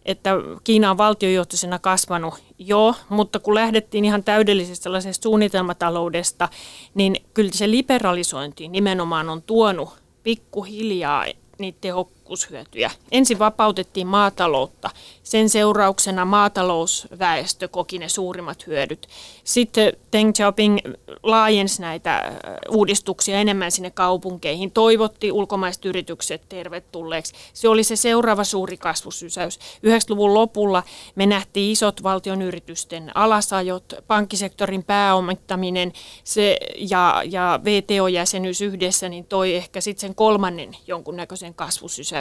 että 0.05 0.31
Kiina 0.63 0.91
on 0.91 0.97
valtiojohtoisena 0.97 1.79
kasvanut 1.79 2.33
jo, 2.59 2.95
mutta 3.09 3.39
kun 3.39 3.55
lähdettiin 3.55 4.05
ihan 4.05 4.23
täydellisestä 4.23 4.83
sellaisesta 4.83 5.23
suunnitelmataloudesta, 5.23 6.49
niin 6.93 7.15
kyllä 7.33 7.51
se 7.53 7.71
liberalisointi 7.71 8.67
nimenomaan 8.67 9.29
on 9.29 9.41
tuonut 9.41 9.89
pikkuhiljaa 10.23 11.25
niitä 11.59 11.87
tehokkuushyötyjä. 12.31 12.91
Ensin 13.11 13.39
vapautettiin 13.39 14.07
maataloutta. 14.07 14.89
Sen 15.23 15.49
seurauksena 15.49 16.25
maatalousväestö 16.25 17.67
koki 17.67 17.99
ne 17.99 18.09
suurimmat 18.09 18.67
hyödyt. 18.67 19.07
Sitten 19.43 19.93
Deng 20.13 20.33
Xiaoping 20.33 20.77
laajensi 21.23 21.81
näitä 21.81 22.33
uudistuksia 22.69 23.39
enemmän 23.39 23.71
sinne 23.71 23.91
kaupunkeihin, 23.91 24.71
toivotti 24.71 25.31
ulkomaiset 25.31 25.85
yritykset 25.85 26.41
tervetulleeksi. 26.49 27.33
Se 27.53 27.67
oli 27.67 27.83
se 27.83 27.95
seuraava 27.95 28.43
suuri 28.43 28.77
kasvusysäys. 28.77 29.59
90-luvun 29.59 30.33
lopulla 30.33 30.83
me 31.15 31.25
nähtiin 31.25 31.71
isot 31.71 32.03
valtion 32.03 32.41
yritysten 32.41 33.11
alasajot, 33.15 33.93
pankkisektorin 34.07 34.83
pääomittaminen 34.83 35.93
se, 36.23 36.57
ja, 36.75 37.21
ja 37.25 37.59
VTO-jäsenyys 37.63 38.61
yhdessä 38.61 39.09
niin 39.09 39.25
toi 39.25 39.55
ehkä 39.55 39.81
sitten 39.81 40.01
sen 40.01 40.15
kolmannen 40.15 40.77
jonkunnäköisen 40.87 41.53
kasvusysäyksen. 41.53 42.20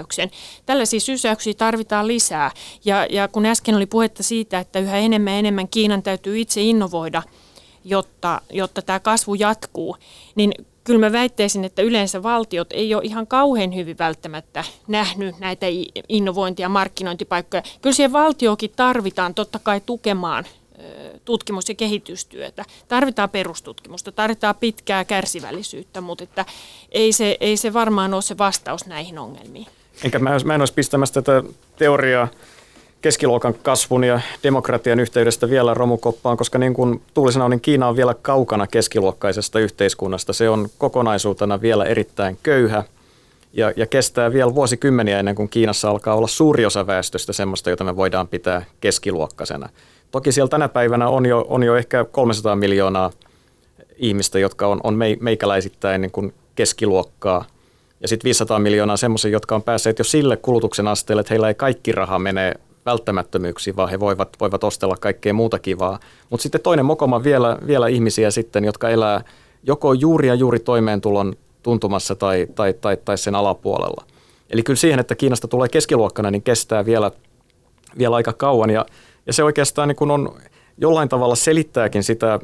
Tällaisia 0.66 1.00
sysäyksiä 1.00 1.54
tarvitaan 1.54 2.06
lisää. 2.06 2.50
Ja, 2.84 3.06
ja 3.10 3.28
kun 3.28 3.46
äsken 3.46 3.74
oli 3.74 3.86
puhetta 3.86 4.22
siitä, 4.22 4.58
että 4.58 4.78
yhä 4.78 4.96
enemmän 4.96 5.32
ja 5.32 5.38
enemmän 5.38 5.68
Kiinan 5.68 6.02
täytyy 6.02 6.38
itse 6.38 6.62
innovoida– 6.62 7.22
jotta, 7.84 8.40
jotta 8.50 8.82
tämä 8.82 9.00
kasvu 9.00 9.34
jatkuu, 9.34 9.96
niin 10.34 10.52
kyllä 10.84 11.00
mä 11.00 11.12
väittäisin, 11.12 11.64
että 11.64 11.82
yleensä 11.82 12.22
valtiot 12.22 12.72
ei 12.72 12.94
ole 12.94 13.04
ihan 13.04 13.26
kauhean 13.26 13.74
hyvin 13.74 13.98
välttämättä 13.98 14.64
nähnyt 14.88 15.38
näitä 15.38 15.66
innovointi- 16.08 16.62
ja 16.62 16.68
markkinointipaikkoja. 16.68 17.62
Kyllä 17.82 17.94
siihen 17.94 18.12
valtiokin 18.12 18.72
tarvitaan 18.76 19.34
totta 19.34 19.58
kai 19.58 19.80
tukemaan 19.80 20.44
tutkimus- 21.24 21.68
ja 21.68 21.74
kehitystyötä. 21.74 22.64
Tarvitaan 22.88 23.30
perustutkimusta, 23.30 24.12
tarvitaan 24.12 24.54
pitkää 24.56 25.04
kärsivällisyyttä, 25.04 26.00
mutta 26.00 26.24
että 26.24 26.44
ei, 26.92 27.12
se, 27.12 27.36
ei 27.40 27.56
se 27.56 27.72
varmaan 27.72 28.14
ole 28.14 28.22
se 28.22 28.38
vastaus 28.38 28.86
näihin 28.86 29.18
ongelmiin. 29.18 29.66
Enkä 30.04 30.18
mä, 30.18 30.36
mä 30.44 30.54
en 30.54 30.60
olisi 30.60 30.74
pistämässä 30.74 31.22
tätä 31.22 31.42
teoriaa 31.76 32.28
keskiluokan 33.02 33.54
kasvun 33.54 34.04
ja 34.04 34.20
demokratian 34.42 35.00
yhteydestä 35.00 35.50
vielä 35.50 35.74
romukoppaan, 35.74 36.36
koska 36.36 36.58
niin 36.58 36.74
kuin 36.74 37.02
Tuuli 37.14 37.32
sanoi, 37.32 37.50
niin 37.50 37.60
Kiina 37.60 37.88
on 37.88 37.96
vielä 37.96 38.14
kaukana 38.22 38.66
keskiluokkaisesta 38.66 39.60
yhteiskunnasta. 39.60 40.32
Se 40.32 40.48
on 40.48 40.68
kokonaisuutena 40.78 41.60
vielä 41.60 41.84
erittäin 41.84 42.38
köyhä 42.42 42.84
ja, 43.52 43.72
ja 43.76 43.86
kestää 43.86 44.32
vielä 44.32 44.54
vuosikymmeniä 44.54 45.18
ennen 45.18 45.34
kuin 45.34 45.48
Kiinassa 45.48 45.90
alkaa 45.90 46.14
olla 46.14 46.28
suuri 46.28 46.66
osa 46.66 46.86
väestöstä 46.86 47.32
semmoista, 47.32 47.70
jota 47.70 47.84
me 47.84 47.96
voidaan 47.96 48.28
pitää 48.28 48.64
keskiluokkaisena. 48.80 49.68
Toki 50.10 50.32
siellä 50.32 50.48
tänä 50.48 50.68
päivänä 50.68 51.08
on 51.08 51.26
jo, 51.26 51.46
on 51.48 51.62
jo 51.62 51.76
ehkä 51.76 52.04
300 52.04 52.56
miljoonaa 52.56 53.10
ihmistä, 53.96 54.38
jotka 54.38 54.66
on, 54.66 54.80
on 54.84 54.98
meikäläisittäin 55.20 56.00
niin 56.00 56.10
kuin 56.10 56.34
keskiluokkaa– 56.54 57.44
ja 58.00 58.08
sitten 58.08 58.24
500 58.24 58.58
miljoonaa 58.58 58.96
semmoisia, 58.96 59.30
jotka 59.30 59.54
on 59.54 59.62
päässeet 59.62 59.98
jo 59.98 60.04
sille 60.04 60.36
kulutuksen 60.36 60.88
asteelle, 60.88 61.20
että 61.20 61.34
heillä 61.34 61.48
ei 61.48 61.54
kaikki 61.54 61.92
raha 61.92 62.18
mene 62.18 62.54
välttämättömyyksiä, 62.86 63.76
vaan 63.76 63.88
he 63.88 64.00
voivat, 64.00 64.36
voivat 64.40 64.64
ostella 64.64 64.96
kaikkea 64.96 65.34
muuta 65.34 65.58
kivaa. 65.58 65.98
Mutta 66.30 66.42
sitten 66.42 66.60
toinen 66.60 66.84
mokoma 66.84 67.24
vielä, 67.24 67.58
vielä 67.66 67.88
ihmisiä 67.88 68.30
sitten, 68.30 68.64
jotka 68.64 68.88
elää 68.88 69.24
joko 69.62 69.92
juuri 69.92 70.28
ja 70.28 70.34
juuri 70.34 70.58
toimeentulon 70.58 71.34
tuntumassa 71.62 72.14
tai, 72.14 72.46
tai, 72.54 72.72
tai, 72.72 72.96
tai 73.04 73.18
sen 73.18 73.34
alapuolella. 73.34 74.04
Eli 74.50 74.62
kyllä 74.62 74.76
siihen, 74.76 75.00
että 75.00 75.14
Kiinasta 75.14 75.48
tulee 75.48 75.68
keskiluokkana, 75.68 76.30
niin 76.30 76.42
kestää 76.42 76.86
vielä, 76.86 77.10
vielä 77.98 78.16
aika 78.16 78.32
kauan. 78.32 78.70
Ja, 78.70 78.86
ja 79.26 79.32
se 79.32 79.44
oikeastaan 79.44 79.88
niin 79.88 79.96
kuin 79.96 80.10
on 80.10 80.34
jollain 80.78 81.08
tavalla 81.08 81.34
selittääkin 81.34 82.02
sitä, 82.02 82.38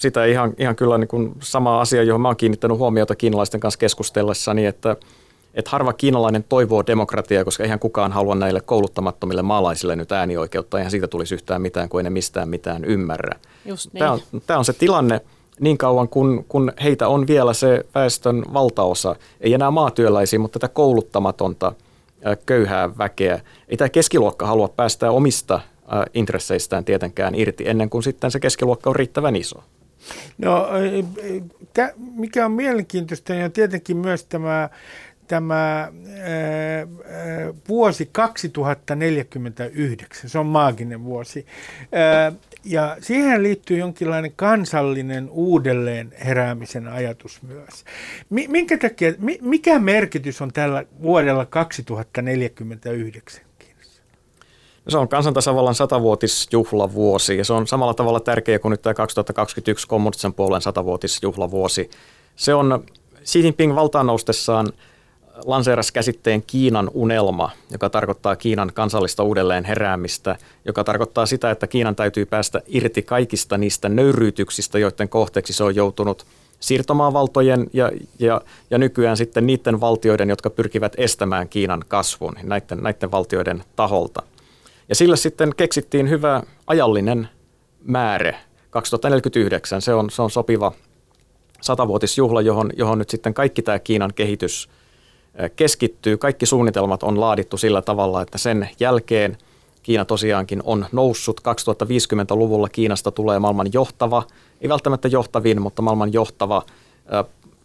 sitä 0.00 0.24
ihan, 0.24 0.52
ihan 0.58 0.76
kyllä 0.76 0.98
niin 0.98 1.08
kuin 1.08 1.32
sama 1.40 1.80
asia, 1.80 2.02
johon 2.02 2.20
mä 2.20 2.28
oon 2.28 2.36
kiinnittänyt 2.36 2.78
huomiota 2.78 3.16
kiinalaisten 3.16 3.60
kanssa 3.60 3.78
keskustellessani, 3.78 4.66
että– 4.66 4.96
että 5.54 5.70
harva 5.70 5.92
kiinalainen 5.92 6.44
toivoo 6.48 6.86
demokratiaa, 6.86 7.44
koska 7.44 7.62
eihän 7.62 7.78
kukaan 7.78 8.12
halua 8.12 8.34
näille 8.34 8.60
kouluttamattomille 8.60 9.42
maalaisille 9.42 9.96
nyt 9.96 10.12
äänioikeutta, 10.12 10.78
eihän 10.78 10.90
siitä 10.90 11.08
tulisi 11.08 11.34
yhtään 11.34 11.62
mitään, 11.62 11.88
kun 11.88 12.00
ei 12.00 12.04
ne 12.04 12.10
mistään 12.10 12.48
mitään 12.48 12.84
ymmärrä. 12.84 13.38
Just 13.64 13.92
niin. 13.92 13.98
Tämä, 13.98 14.12
on, 14.12 14.20
tämä 14.46 14.58
on 14.58 14.64
se 14.64 14.72
tilanne 14.72 15.20
niin 15.60 15.78
kauan, 15.78 16.08
kun, 16.08 16.44
kun 16.48 16.72
heitä 16.82 17.08
on 17.08 17.26
vielä 17.26 17.54
se 17.54 17.84
väestön 17.94 18.44
valtaosa, 18.52 19.16
ei 19.40 19.54
enää 19.54 19.70
maatyöläisiä, 19.70 20.38
mutta 20.38 20.58
tätä 20.58 20.74
kouluttamatonta 20.74 21.72
köyhää 22.46 22.98
väkeä. 22.98 23.40
Ei 23.68 23.76
tämä 23.76 23.88
keskiluokka 23.88 24.46
halua 24.46 24.68
päästä 24.68 25.10
omista 25.10 25.60
intresseistään 26.14 26.84
tietenkään 26.84 27.34
irti 27.34 27.64
ennen 27.66 27.90
kuin 27.90 28.02
sitten 28.02 28.30
se 28.30 28.40
keskiluokka 28.40 28.90
on 28.90 28.96
riittävän 28.96 29.36
iso. 29.36 29.62
No, 30.38 30.68
mikä 32.14 32.44
on 32.44 32.52
mielenkiintoista, 32.52 33.32
niin 33.32 33.44
on 33.44 33.52
tietenkin 33.52 33.96
myös 33.96 34.24
tämä 34.24 34.68
tämä 35.30 35.80
ää, 35.80 35.90
vuosi 37.68 38.08
2049, 38.12 40.30
se 40.30 40.38
on 40.38 40.46
maaginen 40.46 41.04
vuosi. 41.04 41.46
Ää, 41.92 42.32
ja 42.64 42.96
siihen 43.00 43.42
liittyy 43.42 43.78
jonkinlainen 43.78 44.32
kansallinen 44.36 45.28
uudelleen 45.30 46.12
heräämisen 46.24 46.88
ajatus 46.88 47.42
myös. 47.42 47.84
Minkä 48.30 48.78
takia, 48.78 49.12
mikä 49.40 49.78
merkitys 49.78 50.42
on 50.42 50.52
tällä 50.52 50.84
vuodella 51.02 51.46
2049? 51.46 53.49
Se 54.88 54.98
on 54.98 55.08
kansantasavallan 55.08 55.74
satavuotisjuhlavuosi 55.74 57.38
ja 57.38 57.44
se 57.44 57.52
on 57.52 57.66
samalla 57.66 57.94
tavalla 57.94 58.20
tärkeä 58.20 58.58
kuin 58.58 58.70
nyt 58.70 58.82
tämä 58.82 58.94
2021 58.94 59.88
kommunistisen 59.88 60.34
puolen 60.34 60.60
satavuotisjuhlavuosi. 60.60 61.90
Se 62.36 62.54
on 62.54 62.84
Xi 63.24 63.40
Jinping 63.40 63.74
valtaan 63.74 64.06
noustessaan– 64.06 64.72
lanseerasi 65.46 65.92
käsitteen 65.92 66.42
Kiinan 66.46 66.90
unelma, 66.94 67.50
joka 67.70 67.90
tarkoittaa 67.90 68.36
Kiinan 68.36 68.70
kansallista 68.74 69.22
uudelleen 69.22 69.64
heräämistä, 69.64 70.36
joka 70.64 70.84
tarkoittaa 70.84 71.26
sitä, 71.26 71.50
että 71.50 71.66
Kiinan 71.66 71.96
täytyy 71.96 72.26
päästä 72.26 72.62
irti 72.66 73.02
kaikista 73.02 73.58
niistä 73.58 73.88
nöyryytyksistä, 73.88 74.78
joiden 74.78 75.08
kohteeksi 75.08 75.52
se 75.52 75.64
on 75.64 75.74
joutunut 75.74 76.26
siirtomaavaltojen 76.60 77.66
ja, 77.72 77.90
ja, 78.18 78.40
ja 78.70 78.78
nykyään 78.78 79.16
sitten 79.16 79.46
niiden 79.46 79.80
valtioiden, 79.80 80.28
jotka 80.28 80.50
pyrkivät 80.50 80.92
estämään 80.96 81.48
Kiinan 81.48 81.84
kasvun, 81.88 82.36
näiden, 82.42 82.78
näiden 82.82 83.10
valtioiden 83.10 83.64
taholta. 83.76 84.22
Ja 84.90 84.94
sillä 84.94 85.16
sitten 85.16 85.52
keksittiin 85.56 86.10
hyvä 86.10 86.42
ajallinen 86.66 87.28
määrä, 87.84 88.38
2049. 88.70 89.82
Se 89.82 89.94
on, 89.94 90.10
se 90.10 90.22
on 90.22 90.30
sopiva 90.30 90.72
satavuotisjuhla, 91.60 92.40
johon, 92.40 92.70
johon 92.76 92.98
nyt 92.98 93.10
sitten 93.10 93.34
kaikki 93.34 93.62
tämä 93.62 93.78
Kiinan 93.78 94.12
kehitys– 94.14 94.68
keskittyy. 95.56 96.18
Kaikki 96.18 96.46
suunnitelmat 96.46 97.02
on 97.02 97.20
laadittu 97.20 97.56
sillä 97.56 97.82
tavalla, 97.82 98.22
että 98.22 98.38
sen 98.38 98.68
jälkeen 98.80 99.38
Kiina 99.82 100.04
tosiaankin 100.04 100.62
on 100.64 100.86
noussut. 100.92 101.40
2050-luvulla 101.40 102.68
Kiinasta 102.68 103.10
tulee 103.10 103.38
maailman 103.38 103.72
johtava, 103.72 104.22
ei 104.60 104.68
välttämättä 104.68 105.08
johtavin, 105.08 105.62
mutta 105.62 105.82
maailman 105.82 106.12
johtava 106.12 106.62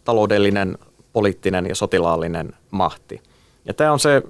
taloudellinen, 0.04 0.78
poliittinen 1.12 1.66
ja 1.66 1.74
sotilaallinen 1.74 2.54
mahti. 2.70 3.20
Ja 3.64 3.74
tämä 3.74 3.92
on 3.92 4.00
se 4.00 4.22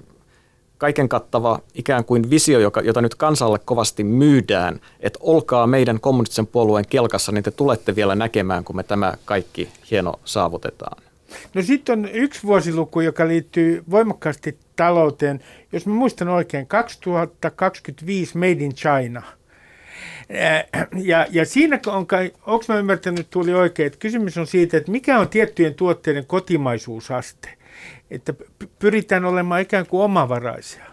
kaiken 0.78 1.08
kattava 1.08 1.58
ikään 1.74 2.04
kuin 2.04 2.30
visio, 2.30 2.58
joka, 2.58 2.80
jota 2.80 3.00
nyt 3.00 3.14
kansalle 3.14 3.58
kovasti 3.64 4.04
myydään, 4.04 4.80
että 5.00 5.18
olkaa 5.22 5.66
meidän 5.66 6.00
kommunistisen 6.00 6.46
puolueen 6.46 6.86
kelkassa, 6.90 7.32
niin 7.32 7.44
te 7.44 7.50
tulette 7.50 7.96
vielä 7.96 8.14
näkemään, 8.14 8.64
kun 8.64 8.76
me 8.76 8.82
tämä 8.82 9.14
kaikki 9.24 9.68
hieno 9.90 10.12
saavutetaan. 10.24 11.02
No 11.54 11.62
sitten 11.62 11.98
on 11.98 12.08
yksi 12.12 12.42
vuosiluku, 12.42 13.00
joka 13.00 13.28
liittyy 13.28 13.84
voimakkaasti 13.90 14.58
talouteen. 14.76 15.40
Jos 15.72 15.86
mä 15.86 15.94
muistan 15.94 16.28
oikein, 16.28 16.66
2025 16.66 18.38
Made 18.38 18.50
in 18.50 18.74
China. 18.74 19.22
Ja, 20.96 21.26
ja 21.30 21.44
siinä 21.44 21.80
on 21.86 22.06
kai, 22.06 22.32
onko 22.46 22.64
mä 22.68 22.78
ymmärtänyt 22.78 23.26
tuli 23.30 23.54
oikein, 23.54 23.86
että 23.86 23.98
kysymys 23.98 24.38
on 24.38 24.46
siitä, 24.46 24.76
että 24.76 24.92
mikä 24.92 25.18
on 25.18 25.28
tiettyjen 25.28 25.74
tuotteiden 25.74 26.26
kotimaisuusaste. 26.26 27.55
Että 28.10 28.34
pyritään 28.78 29.24
olemaan 29.24 29.60
ikään 29.60 29.86
kuin 29.86 30.02
omavaraisia. 30.02 30.84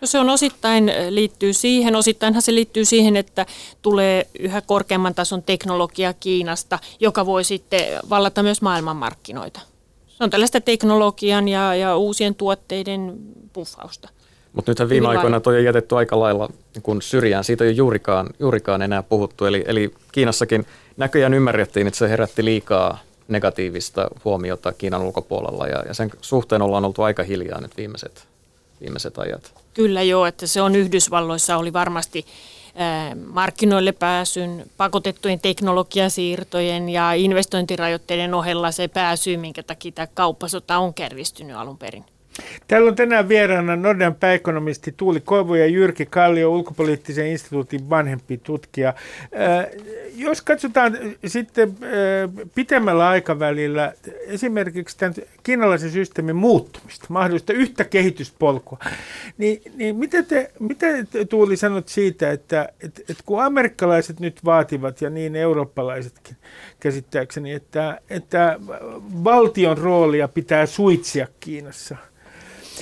No 0.00 0.06
se 0.06 0.18
on 0.18 0.30
osittain 0.30 0.92
liittyy 1.08 1.52
siihen, 1.52 1.96
osittainhan 1.96 2.42
se 2.42 2.54
liittyy 2.54 2.84
siihen, 2.84 3.16
että 3.16 3.46
tulee 3.82 4.26
yhä 4.38 4.60
korkeamman 4.60 5.14
tason 5.14 5.42
teknologia 5.42 6.12
Kiinasta, 6.12 6.78
joka 7.00 7.26
voi 7.26 7.44
sitten 7.44 7.80
vallata 8.10 8.42
myös 8.42 8.62
maailmanmarkkinoita. 8.62 9.60
Se 10.08 10.24
on 10.24 10.30
tällaista 10.30 10.60
teknologian 10.60 11.48
ja, 11.48 11.74
ja 11.74 11.96
uusien 11.96 12.34
tuotteiden 12.34 13.18
puffausta. 13.52 14.08
Mutta 14.52 14.70
nythän 14.70 14.88
viime 14.88 15.08
aikoina 15.08 15.40
toi 15.40 15.56
on 15.56 15.64
jätetty 15.64 15.96
aika 15.96 16.20
lailla 16.20 16.48
kun 16.82 17.02
syrjään. 17.02 17.44
Siitä 17.44 17.64
ei 17.64 17.68
ole 17.68 17.76
juurikaan, 17.76 18.26
juurikaan 18.38 18.82
enää 18.82 19.02
puhuttu. 19.02 19.44
Eli, 19.44 19.64
eli 19.66 19.90
Kiinassakin 20.12 20.66
näköjään 20.96 21.34
ymmärrettiin, 21.34 21.86
että 21.86 21.98
se 21.98 22.08
herätti 22.08 22.44
liikaa 22.44 22.98
negatiivista 23.30 24.08
huomiota 24.24 24.72
Kiinan 24.72 25.02
ulkopuolella 25.02 25.66
ja, 25.66 25.82
ja 25.88 25.94
sen 25.94 26.10
suhteen 26.20 26.62
ollaan 26.62 26.84
oltu 26.84 27.02
aika 27.02 27.22
hiljaa 27.22 27.60
nyt 27.60 27.76
viimeiset, 27.76 28.28
viimeiset 28.80 29.18
ajat. 29.18 29.54
Kyllä 29.74 30.02
joo, 30.02 30.26
että 30.26 30.46
se 30.46 30.62
on 30.62 30.76
Yhdysvalloissa 30.76 31.56
oli 31.56 31.72
varmasti 31.72 32.26
markkinoille 33.26 33.92
pääsyn, 33.92 34.66
pakotettujen 34.76 35.40
teknologiasiirtojen 35.40 36.88
ja 36.88 37.12
investointirajoitteiden 37.12 38.34
ohella 38.34 38.70
se 38.70 38.88
pääsy, 38.88 39.36
minkä 39.36 39.62
takia 39.62 39.92
tämä 39.92 40.06
kauppasota 40.06 40.78
on 40.78 40.94
kärvistynyt 40.94 41.56
alun 41.56 41.78
perin. 41.78 42.04
Täällä 42.68 42.88
on 42.88 42.96
tänään 42.96 43.28
vieraana 43.28 43.76
Nordean 43.76 44.14
pääekonomisti 44.14 44.94
Tuuli 44.96 45.20
Koivu 45.20 45.54
ja 45.54 45.66
Jyrki 45.66 46.06
Kallio, 46.06 46.50
ulkopoliittisen 46.50 47.26
instituutin 47.26 47.90
vanhempi 47.90 48.38
tutkija. 48.38 48.88
Äh, 48.88 49.66
jos 50.14 50.42
katsotaan 50.42 50.98
sitten 51.26 51.68
äh, 51.68 52.48
pitemmällä 52.54 53.08
aikavälillä 53.08 53.92
esimerkiksi 54.26 54.98
tämän 54.98 55.14
kiinalaisen 55.42 55.90
systeemin 55.90 56.36
muuttumista, 56.36 57.06
mahdollista 57.08 57.52
yhtä 57.52 57.84
kehityspolkua, 57.84 58.78
niin, 59.38 59.62
niin 59.76 59.96
mitä, 59.96 60.22
te, 60.22 60.50
mitä 60.58 60.86
te 61.10 61.24
Tuuli 61.24 61.56
sanot 61.56 61.88
siitä, 61.88 62.30
että, 62.30 62.68
että, 62.82 63.00
että 63.08 63.22
kun 63.26 63.42
amerikkalaiset 63.42 64.20
nyt 64.20 64.44
vaativat 64.44 65.00
ja 65.00 65.10
niin 65.10 65.36
eurooppalaisetkin 65.36 66.36
käsittääkseni, 66.80 67.52
että, 67.52 68.00
että 68.10 68.58
valtion 69.24 69.78
roolia 69.78 70.28
pitää 70.28 70.66
suitsia 70.66 71.26
Kiinassa– 71.40 71.96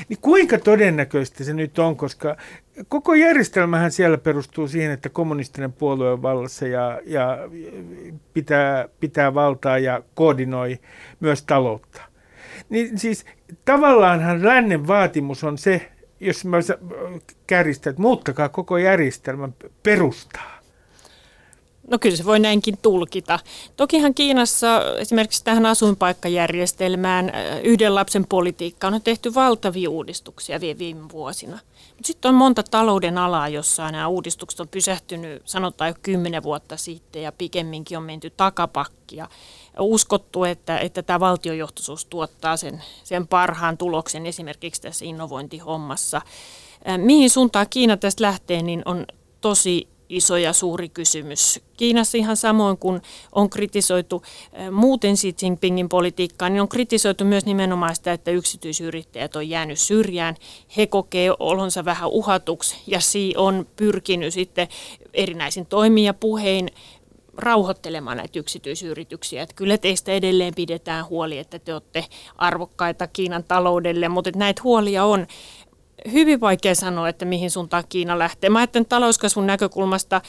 niin 0.08 0.18
kuinka 0.20 0.58
todennäköistä 0.58 1.44
se 1.44 1.52
nyt 1.52 1.78
on, 1.78 1.96
koska 1.96 2.36
koko 2.88 3.14
järjestelmähän 3.14 3.90
siellä 3.90 4.18
perustuu 4.18 4.68
siihen, 4.68 4.90
että 4.90 5.08
kommunistinen 5.08 5.72
puolue 5.72 6.12
on 6.12 6.22
vallassa 6.22 6.66
ja, 6.66 7.00
ja 7.06 7.38
pitää, 8.34 8.88
pitää 9.00 9.34
valtaa 9.34 9.78
ja 9.78 10.02
koordinoi 10.14 10.78
myös 11.20 11.42
taloutta. 11.42 12.02
Niin 12.68 12.98
siis 12.98 13.26
tavallaanhan 13.64 14.44
lännen 14.44 14.86
vaatimus 14.86 15.44
on 15.44 15.58
se, 15.58 15.92
jos 16.20 16.44
mä 16.44 16.56
kärjistän, 17.46 17.90
että 17.90 18.02
muuttakaa 18.02 18.48
koko 18.48 18.78
järjestelmän 18.78 19.54
perustaa. 19.82 20.57
No 21.88 21.98
kyllä 21.98 22.16
se 22.16 22.24
voi 22.24 22.38
näinkin 22.38 22.78
tulkita. 22.82 23.38
Tokihan 23.76 24.14
Kiinassa 24.14 24.82
esimerkiksi 24.98 25.44
tähän 25.44 25.66
asuinpaikkajärjestelmään 25.66 27.32
yhden 27.64 27.94
lapsen 27.94 28.26
politiikkaan 28.26 28.94
on 28.94 29.02
tehty 29.02 29.34
valtavia 29.34 29.90
uudistuksia 29.90 30.60
viime 30.60 31.08
vuosina. 31.12 31.58
Sitten 32.04 32.28
on 32.28 32.34
monta 32.34 32.62
talouden 32.62 33.18
alaa, 33.18 33.48
jossa 33.48 33.90
nämä 33.90 34.08
uudistukset 34.08 34.60
on 34.60 34.68
pysähtynyt 34.68 35.42
sanotaan 35.44 35.88
jo 35.88 35.94
kymmenen 36.02 36.42
vuotta 36.42 36.76
sitten 36.76 37.22
ja 37.22 37.32
pikemminkin 37.32 37.98
on 37.98 38.04
menty 38.04 38.30
takapakkia. 38.36 39.28
Uskottu, 39.78 40.44
että, 40.44 40.78
että 40.78 41.02
tämä 41.02 41.20
valtiojohtoisuus 41.20 42.04
tuottaa 42.04 42.56
sen, 42.56 42.82
sen 43.04 43.26
parhaan 43.26 43.78
tuloksen 43.78 44.26
esimerkiksi 44.26 44.82
tässä 44.82 45.04
innovointihommassa. 45.04 46.22
Mihin 46.96 47.30
suuntaan 47.30 47.66
Kiina 47.70 47.96
tästä 47.96 48.24
lähtee, 48.24 48.62
niin 48.62 48.82
on 48.84 49.06
tosi 49.40 49.88
iso 50.08 50.36
ja 50.36 50.52
suuri 50.52 50.88
kysymys. 50.88 51.60
Kiinassa 51.76 52.18
ihan 52.18 52.36
samoin 52.36 52.78
kuin 52.78 53.02
on 53.32 53.50
kritisoitu 53.50 54.22
eh, 54.52 54.70
muuten 54.70 55.16
Xi 55.16 55.34
Jinpingin 55.42 55.88
politiikkaa, 55.88 56.48
niin 56.48 56.62
on 56.62 56.68
kritisoitu 56.68 57.24
myös 57.24 57.46
nimenomaan 57.46 57.96
sitä, 57.96 58.12
että 58.12 58.30
yksityisyrittäjät 58.30 59.36
on 59.36 59.48
jäänyt 59.48 59.78
syrjään. 59.78 60.36
He 60.76 60.86
kokee 60.86 61.30
olonsa 61.40 61.84
vähän 61.84 62.10
uhatuksi 62.10 62.76
ja 62.86 62.98
Xi 62.98 63.34
on 63.36 63.66
pyrkinyt 63.76 64.34
sitten 64.34 64.68
erinäisin 65.14 65.66
toimiin 65.66 66.04
ja 66.04 66.14
puhein 66.14 66.68
rauhoittelemaan 67.38 68.16
näitä 68.16 68.38
yksityisyrityksiä. 68.38 69.42
Että 69.42 69.54
kyllä 69.54 69.78
teistä 69.78 70.12
edelleen 70.12 70.54
pidetään 70.54 71.08
huoli, 71.08 71.38
että 71.38 71.58
te 71.58 71.74
olette 71.74 72.04
arvokkaita 72.36 73.06
Kiinan 73.06 73.44
taloudelle, 73.44 74.08
mutta 74.08 74.30
näitä 74.36 74.62
huolia 74.64 75.04
on 75.04 75.26
hyvin 76.12 76.40
vaikea 76.40 76.74
sanoa, 76.74 77.08
että 77.08 77.24
mihin 77.24 77.50
suuntaan 77.50 77.84
Kiina 77.88 78.18
lähtee. 78.18 78.50
Mä 78.50 78.58
ajattelen 78.58 78.86
talouskasvun 78.86 79.46
näkökulmasta 79.46 80.20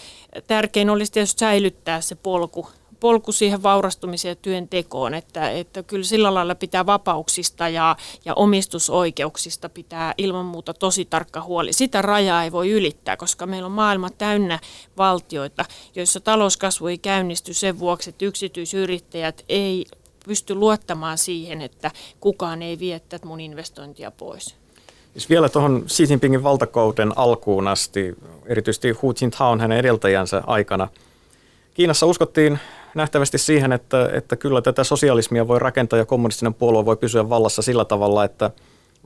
tärkein 0.47 0.89
olisi 0.89 1.11
tietysti 1.11 1.39
säilyttää 1.39 2.01
se 2.01 2.15
polku, 2.15 2.67
polku 2.99 3.31
siihen 3.31 3.63
vaurastumiseen 3.63 4.31
ja 4.31 4.35
työntekoon, 4.35 5.13
että, 5.13 5.51
että 5.51 5.83
kyllä 5.83 6.03
sillä 6.03 6.33
lailla 6.33 6.55
pitää 6.55 6.85
vapauksista 6.85 7.69
ja, 7.69 7.95
ja 8.25 8.33
omistusoikeuksista 8.33 9.69
pitää 9.69 10.13
ilman 10.17 10.45
muuta 10.45 10.73
tosi 10.73 11.05
tarkka 11.05 11.41
huoli. 11.41 11.73
Sitä 11.73 12.01
rajaa 12.01 12.43
ei 12.43 12.51
voi 12.51 12.71
ylittää, 12.71 13.17
koska 13.17 13.45
meillä 13.45 13.65
on 13.65 13.71
maailma 13.71 14.09
täynnä 14.09 14.59
valtioita, 14.97 15.65
joissa 15.95 16.19
talouskasvu 16.19 16.87
ei 16.87 16.97
käynnisty 16.97 17.53
sen 17.53 17.79
vuoksi, 17.79 18.09
että 18.09 18.25
yksityisyrittäjät 18.25 19.45
ei 19.49 19.85
pysty 20.25 20.55
luottamaan 20.55 21.17
siihen, 21.17 21.61
että 21.61 21.91
kukaan 22.19 22.61
ei 22.61 22.79
vie 22.79 22.99
tätä 22.99 23.27
mun 23.27 23.39
investointia 23.39 24.11
pois. 24.11 24.58
Jos 25.19 25.29
vielä 25.29 25.49
tuohon 25.49 25.83
Xi 25.87 26.03
Jinpingin 26.09 26.43
valtakauden 26.43 27.11
alkuun 27.15 27.67
asti, 27.67 28.15
erityisesti 28.45 28.91
Hu 28.91 29.13
Jintaon 29.21 29.59
hänen 29.59 29.77
edeltäjänsä 29.77 30.43
aikana, 30.47 30.87
Kiinassa 31.73 32.05
uskottiin 32.05 32.59
nähtävästi 32.95 33.37
siihen, 33.37 33.71
että, 33.71 34.09
että 34.13 34.35
kyllä 34.35 34.61
tätä 34.61 34.83
sosialismia 34.83 35.47
voi 35.47 35.59
rakentaa 35.59 35.99
ja 35.99 36.05
kommunistinen 36.05 36.53
puolue 36.53 36.85
voi 36.85 36.97
pysyä 36.97 37.29
vallassa 37.29 37.61
sillä 37.61 37.85
tavalla, 37.85 38.23
että 38.23 38.51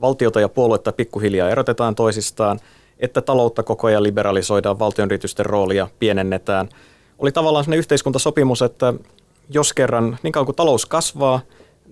valtiota 0.00 0.40
ja 0.40 0.48
puoluetta 0.48 0.92
pikkuhiljaa 0.92 1.50
erotetaan 1.50 1.94
toisistaan, 1.94 2.60
että 2.98 3.20
taloutta 3.20 3.62
koko 3.62 3.86
ajan 3.86 4.02
liberalisoidaan, 4.02 4.78
valtion 4.78 5.08
yritysten 5.08 5.46
roolia 5.46 5.88
pienennetään. 5.98 6.68
Oli 7.18 7.32
tavallaan 7.32 7.64
sellainen 7.64 7.78
yhteiskuntasopimus, 7.78 8.62
että 8.62 8.94
jos 9.50 9.72
kerran 9.72 10.18
niin 10.22 10.32
kauan 10.32 10.46
kuin 10.46 10.56
talous 10.56 10.86
kasvaa, 10.86 11.40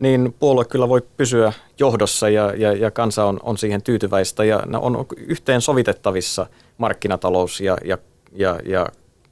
niin 0.00 0.34
puolue 0.38 0.64
kyllä 0.64 0.88
voi 0.88 1.02
pysyä 1.16 1.52
johdossa 1.78 2.28
ja, 2.28 2.54
ja, 2.56 2.72
ja 2.72 2.90
kansa 2.90 3.24
on, 3.24 3.40
on 3.42 3.58
siihen 3.58 3.82
tyytyväistä 3.82 4.44
ja 4.44 4.62
on 4.80 5.06
yhteen 5.16 5.60
sovitettavissa 5.60 6.46
markkinatalous 6.78 7.60
ja, 7.60 7.76
ja, 7.84 7.98
ja, 8.32 8.58
ja 8.64 8.86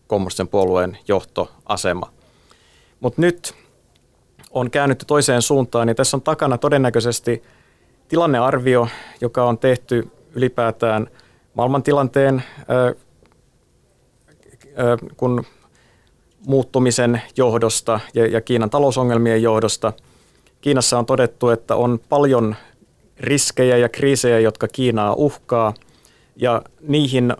kommunistisen 0.06 0.48
puolueen 0.48 0.98
johtoasema. 1.08 2.12
Mutta 3.00 3.20
nyt 3.20 3.54
on 4.50 4.70
käännytty 4.70 5.04
toiseen 5.04 5.42
suuntaan, 5.42 5.86
niin 5.86 5.96
tässä 5.96 6.16
on 6.16 6.22
takana 6.22 6.58
todennäköisesti 6.58 7.42
tilannearvio, 8.08 8.88
joka 9.20 9.44
on 9.44 9.58
tehty 9.58 10.10
ylipäätään 10.34 11.06
maailmantilanteen 11.54 12.42
ää, 12.68 12.78
ää, 12.84 12.94
kun 15.16 15.44
muuttumisen 16.46 17.22
johdosta 17.36 18.00
ja, 18.14 18.26
ja 18.26 18.40
Kiinan 18.40 18.70
talousongelmien 18.70 19.42
johdosta– 19.42 19.92
Kiinassa 20.60 20.98
on 20.98 21.06
todettu, 21.06 21.48
että 21.48 21.76
on 21.76 22.00
paljon 22.08 22.56
riskejä 23.20 23.76
ja 23.76 23.88
kriisejä, 23.88 24.38
jotka 24.38 24.68
Kiinaa 24.68 25.14
uhkaa, 25.14 25.74
ja 26.36 26.62
niihin, 26.80 27.36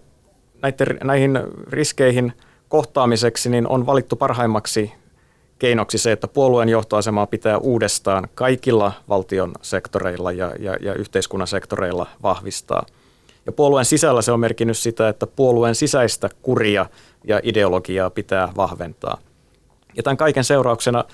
näiden, 0.63 0.99
näihin 1.05 1.39
riskeihin 1.69 2.33
kohtaamiseksi 2.69 3.51
niin 3.51 3.69
on 3.69 3.87
valittu 3.87 4.17
parhaimmaksi 4.17 4.93
keinoksi 5.59 5.99
se, 5.99 6.13
että 6.13 6.29
puolueen 6.29 6.69
johtoasemaa 6.69 7.27
pitää 7.27 7.59
uudestaan 7.59 8.29
kaikilla 8.35 8.93
valtion 9.09 9.53
sektoreilla 9.63 10.33
ja, 10.33 10.53
ja, 10.59 10.77
ja 10.81 10.95
yhteiskunnan 10.95 11.49
sektoreilla 11.49 12.07
vahvistaa. 12.23 12.87
Ja 13.47 13.53
puolueen 13.53 13.85
sisällä 13.85 14.23
se 14.23 14.33
on 14.33 14.41
merkinnyt 14.41 14.79
sitä, 14.79 15.09
että 15.09 15.27
puolueen 15.27 15.75
sisäistä 15.75 16.31
kuria 16.43 16.87
ja 17.25 17.41
ideologiaa 17.43 18.11
pitää 18.11 18.49
vahventaa. 18.57 19.19
Ja 19.97 20.03
tämän 20.03 20.17
kaiken 20.17 20.45
seurauksena 20.45 21.05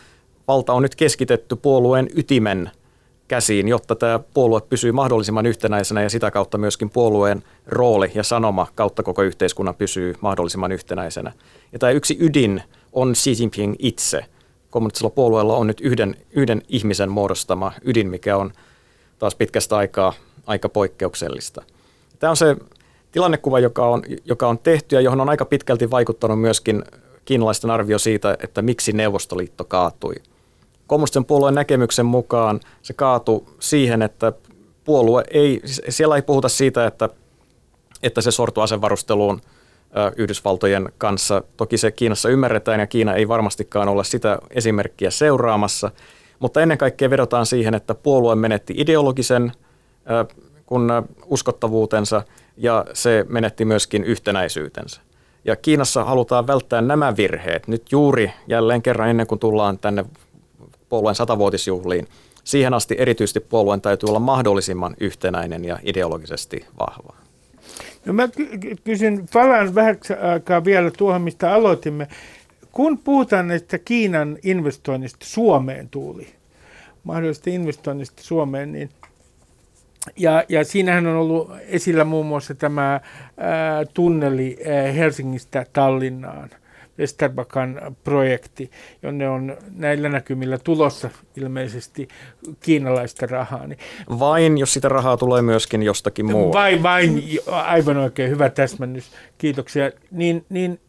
valta 0.49 0.73
on 0.73 0.83
nyt 0.83 0.95
keskitetty 0.95 1.57
puolueen 1.57 2.09
ytimen 2.17 2.71
käsiin, 3.29 3.69
jotta 3.69 3.95
tämä 3.95 4.19
puolue 4.35 4.61
pysyy 4.61 4.93
mahdollisimman 4.93 5.47
yhtenäisenä 5.47 6.03
ja 6.03 6.11
sitä 6.11 6.31
kautta 6.31 6.59
myöskin 6.59 6.91
puolueen 6.91 7.43
rooli 7.67 8.11
ja 8.15 8.23
sanoma 8.23 8.67
kautta 8.75 9.03
koko 9.03 9.23
yhteiskunnan 9.23 9.75
pysyy 9.75 10.15
mahdollisimman 10.21 10.73
yhtenäisenä. 10.73 11.33
Ja 11.73 11.79
tämä 11.79 11.93
yksi 11.93 12.17
ydin 12.21 12.63
on 12.93 13.13
Xi 13.15 13.37
Jinping 13.39 13.75
itse. 13.79 14.25
Kommunistisella 14.71 15.11
puolueella 15.11 15.57
on 15.57 15.67
nyt 15.67 15.81
yhden, 15.81 16.17
yhden 16.31 16.63
ihmisen 16.69 17.11
muodostama 17.11 17.73
ydin, 17.85 18.11
mikä 18.11 18.37
on 18.37 18.53
taas 19.19 19.35
pitkästä 19.35 19.77
aikaa 19.77 20.13
aika 20.47 20.69
poikkeuksellista. 20.69 21.63
Tämä 22.19 22.31
on 22.31 22.37
se 22.37 22.57
tilannekuva, 23.13 23.59
joka 23.59 23.87
on, 23.87 24.03
joka 24.25 24.49
on 24.49 24.59
tehty 24.59 24.97
ja 24.97 25.01
johon 25.01 25.21
on 25.21 25.29
aika 25.29 25.45
pitkälti 25.45 25.91
vaikuttanut 25.91 26.41
myöskin 26.41 26.85
kiinalaisten 27.25 27.71
arvio 27.71 27.99
siitä, 27.99 28.37
että 28.43 28.63
miksi 28.63 28.93
Neuvostoliitto 28.93 29.65
kaatui– 29.65 30.15
kommunistisen 30.87 31.25
puolueen 31.25 31.55
näkemyksen 31.55 32.07
mukaan 32.07 32.61
se 32.83 32.93
kaatui 32.93 33.45
siihen, 33.61 34.03
että 34.03 34.33
puolue 34.85 35.25
ei, 35.31 35.63
siellä 35.89 36.17
ei 36.17 36.23
puhuta 36.23 36.49
siitä, 36.49 36.87
että, 36.87 37.09
että 38.03 38.21
se 38.21 38.31
sortuu 38.31 38.63
asevarusteluun 38.63 39.41
Yhdysvaltojen 40.17 40.93
kanssa. 40.99 41.43
Toki 41.57 41.79
se 41.79 41.91
Kiinassa 41.91 42.29
ymmärretään 42.29 42.81
ja 42.81 42.87
Kiina 42.87 43.15
ei 43.15 43.29
varmastikaan 43.29 43.89
ole 43.89 44.05
sitä 44.05 44.39
esimerkkiä 44.51 45.11
seuraamassa, 45.11 45.91
mutta 46.39 46.61
ennen 46.61 46.79
kaikkea 46.79 47.11
vedotaan 47.11 47.47
siihen, 47.47 47.75
että 47.75 47.95
puolue 47.95 48.35
menetti 48.35 48.75
ideologisen 48.77 49.53
kun 50.67 50.91
uskottavuutensa 51.27 52.23
ja 52.57 52.85
se 52.93 53.27
menetti 53.29 53.65
myöskin 53.65 54.05
yhtenäisyytensä. 54.05 55.01
Ja 55.45 55.57
Kiinassa 55.57 56.05
halutaan 56.05 56.47
välttää 56.47 56.81
nämä 56.81 57.17
virheet 57.17 57.69
nyt 57.69 57.93
juuri 57.93 58.33
jälleen 58.47 58.83
kerran 58.83 59.09
ennen 59.09 59.27
kuin 59.27 59.39
tullaan 59.39 59.79
tänne 59.79 60.05
puolueen 60.89 61.15
satavuotisjuhliin. 61.15 62.09
Siihen 62.45 62.75
asti 62.75 62.95
erityisesti 62.99 63.41
puolueen 63.41 63.81
täytyy 63.81 64.09
olla 64.09 64.19
mahdollisimman 64.19 64.97
yhtenäinen 65.01 65.65
ja 65.65 65.79
ideologisesti 65.83 66.67
vahva. 66.81 67.17
No 68.05 68.13
mä 68.13 68.29
kysyn, 68.85 69.27
palaan 69.33 69.75
vähän 69.75 69.99
aikaa 70.33 70.65
vielä 70.65 70.91
tuohon, 70.91 71.23
mistä 71.23 71.53
aloitimme. 71.55 72.09
Kun 72.73 72.99
puhutaan 72.99 73.49
näistä 73.49 73.79
Kiinan 73.79 74.39
investoinnista 74.43 75.27
Suomeen 75.27 75.89
tuuli, 75.89 76.29
mahdollisesta 77.05 77.51
investoinnista 77.51 78.23
Suomeen, 78.23 78.73
niin 78.73 78.91
ja, 80.17 80.45
ja 80.49 80.65
siinähän 80.65 81.07
on 81.07 81.17
ollut 81.17 81.51
esillä 81.69 82.05
muun 82.05 82.27
muassa 82.27 82.55
tämä 82.55 83.01
ää, 83.37 83.85
tunneli 83.95 84.59
ää, 84.67 84.93
Helsingistä 84.93 85.67
Tallinnaan, 85.73 86.51
Westerbakan 86.99 87.97
projekti, 88.05 88.71
jonne 89.03 89.29
on 89.29 89.57
näillä 89.75 90.09
näkymillä 90.09 90.59
tulossa 90.59 91.11
ilmeisesti 91.37 92.09
kiinalaista 92.61 93.27
rahaa. 93.27 93.67
Niin, 93.67 93.79
vain, 94.19 94.59
jos 94.59 94.73
sitä 94.73 94.89
rahaa 94.89 95.17
tulee 95.17 95.43
myöskin 95.43 95.83
jostakin 95.83 96.27
muualta. 96.27 96.59
Vain, 96.59 96.83
vain, 96.83 97.23
aivan 97.47 97.97
oikein, 97.97 98.31
hyvä 98.31 98.49
täsmännys, 98.49 99.11
kiitoksia. 99.39 99.91
Niin, 100.11 100.45
niin 100.49 100.81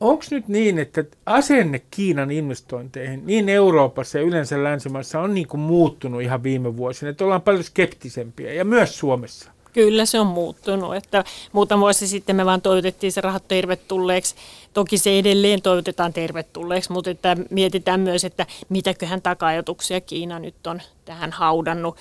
onko 0.00 0.24
nyt 0.30 0.48
niin, 0.48 0.78
että 0.78 1.04
asenne 1.26 1.82
Kiinan 1.90 2.30
investointeihin 2.30 3.26
niin 3.26 3.48
Euroopassa 3.48 4.18
ja 4.18 4.24
yleensä 4.24 4.64
länsimaissa 4.64 5.20
on 5.20 5.34
niin 5.34 5.48
kuin 5.48 5.60
muuttunut 5.60 6.22
ihan 6.22 6.42
viime 6.42 6.76
vuosina, 6.76 7.10
että 7.10 7.24
ollaan 7.24 7.42
paljon 7.42 7.64
skeptisempiä 7.64 8.52
ja 8.52 8.64
myös 8.64 8.98
Suomessa? 8.98 9.55
Kyllä 9.76 10.06
se 10.06 10.20
on 10.20 10.26
muuttunut, 10.26 10.96
että 10.96 11.24
muutama 11.52 11.80
vuosi 11.80 12.08
sitten 12.08 12.36
me 12.36 12.46
vaan 12.46 12.62
toivotettiin 12.62 13.12
se 13.12 13.20
rahat 13.20 13.48
tervetulleeksi. 13.48 14.34
Toki 14.72 14.98
se 14.98 15.18
edelleen 15.18 15.62
toivotetaan 15.62 16.12
tervetulleeksi, 16.12 16.92
mutta 16.92 17.10
että 17.10 17.36
mietitään 17.50 18.00
myös, 18.00 18.24
että 18.24 18.46
mitäköhän 18.68 19.22
takajatuksia 19.22 20.00
Kiina 20.00 20.38
nyt 20.38 20.66
on 20.66 20.82
tähän 21.04 21.32
haudannut. 21.32 21.96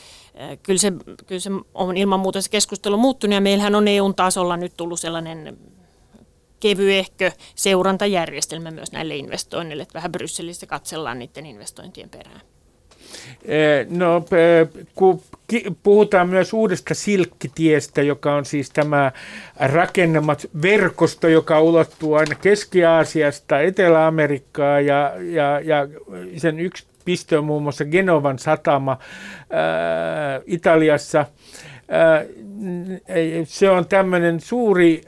Kyllä 0.63 0.79
se, 0.79 0.93
kyllä 1.27 1.39
se 1.39 1.49
on 1.73 1.97
ilman 1.97 2.19
muuta 2.19 2.41
se 2.41 2.49
keskustelu 2.49 2.97
muuttunut 2.97 3.33
ja 3.33 3.41
meillähän 3.41 3.75
on 3.75 3.87
EUn 3.87 4.15
tasolla 4.15 4.57
nyt 4.57 4.73
tullut 4.77 4.99
sellainen 4.99 5.57
kevyehkö 6.59 7.31
seurantajärjestelmä 7.55 8.71
myös 8.71 8.91
näille 8.91 9.15
investoinneille, 9.15 9.83
että 9.83 9.93
vähän 9.93 10.11
Brysselissä 10.11 10.67
katsellaan 10.67 11.19
niiden 11.19 11.45
investointien 11.45 12.09
perään. 12.09 12.41
Eh, 13.45 13.87
no, 13.89 14.25
kun 14.95 15.21
puhutaan 15.83 16.29
myös 16.29 16.53
uudesta 16.53 16.93
silkkitiestä, 16.93 18.01
joka 18.01 18.35
on 18.35 18.45
siis 18.45 18.69
tämä 18.69 19.11
rakennemat 19.59 20.47
verkosto, 20.61 21.27
joka 21.27 21.61
ulottuu 21.61 22.13
aina 22.13 22.35
Keski-Aasiasta 22.35 23.59
Etelä-Amerikkaan 23.59 24.85
ja, 24.85 25.13
ja, 25.19 25.59
ja 25.63 25.87
sen 26.37 26.59
yksi 26.59 26.83
piste 27.05 27.37
on 27.37 27.45
muun 27.45 27.63
muassa 27.63 27.85
Genovan 27.85 28.39
satama 28.39 28.97
ää, 29.49 30.41
Italiassa. 30.45 31.25
Se 33.43 33.69
on 33.69 33.85
tämmöinen 33.85 34.39
suuri 34.39 35.01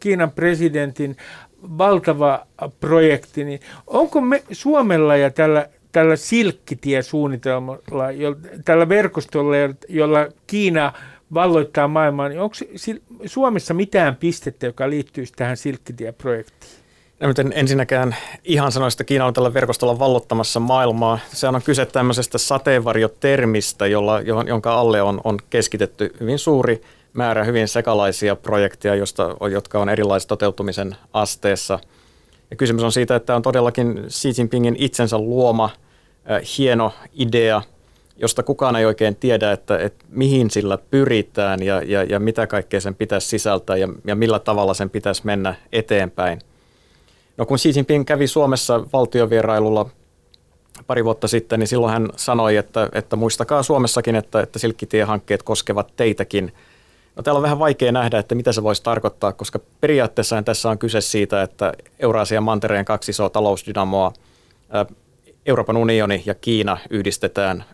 Kiinan 0.00 0.30
presidentin 0.30 1.16
valtava 1.62 2.46
projekti, 2.80 3.44
niin 3.44 3.60
onko 3.86 4.20
me 4.20 4.42
Suomella 4.52 5.16
ja 5.16 5.30
tällä, 5.30 5.68
tällä 5.96 6.16
silkkitie-suunnitelmalla, 6.16 8.04
tällä 8.64 8.88
verkostolla, 8.88 9.56
jolla 9.88 10.28
Kiina 10.46 10.92
valloittaa 11.34 11.88
maailmaa, 11.88 12.28
niin 12.28 12.40
onko 12.40 12.56
Suomessa 13.26 13.74
mitään 13.74 14.16
pistettä, 14.16 14.66
joka 14.66 14.90
liittyisi 14.90 15.32
tähän 15.36 15.56
silkkitie-projektiin? 15.56 16.72
No, 17.20 17.28
en 17.38 17.52
ensinnäkään 17.54 18.16
ihan 18.44 18.72
sanoista 18.72 19.04
Kiina 19.04 19.26
on 19.26 19.34
tällä 19.34 19.54
verkostolla 19.54 19.98
vallottamassa 19.98 20.60
maailmaa. 20.60 21.18
Se 21.32 21.48
on 21.48 21.62
kyse 21.64 21.86
tämmöisestä 21.86 22.38
sateenvarjotermistä, 22.38 23.86
jolla, 23.86 24.20
jonka 24.46 24.74
alle 24.74 25.02
on, 25.02 25.20
on 25.24 25.38
keskitetty 25.50 26.14
hyvin 26.20 26.38
suuri 26.38 26.82
määrä 27.12 27.44
hyvin 27.44 27.68
sekalaisia 27.68 28.36
projekteja, 28.36 28.94
josta, 28.94 29.36
jotka 29.52 29.80
on 29.80 29.88
erilaisessa 29.88 30.28
toteutumisen 30.28 30.96
asteessa. 31.12 31.78
Ja 32.50 32.56
kysymys 32.56 32.82
on 32.82 32.92
siitä, 32.92 33.16
että 33.16 33.36
on 33.36 33.42
todellakin 33.42 34.04
Xi 34.08 34.32
Jinpingin 34.38 34.76
itsensä 34.78 35.18
luoma 35.18 35.70
hieno 36.58 36.92
idea, 37.12 37.62
josta 38.16 38.42
kukaan 38.42 38.76
ei 38.76 38.86
oikein 38.86 39.16
tiedä, 39.16 39.52
että, 39.52 39.78
että 39.78 40.04
mihin 40.08 40.50
sillä 40.50 40.78
pyritään 40.78 41.62
ja, 41.62 41.82
ja, 41.82 42.04
ja 42.04 42.20
mitä 42.20 42.46
kaikkea 42.46 42.80
sen 42.80 42.94
pitäisi 42.94 43.28
sisältää 43.28 43.76
ja, 43.76 43.88
ja 44.04 44.16
millä 44.16 44.38
tavalla 44.38 44.74
sen 44.74 44.90
pitäisi 44.90 45.22
mennä 45.24 45.54
eteenpäin– 45.72 46.38
No 47.36 47.46
kun 47.46 47.58
Xi 47.58 47.72
Jinping 47.76 48.04
kävi 48.04 48.26
Suomessa 48.26 48.84
valtiovierailulla 48.92 49.90
pari 50.86 51.04
vuotta 51.04 51.28
sitten, 51.28 51.58
niin 51.58 51.68
silloin 51.68 51.92
hän 51.92 52.08
sanoi, 52.16 52.56
että, 52.56 52.88
että 52.92 53.16
muistakaa 53.16 53.62
Suomessakin, 53.62 54.16
että, 54.16 54.40
että 54.40 54.58
silkkitiehankkeet 54.58 55.42
koskevat 55.42 55.92
teitäkin. 55.96 56.52
No 57.16 57.22
täällä 57.22 57.38
on 57.38 57.42
vähän 57.42 57.58
vaikea 57.58 57.92
nähdä, 57.92 58.18
että 58.18 58.34
mitä 58.34 58.52
se 58.52 58.62
voisi 58.62 58.82
tarkoittaa, 58.82 59.32
koska 59.32 59.60
periaatteessa 59.80 60.42
tässä 60.42 60.70
on 60.70 60.78
kyse 60.78 61.00
siitä, 61.00 61.42
että 61.42 61.72
Euraasian 61.98 62.42
mantereen 62.42 62.84
kaksi 62.84 63.10
isoa 63.10 63.30
talousdynamoa, 63.30 64.12
Euroopan 65.46 65.76
unioni 65.76 66.22
ja 66.26 66.34
Kiina 66.34 66.78
yhdistetään 66.90 67.64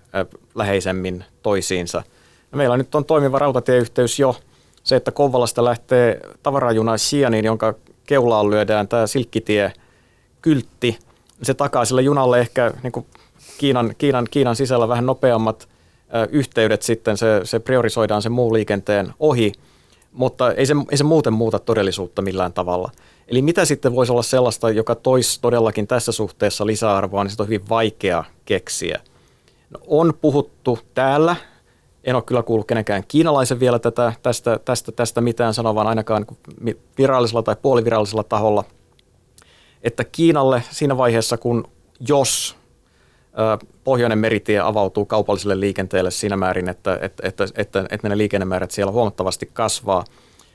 läheisemmin 0.54 1.24
toisiinsa. 1.42 2.02
Meillä 2.50 2.76
nyt 2.76 2.94
on 2.94 3.04
toimiva 3.04 3.38
rautatieyhteys 3.38 4.18
jo. 4.18 4.36
Se, 4.82 4.96
että 4.96 5.10
Kouvalasta 5.10 5.64
lähtee 5.64 6.20
tavarajuna 6.42 6.96
Xianiin, 6.96 7.44
jonka 7.44 7.74
keulaan 8.06 8.50
lyödään 8.50 8.88
tämä 8.88 9.06
silkkitie-kyltti. 9.06 10.98
Se 11.42 11.54
takaa 11.54 11.84
sille 11.84 12.02
junalle 12.02 12.40
ehkä 12.40 12.72
niin 12.82 12.92
kuin 12.92 13.06
Kiinan, 13.58 13.94
Kiinan, 13.98 14.26
Kiinan 14.30 14.56
sisällä 14.56 14.88
vähän 14.88 15.06
nopeammat 15.06 15.68
yhteydet 16.30 16.82
sitten, 16.82 17.16
se, 17.16 17.40
se 17.44 17.58
priorisoidaan 17.58 18.22
sen 18.22 18.32
muun 18.32 18.52
liikenteen 18.52 19.12
ohi, 19.20 19.52
mutta 20.12 20.52
ei 20.52 20.66
se, 20.66 20.74
ei 20.90 20.96
se 20.96 21.04
muuten 21.04 21.32
muuta 21.32 21.58
todellisuutta 21.58 22.22
millään 22.22 22.52
tavalla. 22.52 22.90
Eli 23.32 23.42
mitä 23.42 23.64
sitten 23.64 23.94
voisi 23.94 24.12
olla 24.12 24.22
sellaista, 24.22 24.70
joka 24.70 24.94
toisi 24.94 25.40
todellakin 25.40 25.86
tässä 25.86 26.12
suhteessa 26.12 26.66
lisäarvoa, 26.66 27.24
niin 27.24 27.30
se 27.30 27.42
on 27.42 27.48
hyvin 27.48 27.68
vaikea 27.68 28.24
keksiä. 28.44 29.00
No, 29.70 29.80
on 29.86 30.14
puhuttu 30.20 30.78
täällä 30.94 31.36
en 32.04 32.14
ole 32.14 32.22
kyllä 32.22 32.42
kuullut 32.42 32.66
kenenkään 32.66 33.04
kiinalaisen 33.08 33.60
vielä 33.60 33.78
tätä, 33.78 34.12
tästä, 34.22 34.60
tästä, 34.64 34.92
tästä 34.92 35.20
mitään 35.20 35.54
sanovan 35.54 35.86
ainakaan 35.86 36.26
virallisella 36.98 37.42
tai 37.42 37.56
puolivirallisella 37.62 38.22
taholla, 38.22 38.64
että 39.82 40.04
Kiinalle 40.04 40.62
siinä 40.70 40.96
vaiheessa, 40.96 41.36
kun 41.36 41.64
jos 42.08 42.56
pohjoinen 43.84 44.18
meritie 44.18 44.60
avautuu 44.60 45.04
kaupalliselle 45.04 45.60
liikenteelle 45.60 46.10
siinä 46.10 46.36
määrin, 46.36 46.68
että, 46.68 46.98
että, 47.02 47.28
että, 47.28 47.44
että, 47.54 47.86
että 47.90 48.08
ne 48.08 48.18
liikennemäärät 48.18 48.70
siellä 48.70 48.92
huomattavasti 48.92 49.50
kasvaa, 49.52 50.04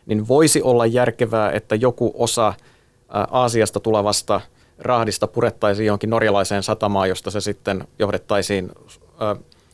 niin 0.08 0.28
voisi 0.28 0.62
olla 0.62 0.86
järkevää, 0.86 1.52
että 1.52 1.76
joku 1.76 2.14
osa 2.18 2.54
Aasiasta 3.32 3.80
tulevasta 3.80 4.42
rahdista 4.80 5.28
purettaisiin 5.28 5.86
johonkin 5.86 6.10
norjalaiseen 6.10 6.64
satamaan, 6.64 7.10
josta 7.10 7.32
se 7.32 7.42
sitten 7.42 7.88
johdettaisiin 8.00 8.72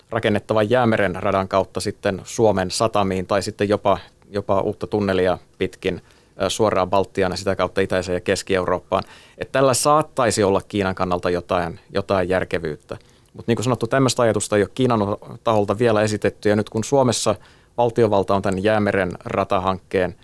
rakennettavan 0.09 0.69
jäämeren 0.69 1.15
radan 1.15 1.47
kautta 1.47 1.79
sitten 1.79 2.21
Suomen 2.23 2.71
satamiin 2.71 3.27
tai 3.27 3.43
sitten 3.43 3.69
jopa, 3.69 3.97
jopa 4.29 4.61
uutta 4.61 4.87
tunnelia 4.87 5.37
pitkin 5.57 6.01
suoraan 6.47 6.89
Baltiaan 6.89 7.31
ja 7.31 7.37
sitä 7.37 7.55
kautta 7.55 7.81
Itäiseen 7.81 8.13
ja 8.13 8.21
Keski-Eurooppaan. 8.21 9.03
Että 9.37 9.51
tällä 9.51 9.73
saattaisi 9.73 10.43
olla 10.43 10.61
Kiinan 10.67 10.95
kannalta 10.95 11.29
jotain, 11.29 11.79
jotain 11.93 12.29
järkevyyttä. 12.29 12.97
Mutta 13.33 13.49
niin 13.49 13.55
kuin 13.55 13.63
sanottu, 13.63 13.87
tämmöistä 13.87 14.21
ajatusta 14.21 14.55
ei 14.55 14.63
ole 14.63 14.69
Kiinan 14.75 14.99
taholta 15.43 15.79
vielä 15.79 16.01
esitetty. 16.01 16.49
Ja 16.49 16.55
nyt 16.55 16.69
kun 16.69 16.83
Suomessa 16.83 17.35
valtiovalta 17.77 18.35
on 18.35 18.41
tämän 18.41 18.63
jäämeren 18.63 19.11
ratahankkeen 19.25 20.15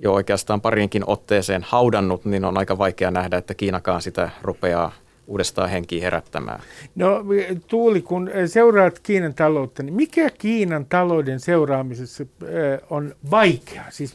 jo 0.00 0.12
oikeastaan 0.12 0.60
parinkin 0.60 1.02
otteeseen 1.06 1.62
haudannut, 1.68 2.24
niin 2.24 2.44
on 2.44 2.58
aika 2.58 2.78
vaikea 2.78 3.10
nähdä, 3.10 3.36
että 3.36 3.54
Kiinakaan 3.54 4.02
sitä 4.02 4.30
rupeaa 4.42 4.92
uudestaan 5.26 5.70
henkiä 5.70 6.02
herättämään? 6.02 6.60
No 6.94 7.24
Tuuli, 7.66 8.02
kun 8.02 8.30
seuraat 8.46 8.98
Kiinan 8.98 9.34
taloutta, 9.34 9.82
niin 9.82 9.94
mikä 9.94 10.30
Kiinan 10.30 10.86
talouden 10.86 11.40
seuraamisessa 11.40 12.24
on 12.90 13.14
vaikea? 13.30 13.84
Siis 13.90 14.14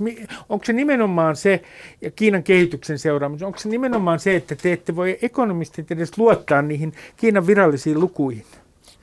onko 0.50 0.66
se 0.66 0.74
nimenomaan 0.74 1.36
se, 1.36 1.62
ja 2.02 2.12
Kiinan 2.12 2.44
kehityksen 2.44 3.00
seuraamisessa, 3.00 3.48
onko 3.48 3.60
se 3.60 3.70
nimenomaan 3.70 4.20
se, 4.20 4.36
että 4.36 4.56
te 4.56 4.74
ette 4.74 4.96
voi 4.96 5.18
ekonomistit 5.22 5.92
edes 5.92 6.18
luottaa 6.18 6.62
niihin 6.62 6.94
Kiinan 7.18 7.48
virallisiin 7.48 8.00
lukuihin? 8.00 8.46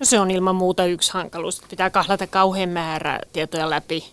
No 0.00 0.06
se 0.06 0.20
on 0.20 0.30
ilman 0.30 0.56
muuta 0.56 0.84
yksi 0.84 1.12
hankaluus. 1.12 1.62
Pitää 1.70 1.90
kahlata 1.90 2.26
kauhean 2.26 2.68
määrä 2.68 3.20
tietoja 3.32 3.70
läpi 3.70 4.04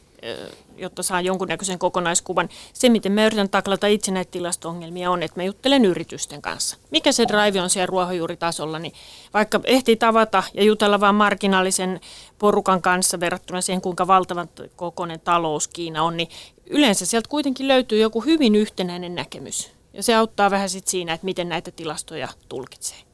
jotta 0.77 1.03
saa 1.03 1.21
jonkunnäköisen 1.21 1.79
kokonaiskuvan. 1.79 2.49
Se, 2.73 2.89
miten 2.89 3.11
mä 3.11 3.25
yritän 3.25 3.49
taklata 3.49 3.87
itse 3.87 4.11
näitä 4.11 4.31
tilasto-ongelmia, 4.31 5.11
on, 5.11 5.23
että 5.23 5.39
mä 5.39 5.43
juttelen 5.43 5.85
yritysten 5.85 6.41
kanssa. 6.41 6.77
Mikä 6.91 7.11
se 7.11 7.27
drive 7.27 7.61
on 7.61 7.69
siellä 7.69 7.85
ruohonjuuritasolla, 7.85 8.79
niin 8.79 8.93
vaikka 9.33 9.59
ehtii 9.63 9.95
tavata 9.95 10.43
ja 10.53 10.63
jutella 10.63 10.99
vain 10.99 11.15
marginaalisen 11.15 11.99
porukan 12.39 12.81
kanssa 12.81 13.19
verrattuna 13.19 13.61
siihen, 13.61 13.81
kuinka 13.81 14.07
valtavan 14.07 14.49
kokoinen 14.75 15.19
talous 15.19 15.67
Kiina 15.67 16.03
on, 16.03 16.17
niin 16.17 16.29
yleensä 16.69 17.05
sieltä 17.05 17.29
kuitenkin 17.29 17.67
löytyy 17.67 17.99
joku 17.99 18.21
hyvin 18.21 18.55
yhtenäinen 18.55 19.15
näkemys. 19.15 19.71
Ja 19.93 20.03
se 20.03 20.15
auttaa 20.15 20.51
vähän 20.51 20.69
sit 20.69 20.87
siinä, 20.87 21.13
että 21.13 21.25
miten 21.25 21.49
näitä 21.49 21.71
tilastoja 21.71 22.27
tulkitsee. 22.49 23.06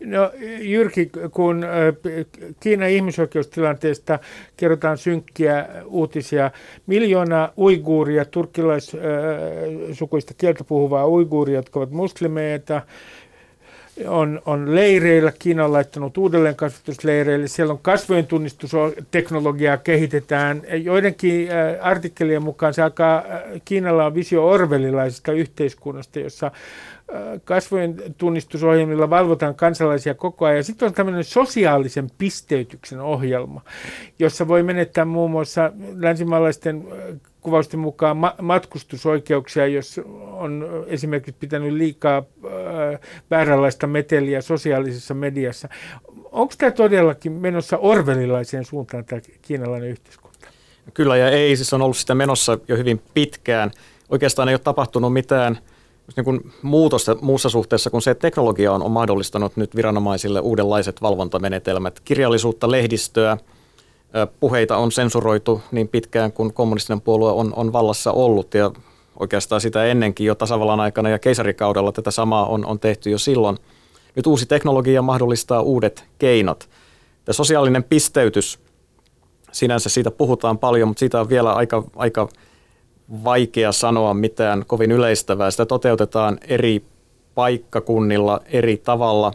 No 0.00 0.30
Jyrki, 0.60 1.10
kun 1.32 1.64
Kiinan 2.60 2.90
ihmisoikeustilanteesta 2.90 4.18
kerrotaan 4.56 4.98
synkkiä 4.98 5.68
uutisia, 5.86 6.50
miljoona 6.86 7.52
uiguuria, 7.58 8.24
turkkilaissukuista 8.24 10.34
kieltä 10.38 10.64
puhuvaa 10.64 11.08
uiguuria, 11.08 11.56
jotka 11.56 11.78
ovat 11.78 11.90
muslimeita, 11.90 12.82
on, 14.06 14.42
on 14.46 14.74
leireillä, 14.74 15.32
Kiina 15.38 15.64
on 15.64 15.72
laittanut 15.72 16.18
uudelleen 16.18 16.56
kasvatusleireille, 16.56 17.48
siellä 17.48 17.72
on 17.72 17.78
kasvojen 17.78 18.26
tunnistusteknologiaa 18.26 19.76
kehitetään. 19.76 20.62
Joidenkin 20.82 21.48
artikkelien 21.80 22.42
mukaan 22.42 22.74
se 22.74 22.82
alkaa, 22.82 23.22
Kiinalla 23.64 24.06
on 24.06 24.14
visio 24.14 24.48
orvelilaisesta 24.48 25.32
yhteiskunnasta, 25.32 26.20
jossa 26.20 26.50
kasvojen 27.44 27.96
tunnistusohjelmilla 28.18 29.10
valvotaan 29.10 29.54
kansalaisia 29.54 30.14
koko 30.14 30.44
ajan. 30.44 30.64
Sitten 30.64 30.88
on 30.88 30.94
tämmöinen 30.94 31.24
sosiaalisen 31.24 32.10
pisteytyksen 32.18 33.00
ohjelma, 33.00 33.60
jossa 34.18 34.48
voi 34.48 34.62
menettää 34.62 35.04
muun 35.04 35.30
muassa 35.30 35.72
länsimaalaisten 35.96 36.84
kuvausten 37.44 37.80
mukaan 37.80 38.16
ma- 38.16 38.34
matkustusoikeuksia, 38.42 39.66
jos 39.66 40.00
on 40.32 40.84
esimerkiksi 40.86 41.36
pitänyt 41.40 41.72
liikaa 41.72 42.16
äh, 42.18 43.00
vääränlaista 43.30 43.86
meteliä 43.86 44.40
sosiaalisessa 44.40 45.14
mediassa. 45.14 45.68
Onko 46.32 46.54
tämä 46.58 46.70
todellakin 46.70 47.32
menossa 47.32 47.78
orvelilaiseen 47.78 48.64
suuntaan 48.64 49.04
tämä 49.04 49.20
kiinalainen 49.42 49.90
yhteiskunta? 49.90 50.38
Kyllä 50.94 51.16
ja 51.16 51.30
ei, 51.30 51.56
siis 51.56 51.72
on 51.72 51.82
ollut 51.82 51.96
sitä 51.96 52.14
menossa 52.14 52.58
jo 52.68 52.76
hyvin 52.76 53.00
pitkään. 53.14 53.70
Oikeastaan 54.08 54.48
ei 54.48 54.54
ole 54.54 54.60
tapahtunut 54.64 55.12
mitään– 55.12 55.58
niin 56.16 56.24
kuin 56.24 56.52
muutosta 56.62 57.16
muussa 57.20 57.48
suhteessa 57.48 57.90
kuin 57.90 58.02
se, 58.02 58.10
että 58.10 58.22
teknologia 58.22 58.72
on, 58.72 58.82
on 58.82 58.90
mahdollistanut 58.90 59.56
nyt 59.56 59.76
viranomaisille 59.76 60.40
uudenlaiset 60.40 61.02
valvontamenetelmät. 61.02 62.00
Kirjallisuutta, 62.00 62.70
lehdistöä, 62.70 63.36
puheita 64.40 64.76
on 64.76 64.92
sensuroitu 64.92 65.62
niin 65.72 65.88
pitkään 65.88 66.32
kuin 66.32 66.52
kommunistinen 66.52 67.00
puolue 67.00 67.32
on, 67.32 67.52
on 67.56 67.72
vallassa 67.72 68.12
ollut 68.12 68.54
ja 68.54 68.70
oikeastaan 69.20 69.60
sitä 69.60 69.84
ennenkin 69.84 70.26
jo 70.26 70.34
tasavallan 70.34 70.80
aikana 70.80 71.08
ja 71.08 71.18
keisarikaudella 71.18 71.92
tätä 71.92 72.10
samaa 72.10 72.46
on, 72.46 72.66
on 72.66 72.80
tehty 72.80 73.10
jo 73.10 73.18
silloin. 73.18 73.58
Nyt 74.16 74.26
uusi 74.26 74.46
teknologia 74.46 75.02
mahdollistaa 75.02 75.60
uudet 75.60 76.04
keinot. 76.18 76.68
Tämä 77.24 77.34
sosiaalinen 77.34 77.84
pisteytys, 77.84 78.58
sinänsä 79.52 79.88
siitä 79.88 80.10
puhutaan 80.10 80.58
paljon, 80.58 80.88
mutta 80.88 80.98
siitä 80.98 81.20
on 81.20 81.28
vielä 81.28 81.52
aika, 81.52 81.84
aika 81.96 82.28
vaikea 83.24 83.72
sanoa 83.72 84.14
mitään 84.14 84.64
kovin 84.66 84.92
yleistävää. 84.92 85.50
Sitä 85.50 85.66
toteutetaan 85.66 86.38
eri 86.48 86.84
paikkakunnilla 87.34 88.40
eri 88.46 88.76
tavalla, 88.76 89.32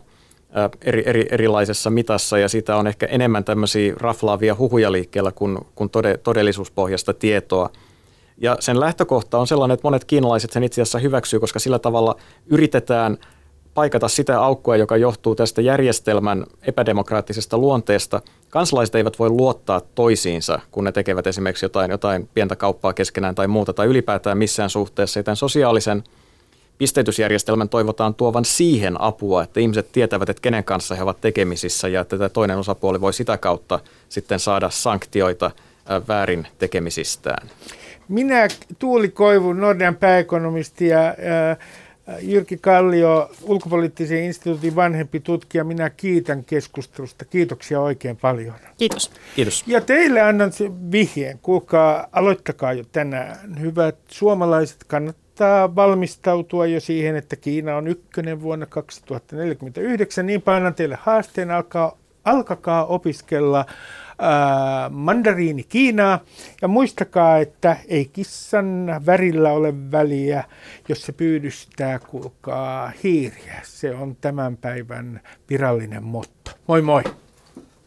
eri, 0.82 1.04
eri, 1.06 1.26
erilaisessa 1.32 1.90
mitassa 1.90 2.38
ja 2.38 2.50
siitä 2.50 2.76
on 2.76 2.88
ehkä 2.88 3.06
enemmän 3.06 3.44
tämmöisiä 3.44 3.94
raflaavia 3.98 4.56
huhuja 4.56 4.92
liikkeellä 4.92 5.32
kuin, 5.32 5.58
kuin 5.76 5.90
tode, 5.90 6.18
todellisuuspohjasta 6.18 7.14
tietoa. 7.14 7.70
Ja 8.38 8.58
sen 8.60 8.80
lähtökohta 8.80 9.38
on 9.38 9.48
sellainen, 9.48 9.74
että 9.74 9.88
monet 9.88 10.06
kiinalaiset 10.06 10.52
sen 10.52 10.64
itse 10.64 10.82
asiassa 10.82 11.00
hyväksyy, 11.00 11.40
koska 11.40 11.60
sillä 11.60 11.80
tavalla 11.80 12.16
yritetään– 12.48 13.18
paikata 13.74 14.08
sitä 14.08 14.42
aukkoa, 14.42 14.76
joka 14.76 14.98
johtuu 14.98 15.36
tästä 15.36 15.62
järjestelmän 15.62 16.46
epädemokraattisesta 16.62 17.58
luonteesta. 17.58 18.22
Kansalaiset 18.50 18.96
eivät 18.96 19.20
voi 19.20 19.30
luottaa 19.30 19.82
toisiinsa, 19.96 20.60
kun 20.72 20.84
ne 20.84 20.92
tekevät 20.92 21.28
esimerkiksi 21.28 21.66
jotain, 21.66 21.92
jotain 21.92 22.30
pientä 22.34 22.56
kauppaa 22.56 22.94
keskenään 22.94 23.36
tai 23.36 23.48
muuta, 23.48 23.74
tai 23.74 23.88
ylipäätään 23.88 24.38
missään 24.38 24.70
suhteessa. 24.70 25.20
Joten 25.20 25.36
sosiaalisen 25.36 26.04
pisteytysjärjestelmän 26.80 27.70
toivotaan 27.70 28.16
tuovan 28.16 28.46
siihen 28.46 29.02
apua, 29.02 29.44
että 29.44 29.60
ihmiset 29.60 29.92
tietävät, 29.92 30.30
että 30.30 30.42
kenen 30.42 30.64
kanssa 30.64 30.96
he 30.96 31.04
ovat 31.04 31.22
tekemisissä 31.22 31.88
ja 31.88 32.02
että 32.02 32.18
tämä 32.18 32.30
toinen 32.30 32.58
osapuoli 32.58 33.02
voi 33.02 33.14
sitä 33.14 33.38
kautta 33.38 33.80
sitten 34.10 34.40
saada 34.40 34.70
sanktioita 34.70 35.52
väärin 36.08 36.48
tekemisistään. 36.58 37.50
Minä 38.08 38.48
Tuuli 38.80 39.10
Koivu, 39.10 39.54
Nordean 39.54 39.96
pääekonomisti 39.96 40.88
ja 40.88 41.08
äh, 41.08 41.58
Jyrki 42.22 42.58
Kallio, 42.58 43.32
ulkopoliittisen 43.44 44.24
instituutin 44.24 44.76
vanhempi 44.76 45.20
tutkija, 45.20 45.64
minä 45.64 45.90
kiitän 45.90 46.44
keskustelusta. 46.44 47.26
Kiitoksia 47.26 47.82
oikein 47.82 48.18
paljon. 48.18 48.56
Kiitos. 48.78 49.12
Kiitos. 49.36 49.64
Ja 49.68 49.82
teille 49.82 50.22
annan 50.22 50.52
vihjeen. 50.92 51.40
Kuulkaa, 51.42 52.08
aloittakaa 52.12 52.74
jo 52.74 52.84
tänään. 52.92 53.60
Hyvät 53.60 53.96
suomalaiset, 54.08 54.84
kannattaa 55.40 55.76
valmistautua 55.76 56.66
jo 56.66 56.80
siihen, 56.80 57.16
että 57.16 57.36
Kiina 57.36 57.78
on 57.78 57.88
ykkönen 57.88 58.42
vuonna 58.42 58.66
2049. 58.66 60.26
Niin 60.26 60.44
annan 60.46 60.76
teille 60.76 60.98
haasteen, 61.02 61.52
alkaa, 61.52 61.98
alkakaa 62.26 62.86
opiskella 62.86 63.66
ää, 64.20 64.90
mandariini 64.90 65.64
Kiinaa. 65.64 66.20
Ja 66.62 66.68
muistakaa, 66.68 67.38
että 67.38 67.78
ei 67.88 68.06
kissan 68.06 69.02
värillä 69.06 69.52
ole 69.52 69.74
väliä, 69.92 70.44
jos 70.90 71.02
se 71.02 71.12
pyydystää, 71.12 72.00
kuulkaa 72.00 72.92
hiiriä. 73.04 73.60
Se 73.64 73.96
on 73.96 74.16
tämän 74.22 74.58
päivän 74.58 75.22
virallinen 75.50 76.04
motto. 76.04 76.52
Moi 76.68 76.82
moi! 76.82 77.04